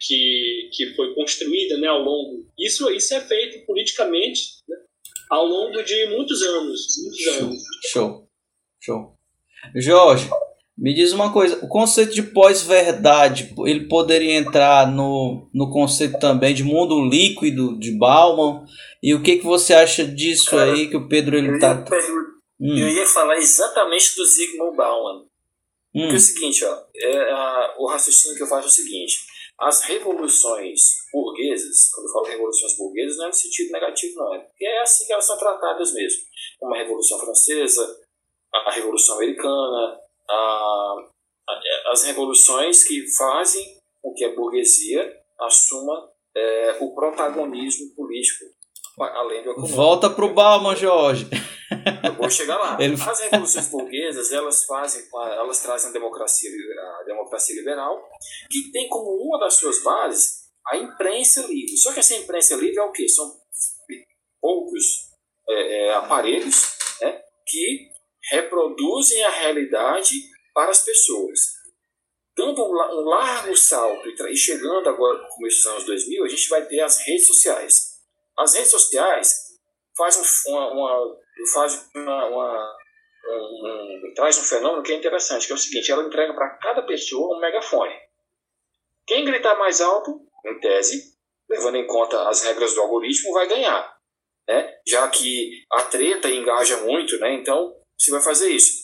[0.00, 2.46] que, que foi construída né, ao longo.
[2.58, 4.76] Isso, isso é feito politicamente né,
[5.30, 6.86] ao longo de muitos anos.
[7.02, 7.62] Muitos anos.
[7.90, 8.28] Show.
[8.80, 9.18] Show.
[9.76, 10.28] Jorge,
[10.76, 16.54] me diz uma coisa, o conceito de pós-verdade, ele poderia entrar no, no conceito também
[16.54, 18.64] de mundo líquido de Bauman?
[19.02, 21.74] E o que, que você acha disso Cara, aí que o Pedro ele Eu tá...
[21.74, 22.32] ia,
[22.64, 22.78] Hum.
[22.78, 25.22] eu ia falar exatamente do Zygmunt Bauman.
[25.94, 26.00] Hum.
[26.02, 29.18] Porque é o seguinte, ó, é, a- o raciocínio que eu faço é o seguinte:
[29.58, 30.80] as revoluções
[31.12, 34.80] burguesas, quando eu falo revoluções burguesas, não é no sentido negativo, não, é porque é
[34.80, 36.20] assim que elas são tratadas mesmo.
[36.60, 37.96] Como a Revolução Francesa,
[38.54, 39.96] a Revolução Americana,
[40.30, 40.96] a-
[41.48, 43.64] a- as revoluções que fazem
[44.02, 48.44] com que a burguesia assuma é, o protagonismo político,
[48.98, 49.76] além do econômico.
[49.76, 51.26] Volta pro Bauman, Jorge.
[52.04, 52.76] Eu vou chegar lá.
[52.80, 56.50] Ele- As revoluções burguesas, elas fazem, elas trazem a democracia,
[57.00, 58.02] a democracia liberal,
[58.50, 61.76] que tem como uma das suas bases a imprensa livre.
[61.76, 63.06] Só que essa imprensa livre é o quê?
[63.08, 63.30] São
[64.40, 65.10] poucos
[65.48, 67.90] é, é, aparelhos né, que
[68.30, 70.14] reproduzem a realidade
[70.54, 71.40] para as pessoas.
[72.36, 76.48] Dando um, la- largo salto e, chegando agora no começo dos anos 2000, a gente
[76.48, 78.00] vai ter as redes sociais.
[78.38, 79.34] As redes sociais
[79.96, 81.16] fazem um- uma, uma,
[81.52, 82.76] faz uma, uma-
[83.28, 86.56] um- um- traz um fenômeno que é interessante, que é o seguinte, ela entrega para
[86.58, 87.94] cada pessoa um megafone.
[89.06, 91.12] Quem gritar mais alto, em tese,
[91.50, 93.94] levando em conta as regras do algoritmo, vai ganhar.
[94.48, 94.74] Né?
[94.86, 97.34] Já que a treta engaja muito, né?
[97.34, 98.82] então você vai fazer isso.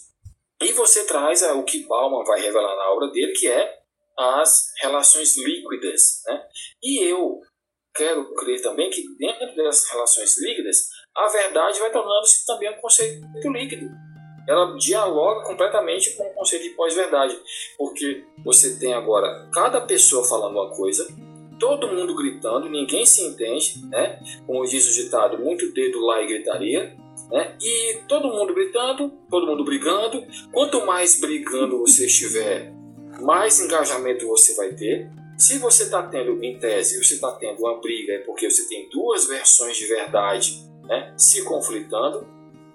[0.61, 3.79] E você traz o que Bauman vai revelar na obra dele, que é
[4.19, 6.23] as relações líquidas.
[6.27, 6.43] Né?
[6.83, 7.41] E eu
[7.95, 13.53] quero crer também que dentro das relações líquidas, a verdade vai tornando-se também um conceito
[13.53, 13.89] líquido.
[14.49, 17.39] Ela dialoga completamente com o conceito de pós-verdade,
[17.77, 21.07] porque você tem agora cada pessoa falando uma coisa,
[21.59, 24.19] todo mundo gritando, ninguém se entende, né?
[24.47, 26.97] Como diz o ditado, muito dedo lá e gritaria,
[27.31, 27.57] né?
[27.61, 30.25] E todo mundo gritando, todo mundo brigando.
[30.53, 32.73] Quanto mais brigando você estiver,
[33.21, 35.11] mais engajamento você vai ter.
[35.39, 38.89] Se você está tendo, em tese, você está tendo uma briga, é porque você tem
[38.91, 42.27] duas versões de verdade né, se conflitando,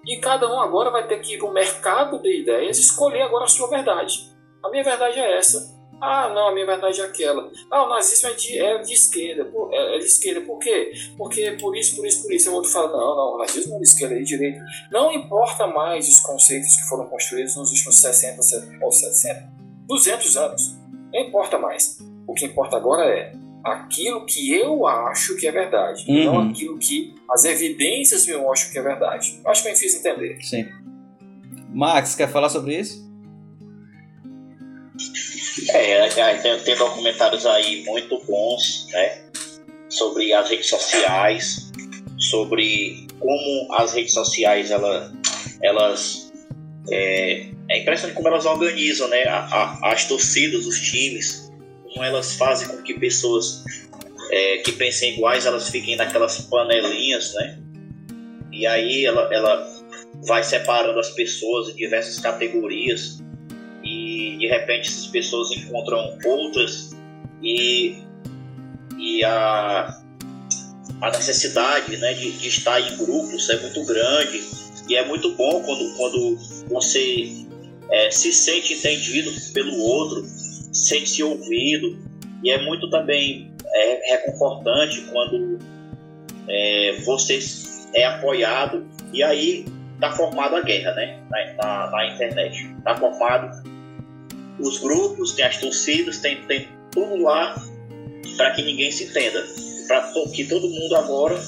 [0.06, 3.46] e cada um agora vai ter que ir para o mercado de ideias escolher agora
[3.46, 4.32] a sua verdade.
[4.64, 5.74] A minha verdade é essa.
[6.02, 7.50] Ah, não, a minha verdade é aquela.
[7.72, 9.50] Ah, o nazismo é de, é de esquerda.
[9.72, 10.42] É é de esquerda.
[10.42, 10.92] Por quê?
[11.18, 12.52] Porque por isso, por isso, por isso.
[12.52, 14.60] O outro fala, não, não, o nazismo não é de esquerda, é de direita.
[14.92, 19.54] Não importa mais os conceitos que foram construídos nos últimos 60, 70, ou 60,
[19.88, 20.78] 200 anos.
[21.14, 21.98] Não importa mais.
[22.28, 23.34] O que importa agora é
[23.64, 26.24] aquilo que eu acho que é verdade, Uhum.
[26.26, 29.40] não aquilo que as evidências me mostram que é verdade.
[29.46, 30.38] Acho que eu me fiz entender.
[30.44, 30.66] Sim.
[31.70, 33.04] Max, quer falar sobre isso?
[35.70, 39.22] É, é, tem, tem documentários aí muito bons, né?
[39.90, 41.72] Sobre as redes sociais,
[42.18, 45.12] sobre como as redes sociais ela,
[45.62, 46.32] elas.
[46.92, 49.24] É, é impressionante como elas organizam, né?
[49.26, 49.48] A-
[49.84, 51.52] a- as torcidas, os times,
[51.84, 53.64] como elas fazem com que pessoas
[54.32, 57.60] é, que pensem iguais elas fiquem naquelas panelinhas, né?
[58.52, 59.84] E aí ela, ela
[60.28, 63.20] vai separando as pessoas em diversas categorias
[63.94, 66.96] e de repente essas pessoas encontram outras
[67.42, 67.98] e,
[68.98, 70.02] e a,
[71.02, 74.42] a necessidade né, de, de estar em grupos é muito grande.
[74.90, 76.38] E é muito bom quando, quando
[76.68, 77.46] você
[77.90, 80.26] é, se sente entendido pelo outro,
[80.74, 81.98] sente-se ouvido.
[82.44, 85.60] E é muito também é, reconfortante quando
[86.50, 87.40] é, você
[87.94, 88.86] é apoiado.
[89.14, 89.66] E aí
[89.96, 92.74] está formada a guerra né, na, na, na internet.
[92.78, 93.73] Está formado
[94.60, 97.56] os grupos, tem as torcidas, tem, tem tudo lá
[98.38, 99.44] para que ninguém se entenda.
[99.88, 101.40] Para que todo mundo agora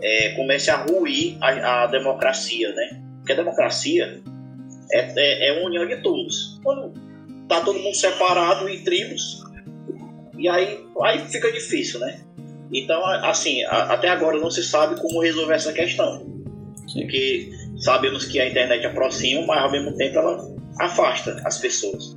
[0.00, 3.00] é, comece a ruir a, a democracia, né?
[3.18, 4.20] Porque a democracia
[4.92, 6.60] é, é, é uma união de todos.
[6.62, 6.92] Quando
[7.48, 9.42] tá todo mundo separado em tribos,
[10.38, 12.20] e aí, aí fica difícil, né?
[12.72, 16.26] Então, assim, a- até agora não se sabe como resolver essa questão.
[16.92, 22.16] Porque sabemos que a internet aproxima, mas ao mesmo tempo ela afasta as pessoas.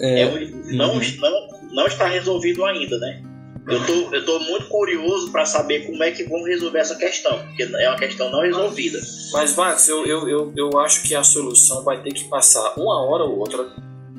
[0.00, 3.22] É, É não, não, não está resolvido ainda, né?
[3.66, 7.38] Eu tô, eu tô muito curioso para saber como é que vão resolver essa questão,
[7.46, 9.00] porque é uma questão não resolvida.
[9.32, 13.02] Mas, Max, eu, eu, eu, eu acho que a solução vai ter que passar uma
[13.02, 13.66] hora ou outra.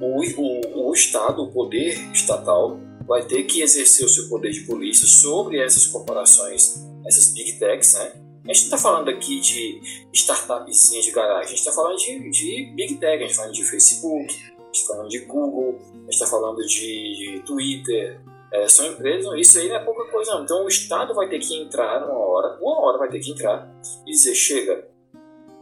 [0.01, 4.61] O, o, o Estado, o poder estatal, vai ter que exercer o seu poder de
[4.61, 8.11] polícia sobre essas corporações, essas big techs, né?
[8.47, 9.81] A gente não está falando aqui de
[10.13, 13.55] startupzinha de garagem, a gente está falando de, de big tech, a gente está falando
[13.55, 18.21] de Facebook, a gente está falando de Google, a gente está falando de, Twitter,
[18.53, 20.43] É, são empresas, isso aí não é pouca coisa não.
[20.43, 23.67] Então o Estado vai ter que entrar uma hora, uma hora vai ter que entrar
[24.05, 24.87] e dizer, chega,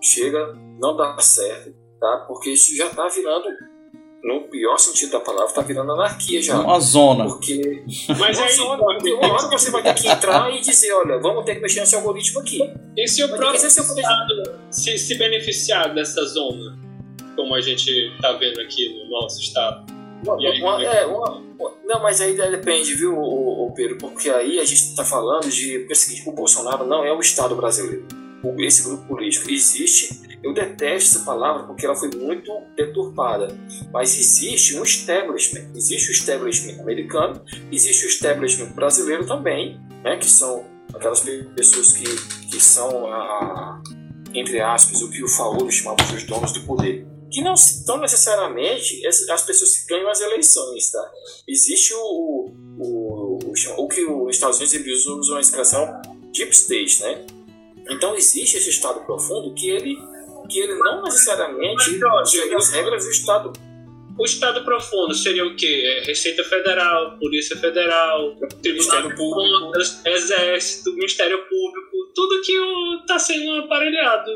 [0.01, 2.25] chega, não dá certo, tá?
[2.27, 3.47] Porque isso já está virando
[4.23, 6.59] no pior sentido da palavra, está virando anarquia já.
[6.59, 7.25] Uma zona.
[7.25, 7.83] Porque.
[8.19, 11.19] Mas uma aí- zona, porque uma hora você vai ter que entrar e dizer, olha,
[11.19, 12.59] vamos ter que mexer nesse algoritmo aqui.
[12.95, 16.79] E se o Vai próprio Estado se, se beneficiar dessa zona,
[17.35, 19.91] como a gente está vendo aqui no nosso Estado?
[20.25, 23.97] Uma- aí, uma- é é, uma- uma- não, mas aí depende, viu, o, Pedro?
[23.97, 25.79] Porque aí a gente está falando de.
[25.79, 28.05] Porque é o seguinte, o Bolsonaro não é o Estado brasileiro.
[28.41, 30.22] O- Esse grupo político existe.
[30.43, 33.47] Eu detesto essa palavra porque ela foi muito deturpada.
[33.91, 35.71] Mas existe um establishment.
[35.75, 37.41] Existe o establishment americano,
[37.71, 40.17] existe o establishment brasileiro também, né?
[40.17, 42.03] Que são aquelas pe- pessoas que,
[42.49, 43.81] que são, a,
[44.33, 47.97] entre aspas, o que o Faolo chamava de os donos do poder que não são
[47.97, 51.11] necessariamente as as pessoas que ganham as eleições, tá?
[51.47, 55.99] Existe o, o, o, o que os Estados Unidos usam a expressão
[56.31, 57.25] deep state, né?
[57.89, 59.97] Então existe esse Estado profundo que ele,
[60.47, 61.83] que ele não necessariamente
[62.25, 63.53] segue as regras do Estado.
[64.17, 65.83] O Estado profundo seria o quê?
[65.85, 72.53] É Receita Federal, Polícia Federal, Tribunal de Contas, Exército, Ministério Público, tudo que
[73.01, 74.29] está sendo aparelhado.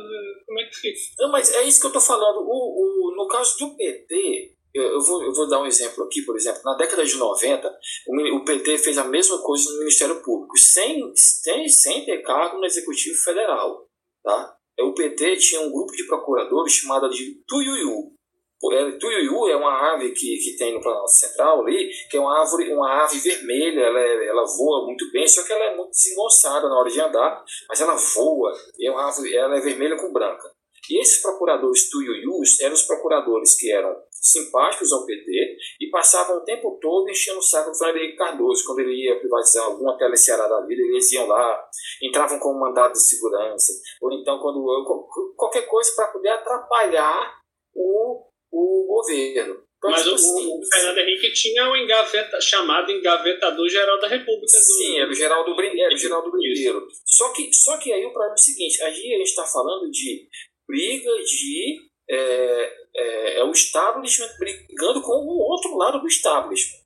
[0.48, 1.00] Como é que fica?
[1.20, 2.40] Não, mas é isso que eu tô falando.
[2.40, 6.36] O, o, no caso do PT, eu, vou, eu vou dar um exemplo aqui, por
[6.36, 6.62] exemplo.
[6.66, 7.70] Na década de 90,
[8.08, 12.24] o, mi- o PT fez a mesma coisa no Ministério Público, sem, sem, sem ter
[12.24, 13.86] cargo no Executivo Federal.
[14.24, 14.56] Tá?
[14.80, 18.14] O PT tinha um grupo de procuradores chamado de Tuiuiu.
[18.60, 22.20] Pô, é, Tuiuiu é uma ave que, que tem no Planalto Central ali, que é
[22.20, 25.76] uma árvore, uma ave vermelha, ela, é- ela voa muito bem, só que ela é
[25.76, 29.96] muito desengonçada na hora de andar, mas ela voa, é uma árvore, ela é vermelha
[29.98, 30.52] com branca.
[30.90, 36.44] E esses procuradores Tuiuius eram os procuradores que eram simpáticos ao PT e passavam o
[36.44, 38.64] tempo todo enchendo o saco do Henrique Cardoso.
[38.66, 41.64] Quando ele ia privatizar alguma teleceará da vida, eles iam lá,
[42.02, 47.42] entravam com um mandado de segurança, ou então quando qualquer coisa para poder atrapalhar
[47.74, 49.68] o, o governo.
[49.78, 54.08] Então, Mas tipo o, assim, o Fernando Henrique tinha um engaveta, chamado engavetador geral da
[54.08, 54.48] República.
[54.48, 56.88] Sim, era o Geraldo, Brin era o Geraldo Brinquedo.
[57.06, 60.28] Só que, só que aí o problema é o seguinte: a gente está falando de
[60.68, 61.88] briga de.
[62.10, 66.82] É, é, é o establishment brigando com o outro lado do establishment.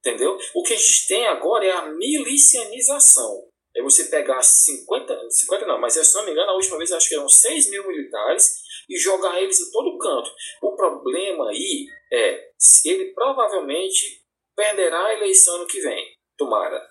[0.00, 0.38] Entendeu?
[0.54, 3.48] O que a gente tem agora é a milicianização.
[3.76, 7.08] É você pegar 50, 50 não, mas se não me engano, a última vez acho
[7.08, 10.30] que eram 6 mil militares e jogar eles em todo canto.
[10.62, 12.50] O problema aí é
[12.84, 14.22] ele provavelmente
[14.54, 16.14] perderá a eleição no que vem.
[16.36, 16.86] Tomara.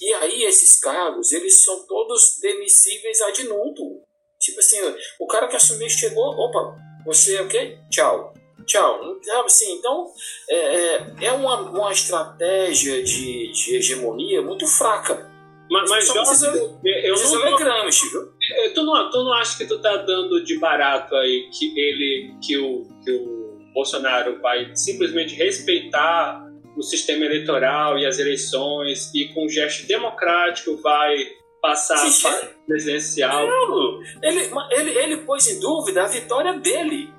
[0.00, 4.02] E aí esses cargos, eles são todos demissíveis ad nutum.
[4.40, 4.78] Tipo assim,
[5.20, 7.78] o cara que assumiu chegou, opa, você é o quê?
[7.90, 8.34] Tchau.
[8.66, 9.18] Tchau.
[9.22, 10.06] Sabe assim, então
[10.48, 15.30] é, é- é uma, uma estratégia de, de hegemonia muito fraca.
[15.70, 18.32] Mas, mas Só Jorge, precisa, eu precisa não Gramsci, viu?
[18.56, 22.34] Eh, Tu não, tu não acha que tu tá dando de barato aí que ele,
[22.42, 26.46] que o, que o Bolsonaro vai simplesmente respeitar
[26.76, 31.16] o sistema eleitoral e as eleições e com um gesto democrático vai
[31.62, 33.46] passar Sim, a presidencial?
[33.46, 37.14] Não, ele, ele, ele pôs em dúvida a vitória dele.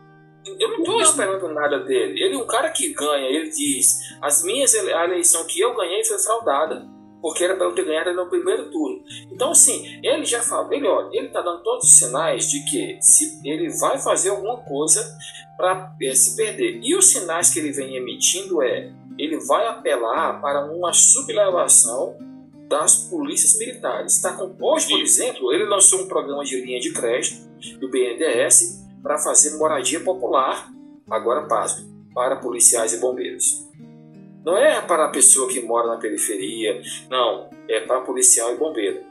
[0.60, 2.22] Eu não estou esperando nada dele.
[2.22, 3.30] Ele é um cara que ganha.
[3.30, 6.86] Ele diz: as minhas ele- a eleição que eu ganhei foi fraudada,
[7.22, 9.02] porque era para eu ter ganhado no primeiro turno.
[9.32, 13.02] Então, assim, ele já fala, ele olha, ele está dando todos os sinais de que
[13.02, 15.18] se ele vai fazer alguma coisa
[15.56, 16.82] para se perder.
[16.84, 22.18] E os sinais que ele vem emitindo é: ele vai apelar para uma sublevação
[22.68, 24.22] das polícias militares.
[24.22, 27.48] Tá com, hoje, por exemplo, ele lançou um programa de linha de crédito
[27.80, 30.72] do BNDES para fazer moradia popular,
[31.10, 33.68] agora pasme, para policiais e bombeiros.
[34.46, 39.02] Não é para a pessoa que mora na periferia, não, é para policial e bombeiro.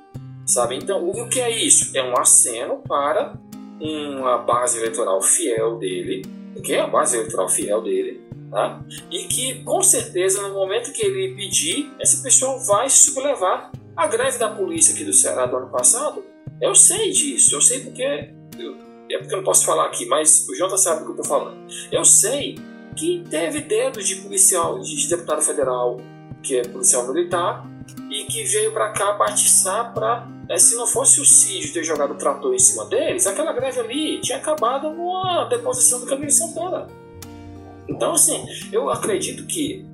[0.47, 0.77] Sabe?
[0.77, 1.97] Então, o que é isso?
[1.97, 3.35] É um aceno para
[3.81, 6.23] uma base eleitoral fiel dele,
[6.61, 8.21] que é a base eleitoral fiel dele,
[8.51, 8.85] tá?
[9.11, 13.71] E que, com certeza, no momento que ele pedir, esse pessoal vai se sublevar.
[13.95, 16.25] A greve da polícia aqui do Ceará do ano passado,
[16.61, 18.03] eu sei disso, eu sei porque.
[18.03, 21.25] é porque eu não posso falar aqui, mas o Jota sabe o que eu tô
[21.25, 21.59] falando.
[21.91, 22.57] Eu sei
[22.97, 25.99] que teve dedo de policial, de deputado federal,
[26.43, 27.67] que é policial militar,
[28.11, 30.59] e que veio para cá participar para.
[30.59, 34.21] se não fosse o Cid ter jogado o trator em cima deles, aquela greve ali
[34.21, 36.87] tinha acabado com a deposição do Camilo Santana.
[37.89, 39.85] Então, assim, eu acredito que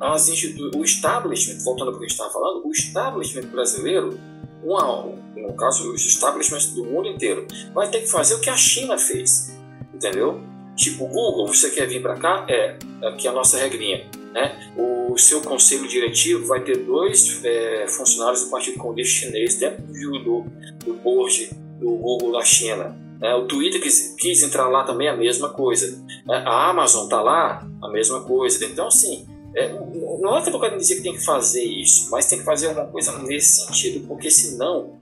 [0.00, 0.28] as
[0.74, 4.18] o establishment, voltando para o que a gente estava falando, o establishment brasileiro,
[4.62, 8.56] uma, no caso, os establishments do mundo inteiro, vai ter que fazer o que a
[8.56, 9.56] China fez.
[9.94, 10.40] Entendeu?
[10.74, 12.44] Tipo, Google, você quer vir para cá?
[12.48, 14.06] É, aqui é a nossa regrinha.
[14.36, 14.74] Né?
[15.08, 20.44] O seu conselho diretivo vai ter dois é, funcionários do Partido Comunista Chinês dentro do,
[20.84, 21.50] do board
[21.80, 22.94] do Google da China.
[23.22, 26.04] É, o Twitter quis, quis, entrar lá também a mesma coisa.
[26.28, 28.62] É, a Amazon está lá a mesma coisa.
[28.66, 29.72] Então, assim, é,
[30.20, 32.68] não é que eu querendo dizer que tem que fazer isso, mas tem que fazer
[32.68, 35.00] alguma coisa nesse sentido, porque senão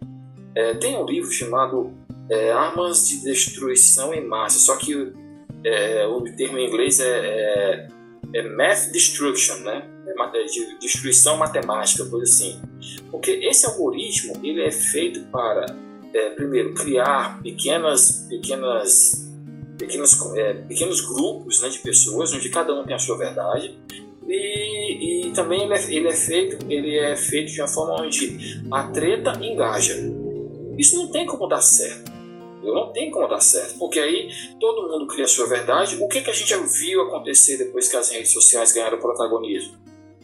[0.54, 1.92] é, tem um livro chamado
[2.30, 5.12] é, Armas de Destruição em Massa, só que
[5.64, 7.88] é, o termo em inglês é,
[8.34, 9.90] é, Math Destruction, né?
[10.46, 12.60] de destruição matemática, coisa assim.
[13.10, 15.66] Porque esse algoritmo ele é feito para
[16.12, 19.28] é, primeiro, criar pequenas, pequenas,
[19.78, 23.76] pequenas, é, pequenos grupos né, de pessoas, onde cada um tem a sua verdade,
[24.26, 28.62] e, e também ele é, ele é, feito, ele é feito de uma forma onde
[28.70, 29.94] a treta engaja.
[30.78, 32.13] Isso não tem como dar certo.
[32.72, 34.28] Não tem como dar certo, porque aí
[34.60, 35.96] todo mundo cria a sua verdade.
[36.00, 39.76] O que, que a gente viu acontecer depois que as redes sociais ganharam protagonismo?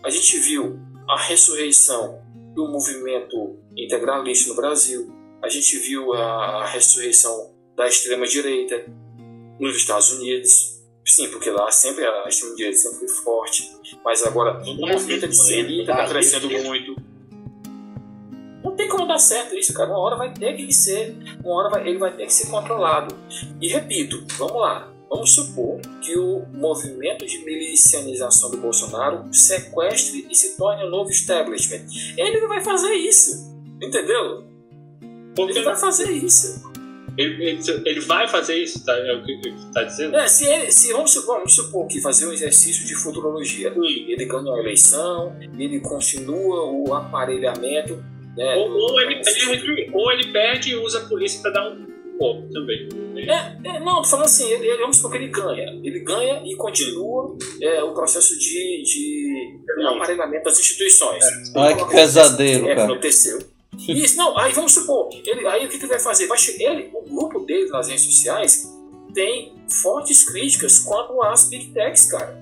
[0.02, 2.22] A gente viu a ressurreição
[2.54, 5.12] do movimento integralista no Brasil,
[5.42, 8.84] a gente viu a ressurreição da extrema-direita
[9.58, 10.80] nos Estados Unidos.
[11.04, 13.70] Sim, porque lá sempre a extrema-direita sempre foi forte.
[14.04, 17.09] Mas agora o movimento está crescendo muito.
[18.62, 19.90] Não tem como dar certo isso, cara.
[19.90, 23.14] Uma hora vai ter que ser, uma hora vai, ele vai ter que ser controlado.
[23.60, 24.92] E repito, vamos lá.
[25.08, 31.10] Vamos supor que o movimento de milicianização do Bolsonaro sequestre e se torne um novo
[31.10, 31.84] establishment.
[32.16, 33.50] Ele não vai fazer isso.
[33.82, 34.44] Entendeu?
[35.34, 36.70] Porque ele vai fazer isso.
[37.18, 38.92] Ele, ele, ele, vai fazer isso, tá?
[38.92, 40.16] É o que está dizendo?
[40.16, 44.24] É, se ele, se, vamos, supor, vamos supor que fazer um exercício de futurologia, ele
[44.24, 48.02] ganha a eleição, ele continua o aparelhamento.
[48.36, 51.86] Né, ou, ou, ele perde, ou ele perde e usa a polícia para dar um
[52.18, 52.88] golpe também.
[53.16, 55.80] É, é, não, falando assim, ele, ele, vamos supor que ele ganha.
[55.82, 61.24] Ele ganha e continua é, o processo de, de aparelhamento das instituições.
[61.24, 61.58] É.
[61.58, 62.92] Ai, que pesadelo, é, cara.
[62.92, 63.38] Aconteceu.
[63.88, 66.26] Isso, não, aí vamos supor, ele, aí o que ele vai fazer?
[66.26, 68.70] Vai, ele, o grupo dele nas redes sociais
[69.14, 72.38] tem fortes críticas quanto às Big Techs, cara.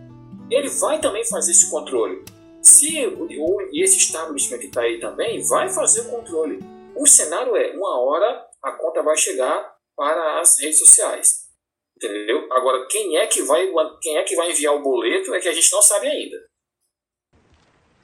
[0.51, 2.25] Ele vai também fazer esse controle.
[2.69, 6.59] Se o, esse establishment que está aí também vai fazer o controle.
[6.95, 11.49] O cenário é, uma hora a conta vai chegar para as redes sociais.
[11.97, 12.47] Entendeu?
[12.53, 13.67] Agora, quem é que vai,
[14.03, 16.37] quem é que vai enviar o boleto é que a gente não sabe ainda.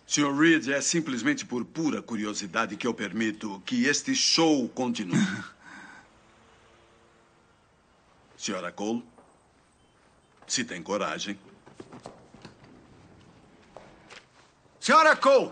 [0.06, 0.34] Sr.
[0.34, 5.16] Reed, é simplesmente por pura curiosidade que eu permito que este show continue.
[8.38, 9.04] Senhora Cole,
[10.46, 11.38] se tem coragem.
[14.85, 15.51] Senhora Cole,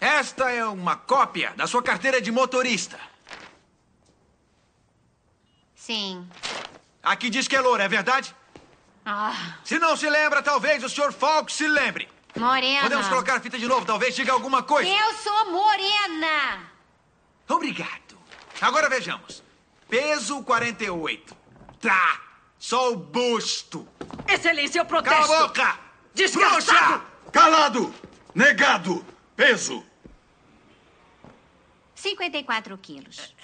[0.00, 2.98] esta é uma cópia da sua carteira de motorista.
[5.74, 6.26] Sim.
[7.02, 8.34] Aqui diz que é loura, é verdade?
[9.04, 9.58] Ah.
[9.62, 11.12] Se não se lembra, talvez o Sr.
[11.12, 12.08] Falk se lembre.
[12.34, 12.80] Morena.
[12.80, 14.88] Podemos colocar a fita de novo, talvez diga alguma coisa.
[14.88, 16.70] Eu sou morena.
[17.50, 18.18] Obrigado.
[18.62, 19.42] Agora vejamos.
[19.90, 21.36] Peso 48.
[21.82, 22.18] Tá.
[22.58, 23.86] Só o busto.
[24.26, 25.20] Excelência, eu protesto.
[25.20, 25.78] Cala a boca.
[26.14, 27.15] Desgraçado.
[27.36, 27.94] Calado.
[28.34, 29.04] Negado.
[29.36, 29.84] Peso.
[31.94, 33.34] 54 quilos.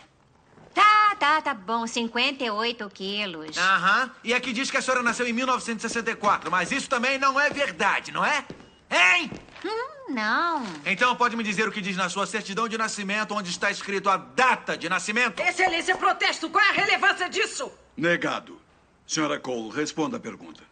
[0.73, 1.87] Tá, tá, tá bom.
[1.87, 3.59] 58 quilos.
[3.59, 4.11] Aham.
[4.25, 8.11] E aqui diz que a senhora nasceu em 1964, mas isso também não é verdade,
[8.13, 8.47] não é?
[8.91, 9.31] Hein?
[9.63, 10.65] Hum, não.
[10.87, 14.09] Então pode me dizer o que diz na sua certidão de nascimento, onde está escrito
[14.09, 15.39] a data de nascimento?
[15.43, 16.49] Excelência, protesto.
[16.49, 17.71] Qual é a relevância disso?
[17.95, 18.59] Negado.
[19.07, 20.63] Senhora Cole, responda a pergunta.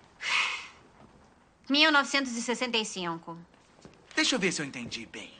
[1.71, 3.39] 1965.
[4.15, 5.33] Deixa eu ver se eu entendi bem.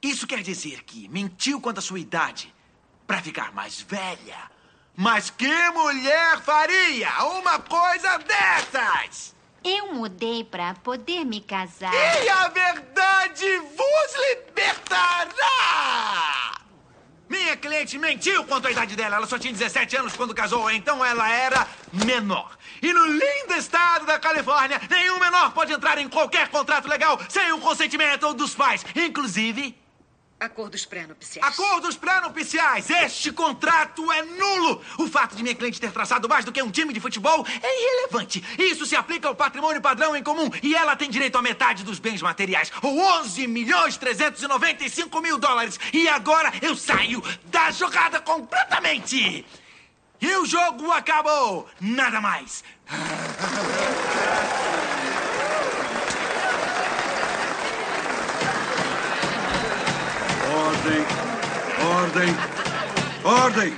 [0.00, 2.52] Isso quer dizer que mentiu quanto à sua idade
[3.06, 4.50] para ficar mais velha.
[4.96, 9.34] Mas que mulher faria uma coisa dessas?
[9.64, 11.92] Eu mudei para poder me casar.
[11.94, 15.32] E a verdade vos libertará!
[17.32, 19.16] Minha cliente mentiu quanto à idade dela.
[19.16, 22.58] Ela só tinha 17 anos quando casou, então ela era menor.
[22.82, 27.50] E no lindo estado da Califórnia, nenhum menor pode entrar em qualquer contrato legal sem
[27.52, 29.74] o consentimento dos pais, inclusive
[30.42, 31.46] Acordos pré-nupciais.
[31.46, 32.90] Acordos pré-nupciais!
[32.90, 34.82] Este contrato é nulo!
[34.98, 37.80] O fato de minha cliente ter traçado mais do que um time de futebol é
[37.80, 38.42] irrelevante.
[38.58, 42.00] Isso se aplica ao patrimônio padrão em comum e ela tem direito à metade dos
[42.00, 45.78] bens materiais, ou 11 milhões 395 mil dólares.
[45.92, 49.46] E agora eu saio da jogada completamente!
[50.20, 51.68] E o jogo acabou!
[51.80, 52.64] Nada mais!
[60.82, 61.04] Ordem!
[61.86, 62.28] Ordem!
[63.24, 63.72] Ordem!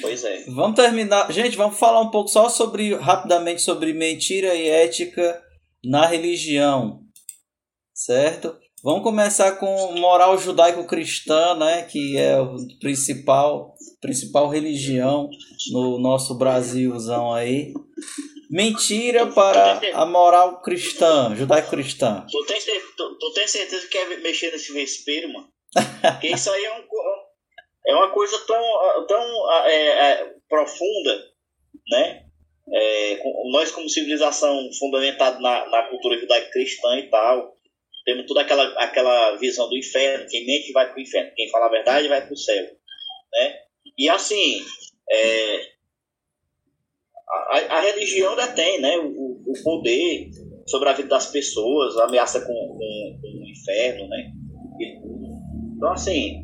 [0.00, 0.44] Pois é.
[0.54, 1.32] Vamos terminar.
[1.32, 5.42] Gente, vamos falar um pouco só sobre, rapidamente, sobre mentira e ética
[5.84, 7.00] na religião.
[7.92, 8.56] Certo?
[8.84, 15.28] Vamos começar com moral judaico-cristã, né, que é o principal, principal religião
[15.72, 17.74] no nosso Brasilzão aí.
[18.50, 22.26] Mentira para a moral cristã, judaico-cristã.
[22.30, 22.60] Tu tem,
[22.96, 25.48] tu, tu tem certeza que quer mexer nesse vespeiro, mano?
[26.02, 26.84] Porque isso aí é, um,
[27.86, 31.24] é uma coisa tão, tão é, é, profunda,
[31.90, 32.24] né?
[32.72, 37.54] É, nós, como civilização fundamentada na, na cultura judaico-cristã e tal,
[38.04, 40.26] temos toda aquela, aquela visão do inferno.
[40.28, 42.64] Quem mente vai para o inferno, quem fala a verdade vai para o céu.
[43.32, 43.58] Né?
[43.98, 44.64] E assim,
[45.10, 45.77] é,
[47.30, 50.30] a, a, religião detém né, o, o, poder
[50.66, 54.08] sobre a vida das pessoas, ameaça com, com, com o inferno.
[54.08, 54.32] Né?
[55.76, 56.42] Então, assim,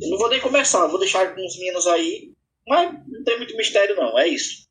[0.00, 2.32] não vou nem começar, vou deixar os meninos aí,
[2.66, 4.68] mas não tem muito mistério, não, é isso.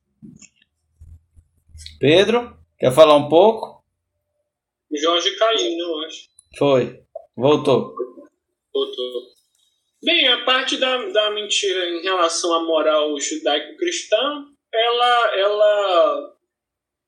[2.00, 3.84] Pedro, quer falar um pouco?
[4.94, 6.30] Jorge caiu, eu acho.
[6.58, 7.04] Foi,
[7.36, 7.96] voltou.
[8.74, 9.32] Voltou.
[10.04, 16.36] Bem, a parte da, da mentira em relação à moral judaico-cristã, ela, ela.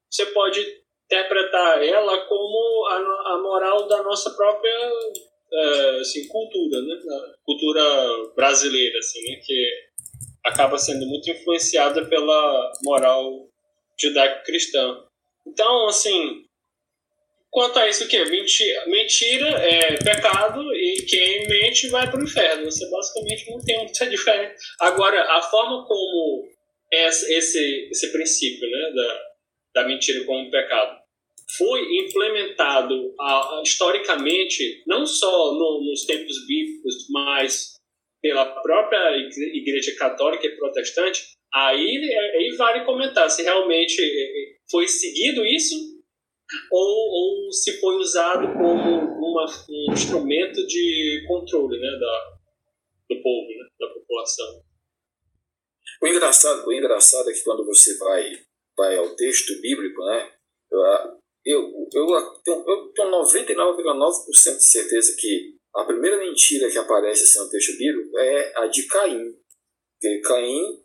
[0.09, 4.91] Você pode interpretar ela como a, a moral da nossa própria
[5.53, 6.95] é, assim, cultura, né?
[7.43, 7.83] cultura
[8.35, 9.39] brasileira, assim, né?
[9.43, 9.71] que
[10.45, 13.47] acaba sendo muito influenciada pela moral
[13.99, 15.03] judaico-cristã.
[15.45, 16.43] Então, assim,
[17.51, 18.25] quanto a isso, o quê?
[18.25, 22.65] Mentira, mentira é pecado e quem mente vai para o inferno.
[22.65, 24.55] Você basicamente não tem muita diferença.
[24.81, 26.47] Agora, a forma como
[26.93, 31.03] esse, esse, esse princípio né, da, da mentira como pecado
[31.57, 33.13] foi implementado
[33.63, 37.73] historicamente, não só no, nos tempos bíblicos, mas
[38.21, 39.17] pela própria
[39.53, 41.21] Igreja Católica e Protestante,
[41.53, 41.97] aí,
[42.35, 45.75] aí vale comentar se realmente eh, eh, foi seguido isso
[46.71, 52.37] ou, ou se foi usado como uma, um instrumento de controle né, da,
[53.09, 54.62] do povo, né, da população.
[56.03, 58.29] O engraçado, o engraçado é que quando você vai,
[58.77, 60.33] vai ao texto bíblico, né,
[61.45, 61.61] eu,
[61.93, 67.49] eu, tenho, eu tenho 99,9% de certeza que a primeira mentira que aparece assim, no
[67.49, 69.33] texto bíblico é a de Caim.
[69.97, 70.83] Porque Caim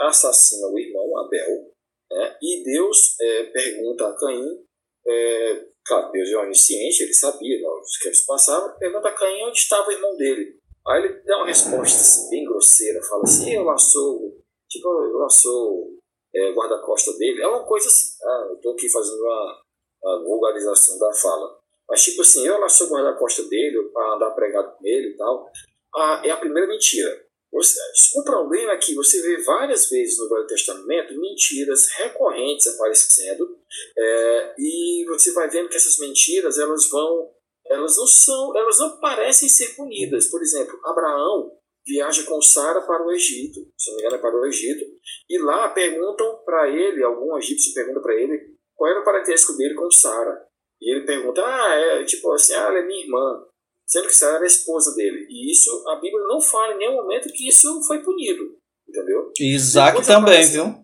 [0.00, 1.70] assassina o irmão Abel,
[2.10, 2.38] né?
[2.40, 4.64] e Deus é, pergunta a Caim,
[5.06, 9.42] é, claro, Deus é onisciente, ele sabia não, o que se passava, pergunta a Caim
[9.42, 10.58] onde estava o irmão dele.
[10.88, 14.38] Aí ele dá uma resposta assim, bem grosseira, fala assim, eu lá sou,
[14.68, 15.98] tipo, eu lá sou
[16.34, 17.42] é, guarda-costa dele.
[17.42, 19.62] É uma coisa assim, ah, eu estou aqui fazendo uma,
[20.04, 21.58] a vulgarização da fala.
[21.88, 25.50] Mas, tipo assim, eu lá sou guarda-costa dele, para andar pregado com ele e tal.
[25.94, 27.28] Ah, é a primeira mentira.
[27.50, 33.58] O problema é que você vê várias vezes no Velho Testamento mentiras recorrentes aparecendo
[33.96, 37.30] é, e você vai vendo que essas mentiras elas vão,
[37.70, 40.28] elas não são, elas não parecem ser punidas.
[40.28, 41.52] Por exemplo, Abraão
[41.86, 44.84] viaja com Sara para o Egito, se não me engano é para o Egito,
[45.28, 49.74] e lá perguntam para ele, algum egípcio pergunta para ele qual era o parentesco dele
[49.74, 50.46] com Sara.
[50.80, 53.44] E ele pergunta, ah, é, tipo assim, ah, ela é minha irmã.
[53.86, 55.26] Sendo que Sara era a esposa dele.
[55.28, 58.56] E isso, a Bíblia não fala em nenhum momento que isso foi punido.
[58.86, 59.32] Entendeu?
[59.40, 60.52] Isaac também, aparece...
[60.52, 60.74] viu?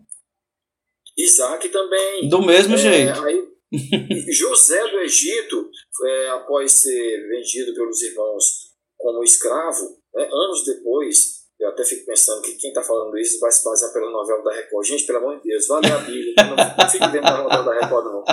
[1.17, 2.27] Isaac também.
[2.27, 3.23] Do mesmo é, jeito.
[3.23, 3.54] Aí,
[4.31, 5.69] José do Egito,
[6.03, 12.41] é, após ser vendido pelos irmãos como escravo, né, anos depois, eu até fico pensando
[12.41, 14.85] que quem está falando isso vai se basear pela novela da Record.
[14.85, 16.33] Gente, pelo amor de Deus, vale a Bíblia.
[16.37, 18.23] Não, não fique dentro da novela da Record, não.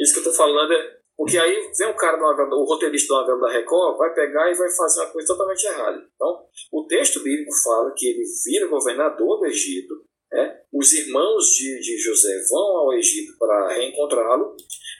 [0.00, 1.02] Isso que eu estou falando é.
[1.14, 4.54] Porque aí vem o cara, novela, o roteirista da novela da Record, vai pegar e
[4.54, 6.02] vai fazer uma coisa totalmente errada.
[6.14, 9.94] Então, o texto bíblico fala que ele vira governador do Egito,
[10.32, 10.60] né?
[10.72, 14.56] os irmãos de, de José vão ao Egito para reencontrá-lo,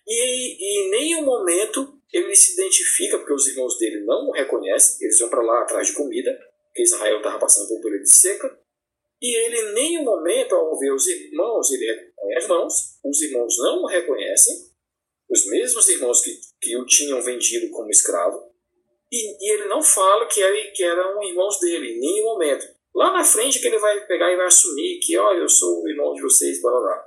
[0.07, 4.99] e, e em nenhum momento ele se identifica, porque os irmãos dele não o reconhecem,
[5.01, 6.39] eles vão para lá atrás de comida,
[6.75, 8.59] que Israel estava passando por um período de seca,
[9.21, 13.59] e ele em nenhum momento, ao ver os irmãos, ele reconhece os irmãos, os irmãos
[13.59, 14.55] não o reconhecem,
[15.31, 18.53] os mesmos irmãos que, que o tinham vendido como escravo,
[19.11, 22.67] e, e ele não fala que, era, que eram irmãos dele, em nenhum momento.
[22.95, 25.89] Lá na frente que ele vai pegar e vai assumir que, olha, eu sou o
[25.89, 27.05] irmão de vocês, blá blá blá.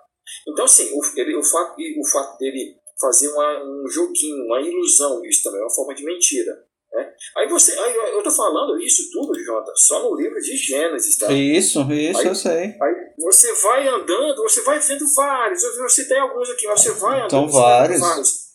[0.47, 5.23] Então, assim, o, ele, o, fato, o fato dele fazer uma, um joguinho, uma ilusão,
[5.25, 6.51] isso também é uma forma de mentira.
[6.91, 7.13] Né?
[7.37, 11.31] Aí você, aí eu estou falando isso tudo, Jota, só no livro de Gênesis, tá?
[11.31, 12.75] Isso, isso, aí, eu sei.
[12.81, 17.31] Aí você vai andando, você vai vendo vários, eu citei alguns aqui, você vai andando.
[17.31, 17.99] São vários.
[17.99, 18.45] vários.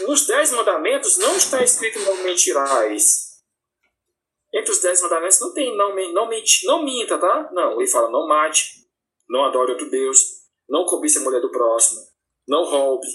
[0.00, 3.27] Nos Dez Mandamentos não está escrito não mentirás.
[4.54, 7.50] Entre os dez mandamentos não tem não, não, mente, não minta, tá?
[7.52, 8.86] Não, ele fala não mate,
[9.28, 10.18] não adore outro Deus,
[10.68, 12.00] não cobice a mulher do próximo,
[12.46, 13.06] não roube.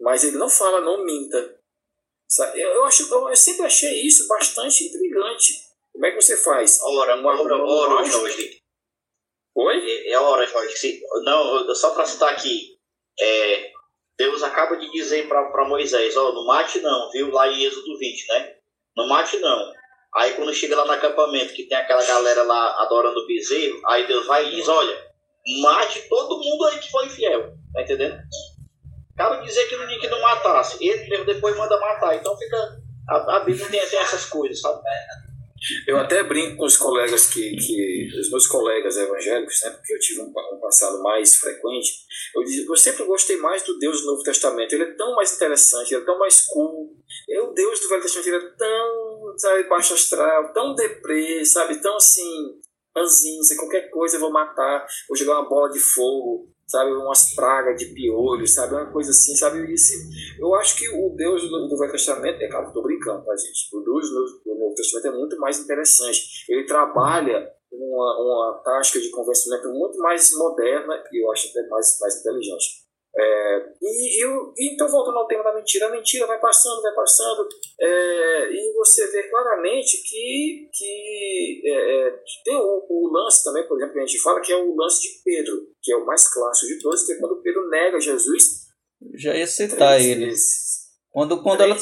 [0.00, 1.58] Mas ele não fala não minta.
[2.54, 5.52] Eu, eu, acho, eu sempre achei isso bastante intrigante.
[5.92, 6.80] Como é que você faz?
[6.82, 8.60] Ora, uma hora, hora, Jorge.
[9.54, 10.08] Oi?
[10.08, 11.02] É hora, Jorge.
[11.24, 12.78] Não, só para citar aqui.
[13.18, 13.72] É,
[14.16, 17.30] Deus acaba de dizer para Moisés, ó, oh, não mate não, viu?
[17.30, 18.56] Lá em Êxodo 20, né?
[18.96, 19.72] Não mate não.
[20.14, 24.06] Aí quando chega lá no acampamento, que tem aquela galera lá adorando o bezerro, aí
[24.06, 25.10] Deus vai e diz, olha,
[25.62, 27.54] mate todo mundo aí que foi infiel.
[27.72, 28.18] Tá entendendo?
[29.16, 30.82] De dizer que não, que não matasse.
[30.84, 32.16] Ele mesmo depois manda matar.
[32.16, 32.56] Então fica.
[33.08, 34.80] A, a Bíblia tem, tem essas coisas, sabe?
[35.86, 39.98] Eu até brinco com os colegas que, que os meus colegas evangélicos, né, porque eu
[39.98, 41.92] tive um, um passado mais frequente,
[42.34, 44.72] eu, eu sempre gostei mais do Deus do Novo Testamento.
[44.72, 46.96] Ele é tão mais interessante, ele é tão mais cool.
[47.42, 51.96] O Deus do Velho Testamento ele é tão, sabe, baixo astral, tão deprê, sabe, tão
[51.96, 52.60] assim,
[52.96, 57.34] ranzinho, se qualquer coisa eu vou matar, vou jogar uma bola de fogo, sabe, umas
[57.34, 59.92] pragas de piolhos, sabe, uma coisa assim, sabe, isso,
[60.38, 63.68] eu acho que o Deus do, do Velho Testamento, é claro, estou brincando, tá, gente,
[63.74, 69.00] o Deus do, do, Novo Testamento é muito mais interessante, ele trabalha uma, uma tática
[69.00, 72.89] de convencimento muito mais moderna e eu acho até mais, mais inteligente.
[73.16, 77.48] É, e, eu, então, voltando ao tema da mentira, a mentira vai passando, vai passando,
[77.80, 83.76] é, e você vê claramente que, que é, é tem o, o, lance também, por
[83.76, 86.32] exemplo, que a gente fala que é o lance de Pedro, que é o mais
[86.32, 88.68] clássico de todos, que é quando Pedro nega Jesus.
[89.14, 90.26] Já ia citar ele.
[90.26, 90.70] Vezes.
[91.10, 91.76] Quando, quando ela.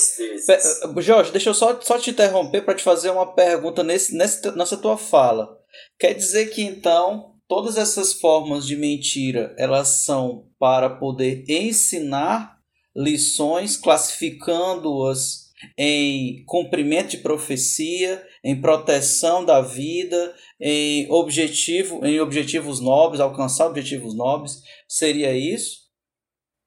[0.99, 4.97] Jorge, deixa eu só, só te interromper para te fazer uma pergunta nesse, nessa tua
[4.97, 5.59] fala.
[5.99, 12.59] Quer dizer que então todas essas formas de mentira elas são para poder ensinar
[12.95, 23.21] lições, classificando-as em cumprimento de profecia, em proteção da vida, em objetivo, em objetivos nobres,
[23.21, 25.89] alcançar objetivos nobres, seria isso?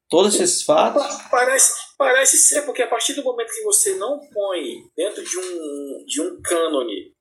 [0.10, 1.04] Todos esses fatos?
[1.30, 4.62] Parece, parece ser, porque a partir do momento que você não põe
[4.96, 7.14] dentro de um, de um cânone,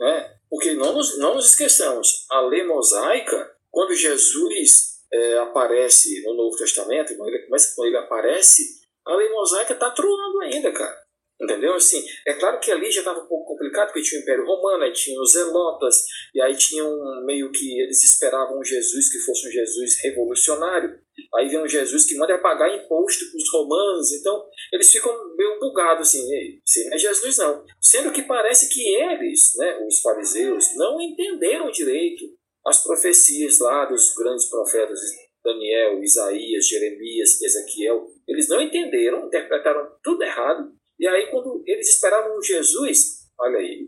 [0.00, 6.34] né, porque não nos, não nos esqueçamos, a lei mosaica, quando Jesus é, aparece no
[6.34, 10.94] Novo Testamento, quando ele, começa, quando ele aparece, a lei mosaica está troando ainda, cara.
[11.40, 11.72] Entendeu?
[11.72, 14.84] Assim, é claro que ali já estava um pouco complicado, porque tinha o Império Romano,
[14.84, 16.04] aí tinha os Zelotas,
[16.34, 21.00] e aí tinha um meio que eles esperavam um Jesus que fosse um Jesus revolucionário.
[21.34, 25.58] Aí vem um Jesus que manda pagar imposto para os romanos, então eles ficam meio
[25.58, 26.26] bugados assim,
[26.64, 27.64] se não é Jesus não.
[27.80, 32.24] Sendo que parece que eles, né, os fariseus, não entenderam direito
[32.66, 35.00] as profecias lá dos grandes profetas
[35.44, 38.06] Daniel, Isaías, Jeremias, Ezequiel.
[38.28, 40.72] Eles não entenderam, interpretaram tudo errado
[41.02, 43.86] e aí, quando eles esperavam Jesus, olha aí,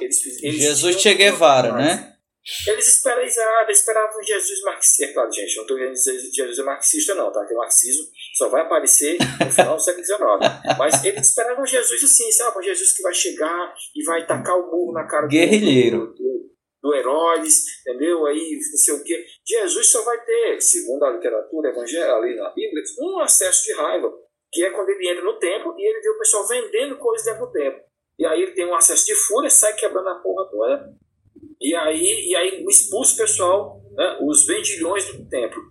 [0.00, 2.15] eles, eles Jesus Che Guevara, né?
[2.68, 5.04] Eles esperavam, esperavam Jesus marxista.
[5.04, 7.44] É claro, gente, não estou querendo dizer que Jesus é marxista, não, tá?
[7.44, 8.04] Que o marxismo
[8.34, 10.20] só vai aparecer no final do século XIX.
[10.78, 12.64] Mas eles esperavam Jesus assim, sabe?
[12.64, 16.06] Jesus que vai chegar e vai tacar o murro na cara Guerrilheiro.
[16.06, 16.50] do, do,
[16.82, 18.26] do heróis, entendeu?
[18.26, 19.26] Aí, não sei o quê.
[19.44, 24.12] Jesus só vai ter, segundo a literatura evangélica ali na Bíblia, um acesso de raiva
[24.52, 27.46] que é quando ele entra no templo e ele vê o pessoal vendendo coisas dentro
[27.46, 27.80] do templo.
[28.18, 30.94] E aí ele tem um acesso de fúria, sai quebrando a porra toda,
[31.60, 35.62] e aí, e aí expulsa o pessoal, né, os vendilhões do templo.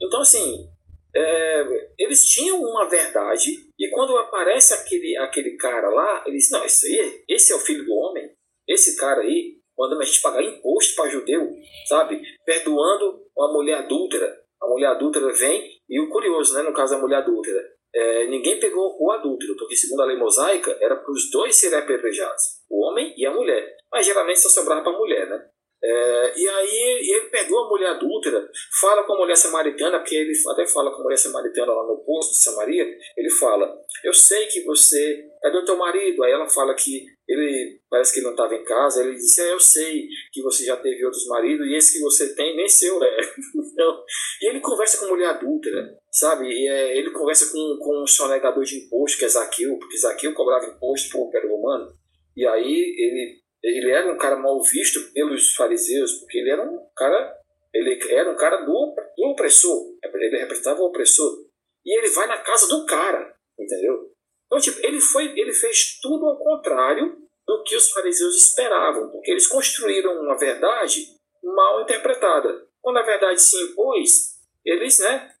[0.00, 0.68] Então, assim,
[1.14, 1.64] é,
[1.98, 7.24] eles tinham uma verdade, e quando aparece aquele, aquele cara lá, eles não, esse aí,
[7.28, 8.30] esse é o filho do homem,
[8.68, 11.50] esse cara aí, mandando a gente pagar imposto para judeu,
[11.88, 12.22] sabe?
[12.44, 14.40] Perdoando uma mulher adúltera.
[14.62, 17.60] A mulher adúltera vem, e o curioso, né, no caso da mulher adúltera,
[17.94, 21.78] é, ninguém pegou o adúltero, porque segundo a lei mosaica, era para os dois serem
[21.78, 23.76] apedrejados, o homem e a mulher.
[23.92, 25.46] Mas geralmente só sobrava para a mulher, né?
[25.84, 28.48] É, e aí ele perdoa a mulher adúltera,
[28.80, 32.04] fala com a mulher samaritana, porque ele até fala com a mulher samaritana lá no
[32.04, 32.86] posto de Samaria,
[33.16, 33.68] ele fala,
[34.04, 36.22] eu sei que você, cadê o teu marido?
[36.22, 39.60] Aí ela fala que ele parece que não estava em casa, ele disse, é, eu
[39.60, 43.16] sei que você já teve outros maridos, e esse que você tem nem seu é.
[44.42, 46.48] E ele conversa com mulher adúltera, sabe?
[46.48, 50.34] E, é, ele conversa com, com um sonegador de imposto, que é Zaqueu, porque Zaqueu
[50.34, 51.92] cobrava imposto para o Império Romano,
[52.36, 56.78] e aí ele ele era um cara mal visto pelos fariseus, porque ele era um
[56.96, 57.32] cara,
[57.72, 61.46] ele era um cara do, do opressor, ele representava o opressor.
[61.84, 64.11] E ele vai na casa do cara, entendeu?
[64.52, 67.16] Então, tipo, ele foi, ele fez tudo ao contrário
[67.46, 71.06] do que os fariseus esperavam, porque eles construíram uma verdade
[71.42, 72.68] mal interpretada.
[72.82, 75.34] Quando a verdade se impôs, eles, né,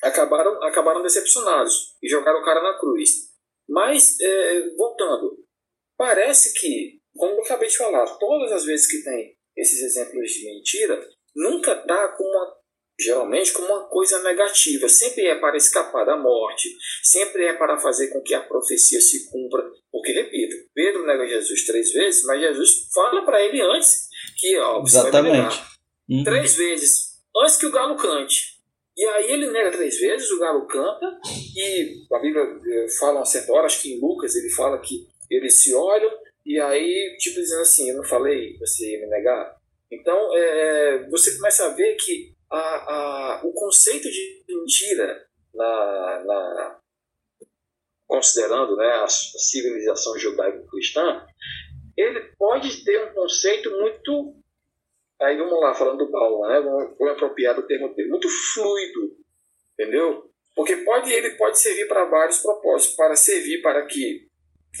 [0.00, 3.32] acabaram, acabaram decepcionados e jogaram o cara na cruz.
[3.68, 5.44] Mas, é, voltando,
[5.96, 10.46] parece que como eu acabei de falar, todas as vezes que tem esses exemplos de
[10.46, 12.56] mentira, nunca dá com uma
[12.98, 16.68] geralmente como uma coisa negativa, sempre é para escapar da morte,
[17.02, 19.62] sempre é para fazer com que a profecia se cumpra.
[19.90, 24.82] Porque, repito, Pedro nega Jesus três vezes, mas Jesus fala para ele antes que, ó,
[24.82, 25.60] Exatamente.
[26.08, 26.24] Uhum.
[26.24, 28.52] Três vezes, antes que o galo cante.
[28.96, 31.18] E aí ele nega três vezes, o galo canta,
[31.56, 35.06] e a Bíblia eh, fala uma certa hora, acho que em Lucas ele fala que
[35.30, 36.10] eles se olham,
[36.44, 39.56] e aí, tipo, dizendo assim, eu não falei, você ia me negar?
[39.90, 46.78] Então, é, você começa a ver que a, a, o conceito de mentira, na, na
[48.06, 51.26] considerando né, a civilização judaico-cristã,
[51.96, 54.36] ele pode ter um conceito muito.
[55.20, 56.60] Aí vamos lá, falando do Paulo, né?
[56.60, 59.16] Vamos, vamos apropriar do termo dele, muito fluido,
[59.72, 60.30] entendeu?
[60.54, 64.28] Porque pode, ele pode servir para vários propósitos, para servir para que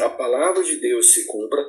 [0.00, 1.62] a palavra de Deus se cumpra,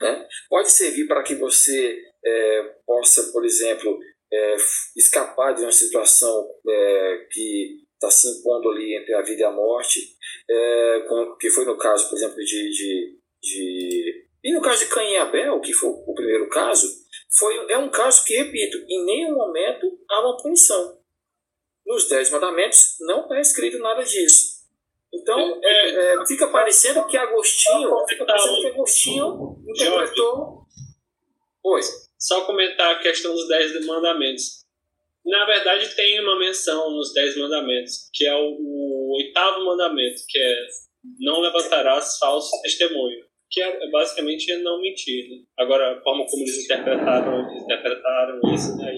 [0.00, 0.28] né?
[0.48, 3.98] pode servir para que você é, possa, por exemplo,
[4.34, 4.56] é,
[4.96, 9.50] escapar de uma situação é, que está se impondo ali entre a vida e a
[9.50, 10.00] morte,
[10.48, 14.90] é, com, que foi no caso, por exemplo, de, de, de, E no caso de
[14.90, 16.88] Caim e Abel, que foi o primeiro caso,
[17.38, 20.98] foi, é um caso que, repito, em nenhum momento há uma punição.
[21.86, 24.54] Nos Dez Mandamentos não está escrito nada disso.
[25.12, 30.64] Então, é, é, fica parecendo que Agostinho, fica parecendo que Agostinho interpretou.
[31.62, 31.80] Oi.
[32.18, 34.64] Só comentar a questão dos Dez Mandamentos.
[35.24, 40.38] Na verdade, tem uma menção nos Dez Mandamentos, que é o, o oitavo mandamento, que
[40.38, 40.66] é
[41.20, 45.30] não levantarás falso testemunho, que é basicamente é não mentir.
[45.30, 45.44] Né?
[45.58, 48.92] Agora, a forma como eles interpretaram, interpretaram isso, né?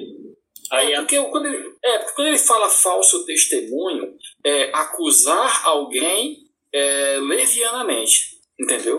[0.73, 6.39] Aí é, porque quando ele, é, porque quando ele fala falso testemunho, é acusar alguém
[6.73, 8.99] é, levianamente, entendeu?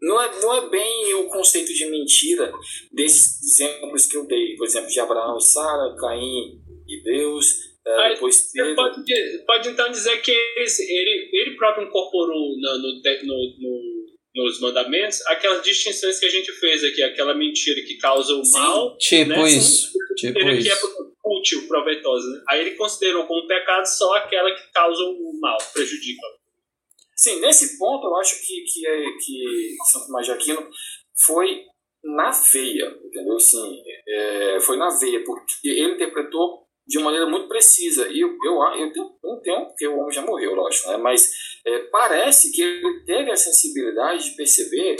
[0.00, 2.52] Não é, não é bem o conceito de mentira
[2.92, 8.10] desses exemplos que eu dei, por exemplo, de Abraão e Sara, Caim e Deus, é,
[8.10, 9.04] depois você pode,
[9.46, 14.06] pode então dizer que ele, ele próprio incorporou no, no, no, no
[14.36, 18.96] nos mandamentos aquelas distinções que a gente fez aqui, aquela mentira que causa o mal.
[18.98, 19.48] Tipo né?
[19.48, 19.90] isso.
[20.16, 21.14] Tipo Ele que é isso.
[21.24, 22.28] útil, proveitosa.
[22.28, 22.42] Né?
[22.50, 26.26] Aí ele considerou como pecado só aquela que causa o mal, prejudica.
[27.16, 30.68] Sim, nesse ponto eu acho que, que, é, que São Tomás de Aquino
[31.24, 31.62] foi
[32.04, 33.38] na veia, entendeu?
[33.38, 38.08] Sim, é, foi na veia, porque ele interpretou de maneira muito precisa.
[38.08, 40.96] E eu, eu, eu, tenho, não tenho, porque o homem já morreu, lógico, né?
[40.98, 41.30] mas
[41.66, 44.96] é, parece que ele teve a sensibilidade de perceber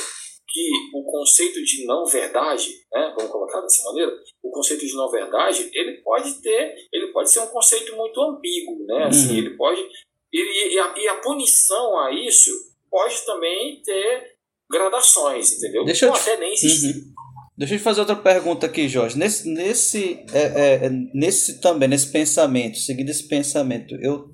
[0.49, 5.11] que o conceito de não verdade, né, vamos colocar dessa maneira, o conceito de não
[5.11, 9.05] verdade, ele pode ter, ele pode ser um conceito muito ambíguo, né?
[9.05, 9.39] Assim, Uhum.
[9.39, 9.87] ele pode
[10.33, 12.51] ele, e, a, e a punição a isso
[12.91, 14.37] pode também ter
[14.71, 15.85] gradações, entendeu?
[15.85, 16.97] Deixa eu te- até nem existir.
[16.97, 17.13] Uhum.
[17.59, 19.19] Deixa eu te fazer outra pergunta aqui, Jorge.
[19.19, 24.31] Nesse, nesse, é, é, nesse também, nesse pensamento, seguindo esse pensamento, eu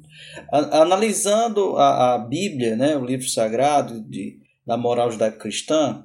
[0.51, 6.05] a- analisando a, a Bíblia, né, o livro sagrado de, da moral judaico-cristã,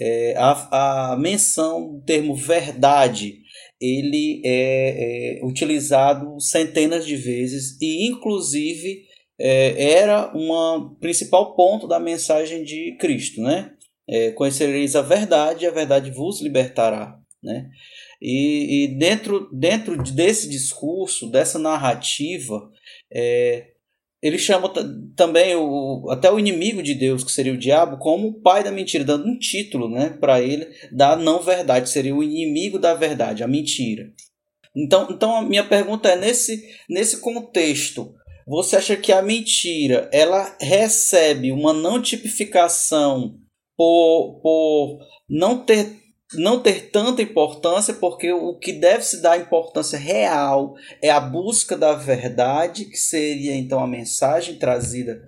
[0.00, 3.38] é, a, a menção do termo verdade
[3.80, 9.04] ele é, é utilizado centenas de vezes e inclusive
[9.40, 13.72] é, era um principal ponto da mensagem de Cristo, né?
[14.08, 17.68] É, conhecereis a verdade, e a verdade vos libertará, né?
[18.20, 22.70] E, e dentro, dentro desse discurso, dessa narrativa,
[23.12, 23.68] é,
[24.20, 24.72] ele chama
[25.14, 28.72] também o, até o inimigo de Deus, que seria o diabo, como o pai da
[28.72, 33.44] mentira, dando um título né, para ele da não verdade, seria o inimigo da verdade,
[33.44, 34.12] a mentira.
[34.74, 38.14] Então, então a minha pergunta é: nesse, nesse contexto,
[38.48, 43.36] você acha que a mentira ela recebe uma não tipificação
[43.76, 44.98] por, por
[45.28, 45.98] não ter
[46.34, 51.74] não ter tanta importância, porque o que deve se dar importância real é a busca
[51.74, 55.22] da verdade, que seria então a mensagem trazida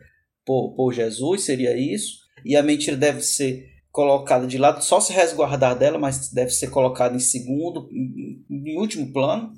[0.45, 5.13] por, por Jesus, seria isso, e a mentira deve ser colocada de lado, só se
[5.13, 9.53] resguardar dela, mas deve ser colocada em segundo, em, último plano.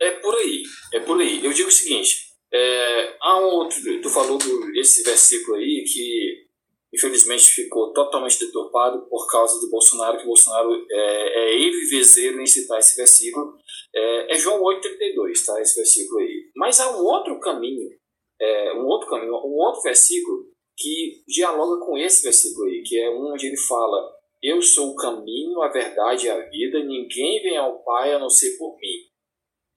[0.00, 0.62] É por aí,
[0.92, 1.44] é por aí.
[1.44, 4.38] Eu digo o seguinte, é, há um outro, tu falou
[4.74, 6.46] esse versículo aí que
[6.94, 12.40] infelizmente ficou totalmente deturpado por causa do Bolsonaro, que o Bolsonaro é, é ele vezeiro
[12.40, 13.54] em citar esse versículo.
[13.94, 15.60] É, é João 8,32, tá?
[15.60, 16.50] Esse versículo aí.
[16.54, 17.90] Mas há um outro caminho,
[18.40, 20.46] é, um outro caminho, um outro versículo
[20.76, 24.10] que dialoga com esse versículo aí, que é um onde ele fala:
[24.42, 28.30] Eu sou o caminho, a verdade e a vida, ninguém vem ao Pai a não
[28.30, 29.15] ser por mim.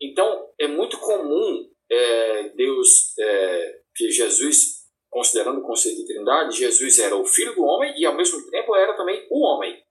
[0.02, 7.00] Então, é muito comum é, Deus, é, que Jesus considerando o conceito de trindade, Jesus
[7.00, 9.82] era o filho do homem e ao mesmo tempo era também o homem.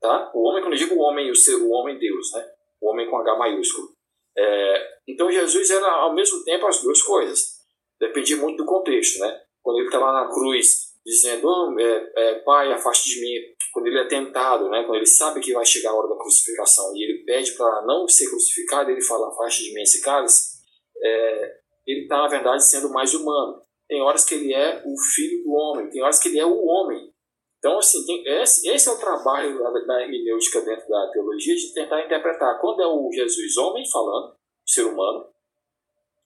[0.00, 0.30] Tá?
[0.34, 2.46] O homem, quando eu digo o homem, o, ser, o homem Deus, né?
[2.80, 3.88] o homem com H maiúsculo.
[4.36, 7.58] É, então Jesus era ao mesmo tempo as duas coisas.
[8.00, 9.18] Dependia muito do contexto.
[9.18, 9.40] Né?
[9.62, 13.57] Quando ele está lá na cruz dizendo, oh, Pai, afaste de mim.
[13.72, 14.82] Quando ele é tentado, né?
[14.84, 18.08] quando ele sabe que vai chegar a hora da crucificação e ele pede para não
[18.08, 20.58] ser crucificado, ele fala, afaste de mim esse cálice.
[21.00, 23.62] É, ele está, na verdade, sendo mais humano.
[23.88, 26.64] Tem horas que ele é o filho do homem, tem horas que ele é o
[26.66, 27.10] homem.
[27.58, 31.74] Então, assim, tem, esse, esse, é o trabalho da, da hermenêutica dentro da teologia, de
[31.74, 35.26] tentar interpretar quando é o Jesus homem falando, ser humano,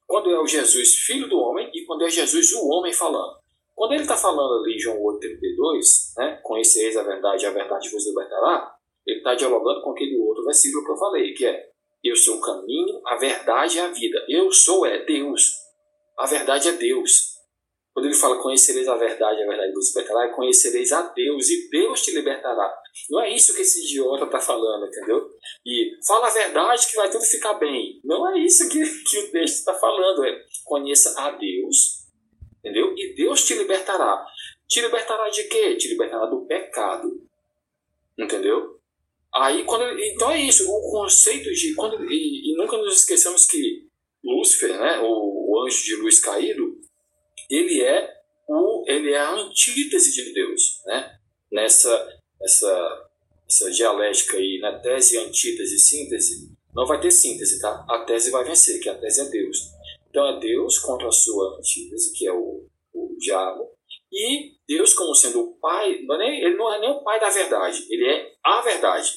[0.07, 3.41] quando é o Jesus filho do homem e quando é Jesus o homem falando.
[3.75, 7.89] Quando ele está falando ali em João 8,32, né, conhecereis a verdade e a verdade
[7.89, 8.75] vos libertará,
[9.07, 11.73] ele está dialogando com aquele outro versículo que eu falei, que é
[12.05, 14.23] eu sou o caminho, a verdade e a vida.
[14.29, 15.57] Eu sou é Deus.
[16.19, 17.33] A verdade é Deus.
[17.95, 21.71] Quando ele fala conhecereis a verdade, a verdade vos libertará, é conhecereis a Deus e
[21.71, 22.75] Deus te libertará.
[23.11, 25.27] Não é isso que esse idiota está falando, entendeu?
[25.65, 28.01] E fala a verdade que vai tudo ficar bem.
[28.05, 30.25] Não é isso que, que o texto está falando.
[30.25, 32.09] É conheça a Deus,
[32.59, 32.93] entendeu?
[32.97, 34.27] E Deus te libertará.
[34.73, 35.77] Te libertará de quê?
[35.77, 37.29] Te libertará do pecado.
[38.19, 38.81] Entendeu?
[39.35, 41.75] Aí, quando então é isso, o conceito de.
[41.75, 43.87] Quando, e, e nunca nos esqueçamos que
[44.25, 46.81] Lúcifer, né, o, o anjo de luz caído,
[47.51, 48.09] ele é
[48.49, 51.19] o ele é a antítese de Deus, né?
[51.53, 53.11] Nessa essa
[53.47, 57.85] essa dialética aí, na tese, antítese, síntese, não vai ter síntese, tá?
[57.91, 59.71] A tese vai vencer, que a tese é Deus.
[60.09, 63.71] Então é Deus contra a sua antítese, que é o, o diabo,
[64.13, 67.19] e Deus como sendo o pai, não é nem, ele não é nem o pai
[67.19, 69.11] da verdade, ele é a verdade.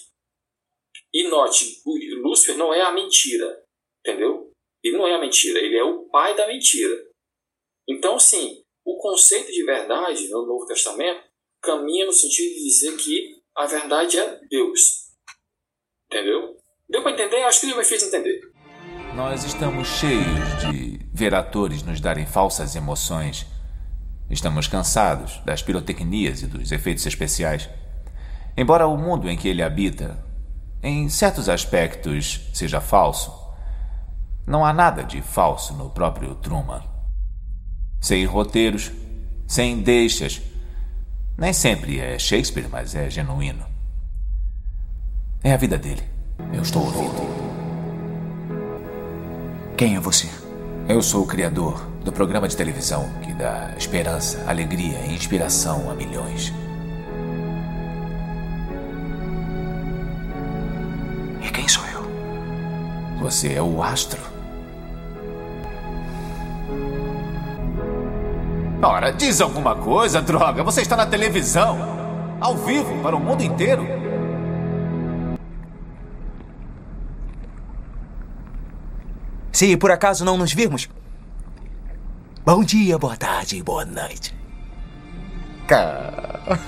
[1.13, 1.81] E note,
[2.21, 3.63] Lúcifer não é a mentira,
[3.99, 4.51] entendeu?
[4.83, 6.95] Ele não é a mentira, ele é o pai da mentira.
[7.87, 11.23] Então, sim, o conceito de verdade no Novo Testamento
[11.61, 15.05] caminha no sentido de dizer que a verdade é Deus.
[16.05, 16.57] Entendeu?
[16.87, 17.43] Deu para entender?
[17.43, 18.41] Acho que eu me fiz entender.
[19.15, 20.25] Nós estamos cheios
[20.69, 23.45] de ver atores nos darem falsas emoções.
[24.29, 27.69] Estamos cansados das pirotecnias e dos efeitos especiais.
[28.57, 30.17] Embora o mundo em que ele habita,
[30.81, 33.33] em certos aspectos, seja falso,
[34.45, 36.95] não há nada de falso no próprio Truman
[38.05, 38.91] sem roteiros,
[39.47, 40.39] sem deixas.
[41.35, 43.65] Nem sempre é Shakespeare, mas é genuíno.
[45.43, 46.03] É a vida dele.
[46.53, 47.25] Eu estou ouvindo.
[49.75, 50.29] Quem é você?
[50.87, 55.95] Eu sou o criador do programa de televisão que dá esperança, alegria e inspiração a
[55.95, 56.53] milhões.
[61.41, 62.05] E quem sou eu?
[63.21, 64.21] Você é o astro.
[68.83, 70.63] Ora, diz alguma coisa, droga.
[70.63, 71.79] Você está na televisão.
[72.39, 73.83] Ao vivo, para o mundo inteiro.
[79.51, 80.87] Se por acaso não nos virmos.
[82.45, 84.31] Bom dia, boa tarde e boa noite.
[85.67, 86.43] Cara.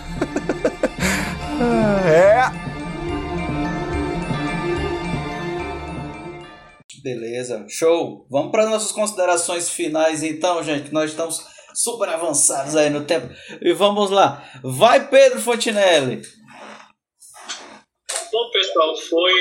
[2.03, 2.49] é.
[7.03, 8.25] Beleza, show.
[8.27, 10.91] Vamos para nossas considerações finais então, gente.
[10.91, 11.45] Nós estamos
[11.75, 13.31] super avançados aí no tempo.
[13.61, 14.43] E vamos lá.
[14.63, 16.23] Vai, Pedro Fontinelli.
[18.31, 19.31] Bom, pessoal, foi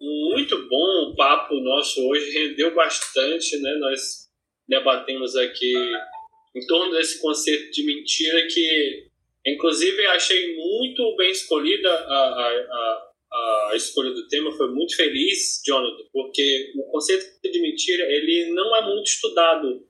[0.00, 3.74] muito bom o papo nosso hoje, rendeu bastante, né?
[3.80, 4.27] Nós
[4.68, 5.72] debatemos aqui
[6.54, 9.06] em torno desse conceito de mentira que,
[9.46, 15.60] inclusive, achei muito bem escolhida a, a, a, a escolha do tema, foi muito feliz,
[15.64, 19.86] Jonathan, porque o conceito de mentira ele não é muito estudado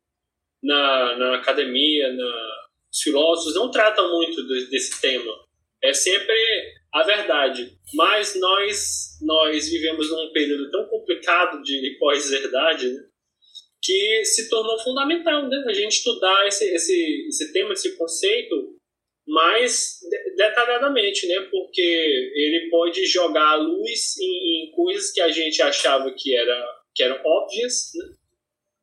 [0.63, 2.59] na, na academia, na,
[2.93, 5.33] os filósofos não tratam muito desse tema.
[5.83, 6.35] É sempre
[6.93, 7.73] a verdade.
[7.95, 13.08] Mas nós, nós vivemos num período tão complicado de pós-verdade né,
[13.89, 18.77] que se tornou fundamental né, a gente estudar esse, esse, esse tema, esse conceito
[19.27, 19.97] mais
[20.37, 21.41] detalhadamente, né?
[21.51, 26.77] Porque ele pode jogar a luz em, em coisas que a gente achava que, era,
[26.95, 28.15] que eram óbvias, né?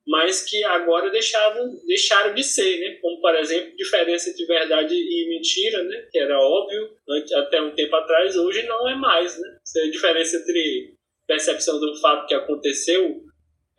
[0.08, 2.98] mas que agora deixaram, deixaram de ser, né?
[3.00, 6.08] Como, por exemplo, diferença entre verdade e mentira, né?
[6.12, 6.96] Que era óbvio
[7.38, 9.58] até um tempo atrás, hoje não é mais, né?
[9.84, 10.96] A diferença entre
[11.28, 13.24] percepção de um fato que aconteceu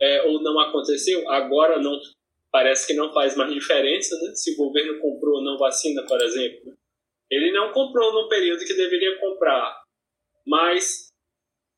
[0.01, 1.99] é, ou não aconteceu, agora não
[2.51, 4.33] parece que não faz mais diferença, né?
[4.35, 6.73] Se o governo comprou ou não vacina, por exemplo.
[7.29, 9.83] Ele não comprou no período que deveria comprar,
[10.45, 11.07] mas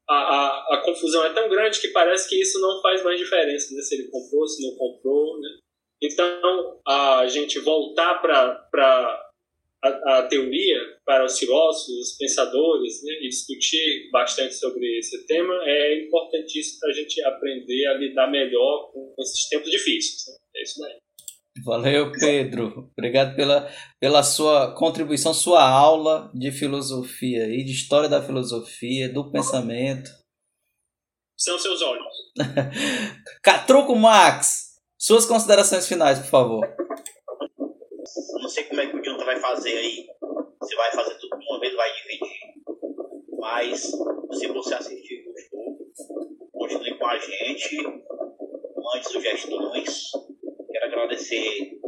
[0.07, 3.73] a, a, a, confusão é tão grande que parece que isso não faz mais diferença,
[3.73, 3.81] né?
[3.81, 5.49] Se ele comprou, se não comprou, né?
[6.01, 9.28] Então, a gente voltar para
[9.83, 15.53] a, a, teoria, para os filósofos, os pensadores, né, e discutir bastante sobre esse tema
[15.65, 20.27] é importantíssimo para a gente aprender a lidar melhor com esses tempos difíceis.
[20.27, 20.35] Né?
[20.57, 20.97] É isso aí.
[21.63, 22.89] Valeu, Pedro.
[22.97, 23.69] Obrigado pela,
[23.99, 30.09] pela sua contribuição, sua aula de filosofia e de história da filosofia, do pensamento.
[31.37, 32.13] São seus olhos.
[33.43, 36.67] Catruco Max, suas considerações finais, por favor.
[38.69, 40.07] Como é que o Jonathan vai fazer aí.
[40.63, 42.39] Se vai fazer tudo de uma vez, vai dividir.
[43.39, 45.77] Mas, se você assistir gostou,
[46.51, 47.77] continue com a gente,
[48.75, 50.11] mande sugestões
[50.71, 51.79] Quero agradecer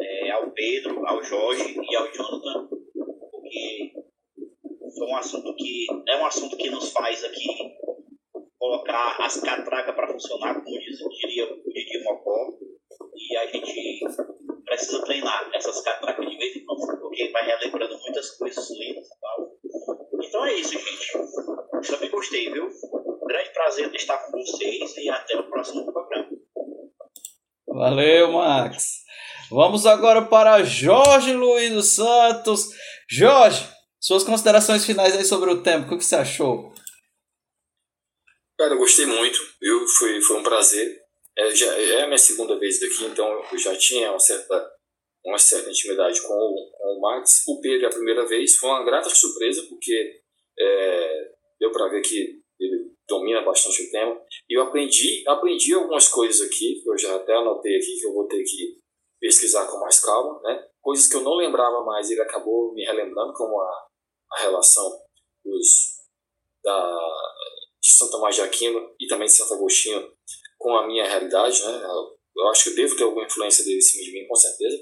[0.00, 3.92] é, ao Pedro, ao Jorge e ao Jonathan, porque
[4.96, 7.48] foi um assunto que é um assunto que nos faz aqui
[8.58, 12.56] colocar as catracas para funcionar, como diria o Didi Mocó,
[13.16, 14.00] e a gente
[14.76, 19.20] precisa treinar essas catracas de vez em quando, porque vai relembrando muitas coisas lindas e
[19.20, 19.52] tal.
[20.22, 21.12] Então é isso, gente.
[21.88, 22.68] Também gostei, viu?
[23.26, 26.28] grande prazer estar com vocês e até o próximo programa.
[27.66, 29.02] Valeu, Max.
[29.50, 32.68] Vamos agora para Jorge Luiz dos Santos.
[33.08, 33.68] Jorge,
[34.00, 36.72] suas considerações finais aí sobre o tempo, o que você achou?
[38.58, 39.86] Cara, eu gostei muito, viu?
[39.98, 41.01] Foi, foi um prazer.
[41.36, 44.70] É, já, é a minha segunda vez aqui, então eu já tinha uma certa,
[45.24, 47.42] uma certa intimidade com o, com o Max.
[47.48, 50.20] O Pedro é a primeira vez, foi uma grata surpresa, porque
[50.58, 54.20] é, deu para ver que ele domina bastante o tema.
[54.48, 58.12] E eu aprendi, aprendi algumas coisas aqui, que eu já até anotei aqui, que eu
[58.12, 58.78] vou ter que
[59.18, 60.66] pesquisar com mais calma, né?
[60.82, 63.86] Coisas que eu não lembrava mais, ele acabou me relembrando, como a,
[64.32, 64.90] a relação
[65.44, 66.02] dos,
[66.62, 66.98] da,
[67.82, 70.12] de São Tomás de Aquino e também de Santo Agostinho
[70.62, 71.82] com a minha realidade, né?
[72.36, 74.78] Eu acho que eu devo ter alguma influência dele em cima de mim, com certeza.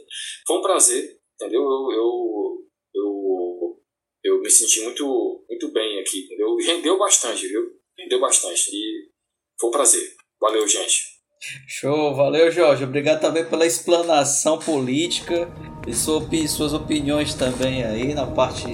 [0.47, 1.63] Foi um prazer, entendeu?
[1.63, 3.83] Eu, eu, eu,
[4.25, 6.55] eu me senti muito, muito bem aqui, entendeu?
[6.57, 7.63] Rendeu bastante, viu?
[7.99, 8.71] Rendeu bastante.
[8.71, 9.11] E
[9.59, 10.15] foi um prazer.
[10.39, 11.19] Valeu, gente.
[11.67, 12.85] Show, valeu Jorge.
[12.85, 15.49] Obrigado também pela explanação política
[15.87, 18.67] e suas opiniões também aí na parte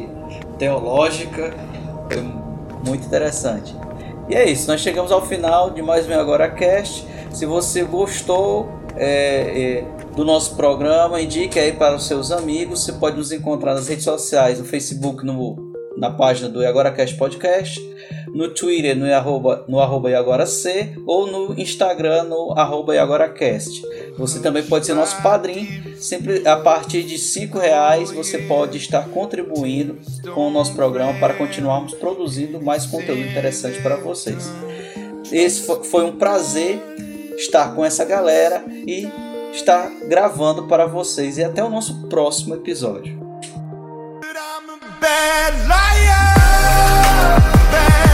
[0.58, 1.54] teológica.
[2.12, 2.22] Foi
[2.84, 3.85] muito interessante.
[4.28, 7.06] E é isso, nós chegamos ao final de mais um Agora Cast.
[7.32, 9.84] Se você gostou é, é,
[10.16, 12.82] do nosso programa, indique aí para os seus amigos.
[12.82, 15.65] Você pode nos encontrar nas redes sociais, no Facebook, no,
[15.96, 17.80] na página do AgoraCast Podcast
[18.36, 23.82] no Twitter no arroba, no arroba C ou no Instagram no arroba IagoraCast.
[24.18, 29.08] Você também pode ser nosso padrinho, sempre a partir de cinco reais você pode estar
[29.08, 29.98] contribuindo
[30.34, 34.50] com o nosso programa para continuarmos produzindo mais conteúdo interessante para vocês.
[35.32, 36.78] Esse foi um prazer
[37.36, 39.08] estar com essa galera e
[39.52, 43.25] estar gravando para vocês e até o nosso próximo episódio.
[45.06, 46.34] bad liar.
[47.70, 48.05] Bad